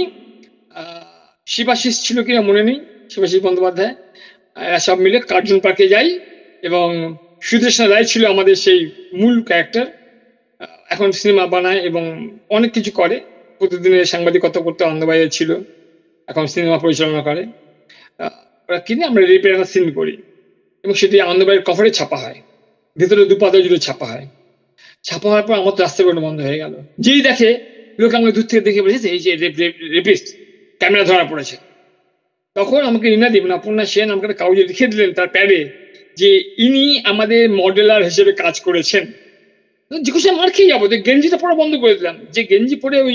শিবাশিস 1.47 1.95
ছিল 2.07 2.19
কিনা 2.23 2.41
মনে 2.41 2.63
নেই, 2.63 2.79
শিবাশিস 3.11 3.41
বন্দ্যোপাধ্যায়। 3.43 3.95
সব 4.87 4.97
মিলে 5.05 5.19
কার্টুন 5.31 5.59
পার্কে 5.65 5.85
যাই 5.89 6.09
এবং 6.63 6.87
সুদেশনা 7.43 7.87
রায় 7.87 8.07
ছিল 8.13 8.23
আমাদের 8.25 8.57
সেই 8.65 8.81
মূল 9.21 9.37
ক্যারেক্টার 9.43 9.87
এখন 10.91 11.09
সিনেমা 11.13 11.45
বানায় 11.47 11.81
এবং 11.89 12.03
অনেক 12.51 12.71
কিছু 12.73 12.91
করে। 12.93 13.17
প্রতিদিনের 13.61 14.11
সাংবাদিকতা 14.13 14.61
করতে 14.67 14.83
আনন্দবাজার 14.85 15.31
ছিল। 15.31 15.51
এখন 16.29 16.45
সিনেমা 16.47 16.79
পরিচালনা 16.79 17.23
করে। 17.23 17.43
ওরা 18.69 18.79
কিনে 18.87 19.03
আমরা 19.05 19.21
একটা 19.39 19.71
সিন 19.73 19.87
করি 19.95 20.15
এবং 20.85 20.95
সেটি 20.95 21.17
আনন্দবাড়ির 21.23 21.67
কভারে 21.69 21.91
ছাপা 21.91 22.19
হয়। 22.25 22.39
ভেতরে 22.97 23.23
দুপাতা 23.31 23.59
জুড়ে 23.65 23.79
ছাপা 23.79 24.07
হয়। 24.13 24.27
ছাপা 25.09 25.27
হওয়ার 25.31 25.45
পর 25.47 25.55
আমার 25.61 25.73
তো 25.77 25.81
রাস্তা 25.87 26.01
বেরোনো 26.05 26.23
বন্ধ 26.27 26.39
হয়ে 26.47 26.59
গেল। 26.63 26.75
যেই 27.05 27.21
দেখে 27.29 27.51
লোক 28.01 28.11
আমাকে 28.19 28.33
দূর 28.37 28.47
থেকে 28.51 28.63
দেখে 28.69 28.81
বলেছে, 28.87 29.09
এই 29.15 29.21
যে 29.25 29.31
রেপিস্ট 29.97 30.27
ক্যামেরা 30.81 31.05
ধরা 31.11 31.25
পড়েছে। 31.33 31.57
তখন 32.57 32.81
আমাকে 32.91 33.07
রিনা 33.13 33.29
দেবেন 33.35 33.53
অপর্ণা 33.59 33.85
সেন 33.93 34.09
আমাকে 34.15 34.27
কাগজে 34.41 34.65
লিখে 34.71 34.87
দিলেন 34.93 35.11
তার 35.19 35.29
প্যাডে 35.35 35.61
যে 36.17 36.31
ইনি 36.67 36.85
আমাদের 37.11 37.43
মডেলার 37.61 38.03
হিসেবে 38.09 38.33
কাজ 38.43 38.55
করেছেন। 38.67 39.05
জিজ্ঞাসা 39.91 40.31
মার 40.39 40.51
খেয়ে 40.57 40.71
যাব, 40.73 40.83
যে 40.93 40.97
গেঞ্জিটা 41.07 41.39
পরে 41.43 41.55
বন্ধ 41.61 41.73
করে 41.83 41.95
দিলাম। 41.99 42.17
যে 42.35 42.41
গেঞ্জি 42.51 42.77
পরে 42.83 42.97
ওই 43.07 43.15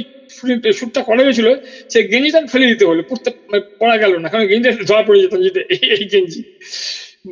শ্যুটটা 0.78 1.02
করা 1.10 1.22
হয়েছিল, 1.26 1.48
সে 1.92 2.00
গেঞ্জিটা 2.12 2.40
ফেলে 2.54 2.68
দিতে 2.72 2.84
হলো, 2.90 3.02
পড়তে 3.10 3.30
মানে 3.52 3.62
পড়া 3.80 3.96
গেল 4.04 4.14
না, 4.24 4.28
কারণ 4.32 4.46
গেঞ্জিটা 4.52 4.72
ধরা 4.90 5.04
পড়ে 5.08 5.20
যেতাম 5.24 5.40
যেতে 5.48 5.62
এই 5.96 6.06
গেঞ্জি। 6.14 6.42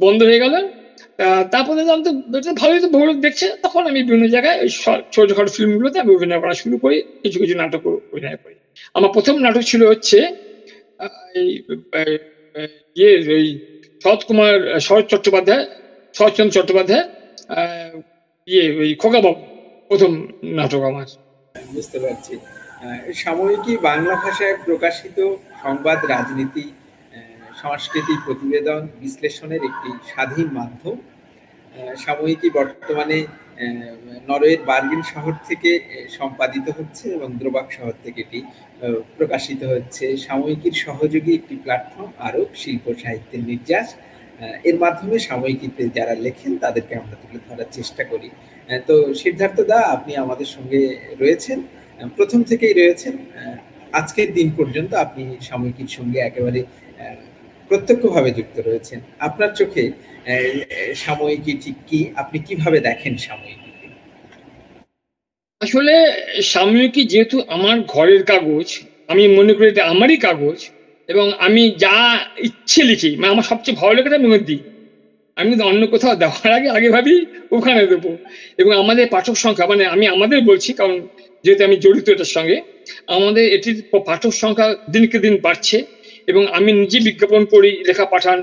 বন্ধ 0.04 0.20
হয়ে 0.30 0.42
গেল 0.44 0.54
তারপরে 1.54 1.82
তো 1.82 1.94
ভালোই 2.62 2.80
তো 2.84 2.88
লোক 3.10 3.18
দেখছে। 3.26 3.46
তখন 3.66 3.84
আমি 3.92 4.00
বিভিন্ন 4.08 4.26
জায়গায় 4.36 4.58
ওই 4.64 4.70
ছোটখাটো 5.14 5.52
ফিল্মগুলোতে 5.56 5.98
আমি 6.04 6.12
অভিনয় 6.18 6.42
করা 6.44 6.56
শুরু 6.62 6.76
করি, 6.84 6.98
কিছু 7.22 7.38
কিছু 7.42 7.56
নাটক 7.62 7.84
অভিনয় 8.12 8.38
করি। 8.44 8.56
আমার 8.98 9.12
প্রথম 9.16 9.36
নাটক 9.46 9.64
ছিল 9.72 9.82
হচ্ছে 9.92 10.20
ইয়ে 13.00 13.12
ওই 13.36 13.46
শরৎ 14.02 14.22
কুমার, 14.28 14.56
শরৎ 14.88 15.06
চট্টোপাধ্যায়, 15.12 15.64
শরৎচন্দ্র 16.16 16.56
চট্টোপাধ্যায় 16.58 17.06
ইয়ে 18.48 18.66
ওই 18.82 18.90
খোকাবাবু 19.02 19.42
প্রথম 19.90 20.12
নাটক 20.60 20.82
আমার। 20.92 21.08
বুঝতে 21.56 21.98
পারছি। 22.04 22.34
সাময়িকী 23.24 23.74
বাংলা 23.88 24.16
ভাষায় 24.24 24.56
প্রকাশিত 24.66 25.18
সংবাদ 25.64 26.00
রাজনীতি 26.14 26.64
সংস্কৃতি 27.62 28.14
প্রতিবেদন 28.26 28.82
বিশ্লেষণের 29.02 29.62
একটি 29.70 29.90
স্বাধীন 30.12 30.48
মাধ্যম। 30.60 30.96
সাময়িকী 32.04 32.48
বর্তমানে 32.58 33.18
নরওয়ের 34.30 34.62
বার্গিন 34.70 35.02
শহর 35.14 35.34
থেকে 35.48 35.72
সম্পাদিত 36.18 36.68
হচ্ছে 36.78 37.06
এবং 37.18 37.30
দ্রোবাক 37.42 37.68
শহর 37.78 37.96
থেকে 38.04 38.20
এটি 38.26 38.40
প্রকাশিত 39.18 39.62
হচ্ছে। 39.74 40.06
সাময়িকীর 40.28 40.76
সহযোগী 40.86 41.32
একটি 41.40 41.56
প্ল্যাটফর্ম 41.64 42.10
আরও 42.28 42.42
শিল্প 42.62 42.86
সাহিত্যের 43.04 43.44
নির্যাস। 43.50 43.88
এর 44.70 44.78
মাধ্যমে 44.84 45.18
সাময়িকীতে 45.30 45.84
যারা 45.98 46.14
লেখেন, 46.26 46.52
তাদেরকে 46.64 46.94
আমরা 47.02 47.16
তুলে 47.22 47.40
ধরার 47.48 47.70
চেষ্টা 47.78 48.04
করি। 48.12 48.30
তো 48.88 48.96
সিদ্ধার্থ 49.22 49.58
দা, 49.72 49.80
আপনি 49.96 50.12
আমাদের 50.24 50.50
সঙ্গে 50.56 50.82
রয়েছেন। 51.22 51.60
প্রথম 52.18 52.40
থেকেই 52.50 52.74
রয়েছেন। 52.82 53.16
আজকের 54.00 54.30
দিন 54.38 54.48
পর্যন্ত 54.58 54.92
আপনি 55.06 55.24
সাময়িকীর 55.50 55.90
সঙ্গে 55.98 56.20
একেবারে 56.30 56.60
প্রত্যক্ষভাবে 57.72 58.30
যুক্ত 58.38 58.56
রয়েছেন। 58.68 59.00
আপনার 59.28 59.52
চোখে 59.60 59.84
সাময়িকী 61.04 61.54
ঠিক 61.64 61.78
কি? 61.90 62.00
আপনি 62.22 62.38
কীভাবে 62.48 62.78
দেখেন 62.88 63.14
সাময়িকী 63.28 63.70
আসলে 65.62 65.94
সাময়িকী 66.54 67.02
যেহেতু 67.12 67.38
আমার 67.56 67.78
ঘরের 67.94 68.22
কাগজ, 68.32 68.68
আমি 69.12 69.24
মনে 69.38 69.52
করি 69.56 69.68
এটা 69.74 69.84
আমারই 69.94 70.18
কাগজ, 70.28 70.60
এবং 71.14 71.26
আমি 71.46 71.64
যা 71.84 71.98
ইচ্ছে 72.48 72.82
লিখি 72.90 73.12
মানে 73.20 73.32
আমার 73.34 73.46
সবচেয়ে 73.52 73.78
ভালো 73.80 73.92
লেখাটা 73.98 74.18
আমি 74.20 74.28
দিই। 74.50 74.62
আমি 75.38 75.48
কিন্তু 75.52 75.66
অন্য 75.72 75.84
কোথাও 75.94 76.16
দেওয়ার 76.22 76.52
আগে 76.58 76.70
আগে 76.78 76.90
ভাবি 76.96 77.16
ওখানে 77.56 77.82
দেবো। 77.94 78.12
এবং 78.62 78.72
আমাদের 78.84 79.06
পাঠক 79.16 79.36
সংখ্যা 79.44 79.66
মানে 79.72 79.84
আমি 79.96 80.06
আমাদের 80.16 80.40
বলছি, 80.50 80.70
কারণ 80.80 80.98
যেহেতু 81.44 81.62
আমি 81.68 81.78
জড়িত 81.84 82.08
এটার 82.14 82.32
সঙ্গে, 82.38 82.58
আমাদের 83.16 83.46
এটির 83.56 83.78
পাঠক 84.10 84.34
সংখ্যা 84.44 84.68
দিনকে 84.94 85.18
দিন 85.26 85.36
বাড়ছে। 85.46 85.78
এবং 86.28 86.44
আমি 86.58 86.70
নিজে 86.82 86.98
বিজ্ঞাপন 87.08 87.42
করি, 87.54 87.72
লেখা 87.90 88.06
পাঠান 88.14 88.38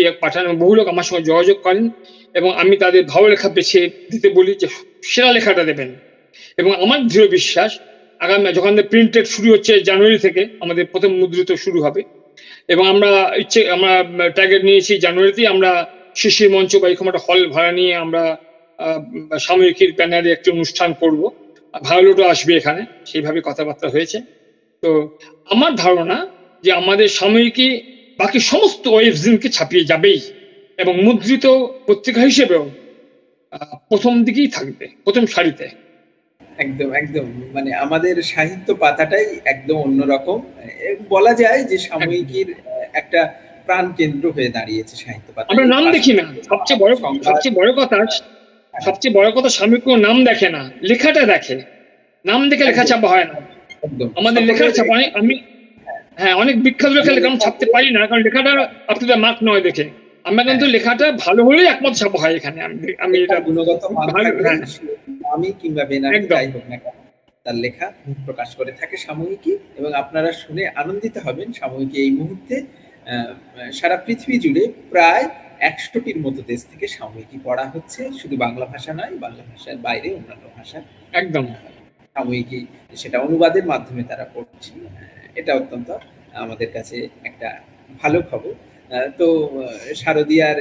ইয়ে 0.00 0.10
পাঠান 0.22 0.44
বহু 0.62 0.72
লোক 0.78 0.86
আমার 0.92 1.06
সঙ্গে 1.08 1.24
যোগাযোগ 1.24 1.56
করেন 1.66 1.84
এবং 2.34 2.50
আমি 2.62 2.74
তাদের 2.76 3.02
ভালো 3.12 3.26
লেখা 3.32 3.48
বেছে 3.56 3.80
দিতে 4.12 4.28
বলি 4.38 4.52
যে 4.62 4.66
সেরা 5.10 5.30
লেখাটা 5.36 5.62
দেবেন। 5.70 5.90
এবং 6.60 6.72
আমার 6.84 7.00
দৃঢ় 7.10 7.26
বিশ্বাস, 7.36 7.70
আগামী, 8.20 8.48
যখন 8.58 8.72
প্রিন্টেড 8.92 9.26
শুরু 9.34 9.48
হচ্ছে 9.52 9.72
জানুয়ারি 9.88 10.18
থেকে, 10.18 10.42
আমাদের 10.60 10.84
প্রথম 10.92 11.10
মুদ্রিত 11.20 11.50
শুরু 11.64 11.78
হবে। 11.86 12.00
এবং 12.72 12.84
আমরা 12.94 13.10
ইচ্ছে, 13.42 13.60
আমরা 13.76 13.92
টার্গেট 14.36 14.62
নিয়েছি 14.68 14.92
জানুয়ারিতেই 15.04 15.48
আমরা 15.54 15.70
শিশির 16.20 16.50
মঞ্চ 16.50 16.72
বা 16.80 16.86
এরকম 16.88 17.06
একটা 17.08 17.22
হল 17.26 17.40
ভাড়া 17.54 17.72
নিয়ে 17.78 17.92
আমরা 18.04 18.22
সাময়িকীর 19.46 19.90
ব্যানারে 19.98 20.28
একটি 20.32 20.48
অনুষ্ঠান 20.56 20.90
করব। 21.00 21.20
ভায়োলোটও 21.74 22.24
আসবে 22.32 22.52
এখানে, 22.60 22.82
সেইভাবে 23.08 23.40
কথাবার্তা 23.48 23.86
হয়েছে। 23.94 24.18
তো 24.82 24.90
আমার 25.52 25.72
ধারণা 25.84 26.18
যে 26.64 26.72
আমাদের 26.72 27.08
সাময়িকী 27.08 27.80
বাকি 28.18 28.40
সমস্ত 28.40 28.86
ওয়েবজিনকে 28.88 29.48
ছাপিয়ে 29.48 29.84
যাবেই 29.84 30.20
এবং 30.78 31.02
মুদ্রিত 31.04 31.46
পত্রিকা 31.86 32.20
হিসেবেও 32.20 32.70
প্রথম 33.88 34.24
দিকেই 34.24 34.48
থাকবে 34.48 34.86
প্রথম 35.04 35.26
সারিতে। 35.26 35.68
একদম 36.58 36.94
একদম। 36.94 37.26
মানে 37.52 37.74
আমাদের 37.74 38.22
সাহিত্য 38.22 38.74
পাতাটাই 38.74 39.26
একদম 39.44 39.76
অন্যরকম। 39.76 40.38
বলা 41.08 41.34
যায় 41.34 41.64
যে 41.64 41.78
সাময়িকীর 41.78 42.54
একটা 42.92 43.34
প্রাণ 43.66 43.92
কেন্দ্র 43.92 44.30
হয়ে 44.30 44.48
দাঁড়িয়েছে 44.48 44.96
সাহিত্য 44.96 45.32
পাতা 45.34 45.48
আমরা 45.52 45.66
নাম 45.66 45.92
দেখি 45.92 46.12
না। 46.12 46.24
সবচেয়ে 46.48 46.78
বড় 46.78 46.92
সবচেয়ে 47.24 47.54
বড় 47.54 47.72
কথা 47.72 47.96
সবচেয়ে 48.74 49.14
বড় 49.14 49.30
কথা 49.30 49.48
সাময়িক 49.48 49.88
নাম 49.88 50.24
দেখে 50.24 50.48
না। 50.50 50.70
লেখাটা 50.82 51.22
দেখে। 51.26 51.62
নাম 52.24 52.48
দেখে 52.48 52.64
লেখা 52.64 52.84
ছাপা 52.84 53.08
হয় 53.08 53.24
না। 53.24 53.34
আমাদের 54.16 54.42
লেখার 54.42 54.70
ছাপা 54.70 54.94
আমি 55.14 55.34
হ্যাঁ 56.16 56.34
অনেক 56.34 56.56
বিখ্যাত 56.64 56.90
লেখা 56.96 57.12
লেখা 57.16 57.28
ছাপতে 57.36 57.66
পারি 57.74 57.88
না 57.92 57.98
কারণ 58.02 58.22
লেখাটা 58.26 58.50
আপনাদের 58.88 59.18
মার্ক 59.24 59.38
নয় 59.42 59.62
দেখে। 59.68 59.84
আমরা 60.24 60.42
কিন্তু 60.44 60.64
হ্যাঁ। 60.64 60.74
লেখাটা 60.76 61.06
ভালো 61.24 61.40
হলেই 61.44 61.66
একমত 61.66 61.94
ছাপা 61.96 62.18
হয় 62.22 62.34
এখানে 62.36 62.58
আমি 63.04 63.16
এটা 63.24 63.38
গুণগত 63.40 63.82
আমি 65.34 65.48
কিংবা 65.60 65.82
বেনার 65.84 66.12
যাই 66.30 66.46
হোক 66.54 66.64
না 66.70 66.76
তার 67.46 67.56
লেখা 67.56 67.86
প্রকাশ 68.26 68.48
করে 68.56 68.72
থাকে 68.72 68.96
সাময়িকী 68.98 69.52
এবং 69.78 69.90
আপনারা 70.02 70.30
শুনে 70.42 70.62
আনন্দিত 70.76 71.16
হবেন 71.18 71.48
সাময়িকী 71.52 71.96
এই 72.04 72.10
মুহূর্তে 72.10 72.56
সারা 73.72 73.96
পৃথিবী 73.96 74.36
জুড়ে 74.38 74.62
প্রায় 74.90 75.24
একশোটির 75.60 76.18
মতো 76.20 76.40
দেশ 76.42 76.60
থেকে 76.70 76.86
সাময়িকী 76.88 77.36
পড়া 77.44 77.64
হচ্ছে 77.74 78.00
শুধু 78.20 78.34
বাংলা 78.36 78.64
ভাষা 78.66 78.92
নয় 78.92 79.14
বাংলা 79.16 79.42
ভাষার 79.42 79.76
বাইরে 79.78 80.08
অন্যান্য 80.14 80.44
ভাষা 80.56 80.78
একদম। 81.12 81.44
সাময়িকী 82.16 82.58
সেটা 82.96 83.18
অনুবাদের 83.18 83.64
মাধ্যমে 83.66 84.02
তারা 84.02 84.24
পড়ছে 84.34 84.72
এটা 85.40 85.52
অত্যন্ত 85.60 85.88
আমাদের 86.42 86.68
কাছে 86.76 86.96
একটা 87.28 87.48
ভালো 88.02 88.18
খবর। 88.30 88.52
তো 89.20 89.26
শারদীয়ার 90.02 90.58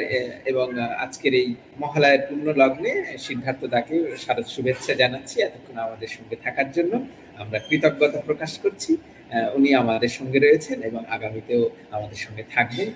এবং 0.51 0.67
আজকের 1.03 1.33
এই 1.41 1.47
মহালয়ের 1.81 2.21
পূর্ণ 2.27 2.47
লগ্নে 2.61 2.91
সিদ্ধার্থ 3.25 3.61
দাকে 3.75 3.95
শারদ 4.23 4.45
শুভেচ্ছা 4.55 4.93
জানাচ্ছি 5.01 5.35
এতক্ষণ 5.47 5.77
আমাদের 5.87 6.09
সঙ্গে 6.15 6.35
থাকার 6.45 6.69
জন্য। 6.77 6.93
আমরা 7.41 7.57
কৃতজ্ঞতা 7.67 8.19
প্রকাশ 8.27 8.51
করছি। 8.63 8.91
উনি 9.57 9.69
আমাদের 9.81 10.11
সঙ্গে 10.19 10.39
রয়েছেন 10.45 10.77
এবং 10.89 11.01
আগামীতেও 11.15 11.63
আমাদের 11.95 12.19
সঙ্গে 12.25 12.43
থাকবেন। 12.55 12.89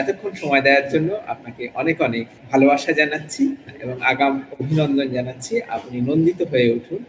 এতক্ষণ 0.00 0.32
সময় 0.42 0.62
দেওয়ার 0.66 0.86
জন্য 0.94 1.10
আপনাকে 1.32 1.62
অনেক 1.80 1.96
অনেক 2.08 2.24
ভালোবাসা 2.50 2.90
জানাচ্ছি 3.00 3.42
এবং 3.82 3.96
আগাম 4.10 4.34
অভিনন্দন 4.60 5.08
জানাচ্ছি। 5.16 5.54
আপনি 5.76 5.96
নন্দিত 6.08 6.40
হয়ে 6.52 6.68
উঠুন 6.76 7.00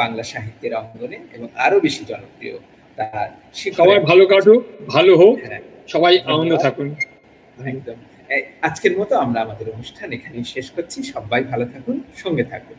বাংলা 0.00 0.24
সাহিত্যের 0.32 0.72
অঙ্গনে 0.80 1.18
এবং 1.36 1.48
আরও 1.64 1.76
বেশি 1.86 2.02
জনপ্রিয় 2.10 2.56
সবার 3.74 4.00
ভালো 4.00 4.24
কাটুক 4.26 4.60
ভালো 4.86 5.12
হোক 5.16 5.36
হ্যাঁ। 5.44 5.62
সবাই 5.88 6.14
আনন্দ 6.26 6.52
থাকুন। 6.56 6.88
একদম। 7.66 7.96
আজকের 8.62 8.94
মতো 8.98 9.14
আমরা 9.16 9.38
আমাদের 9.40 9.66
অনুষ্ঠান 9.70 10.08
এখানেই 10.12 10.44
শেষ 10.44 10.66
করছি। 10.70 10.98
সবাই 11.02 11.40
ভালো 11.44 11.64
থাকুন 11.64 11.96
সঙ্গে 12.16 12.44
থাকুন। 12.44 12.76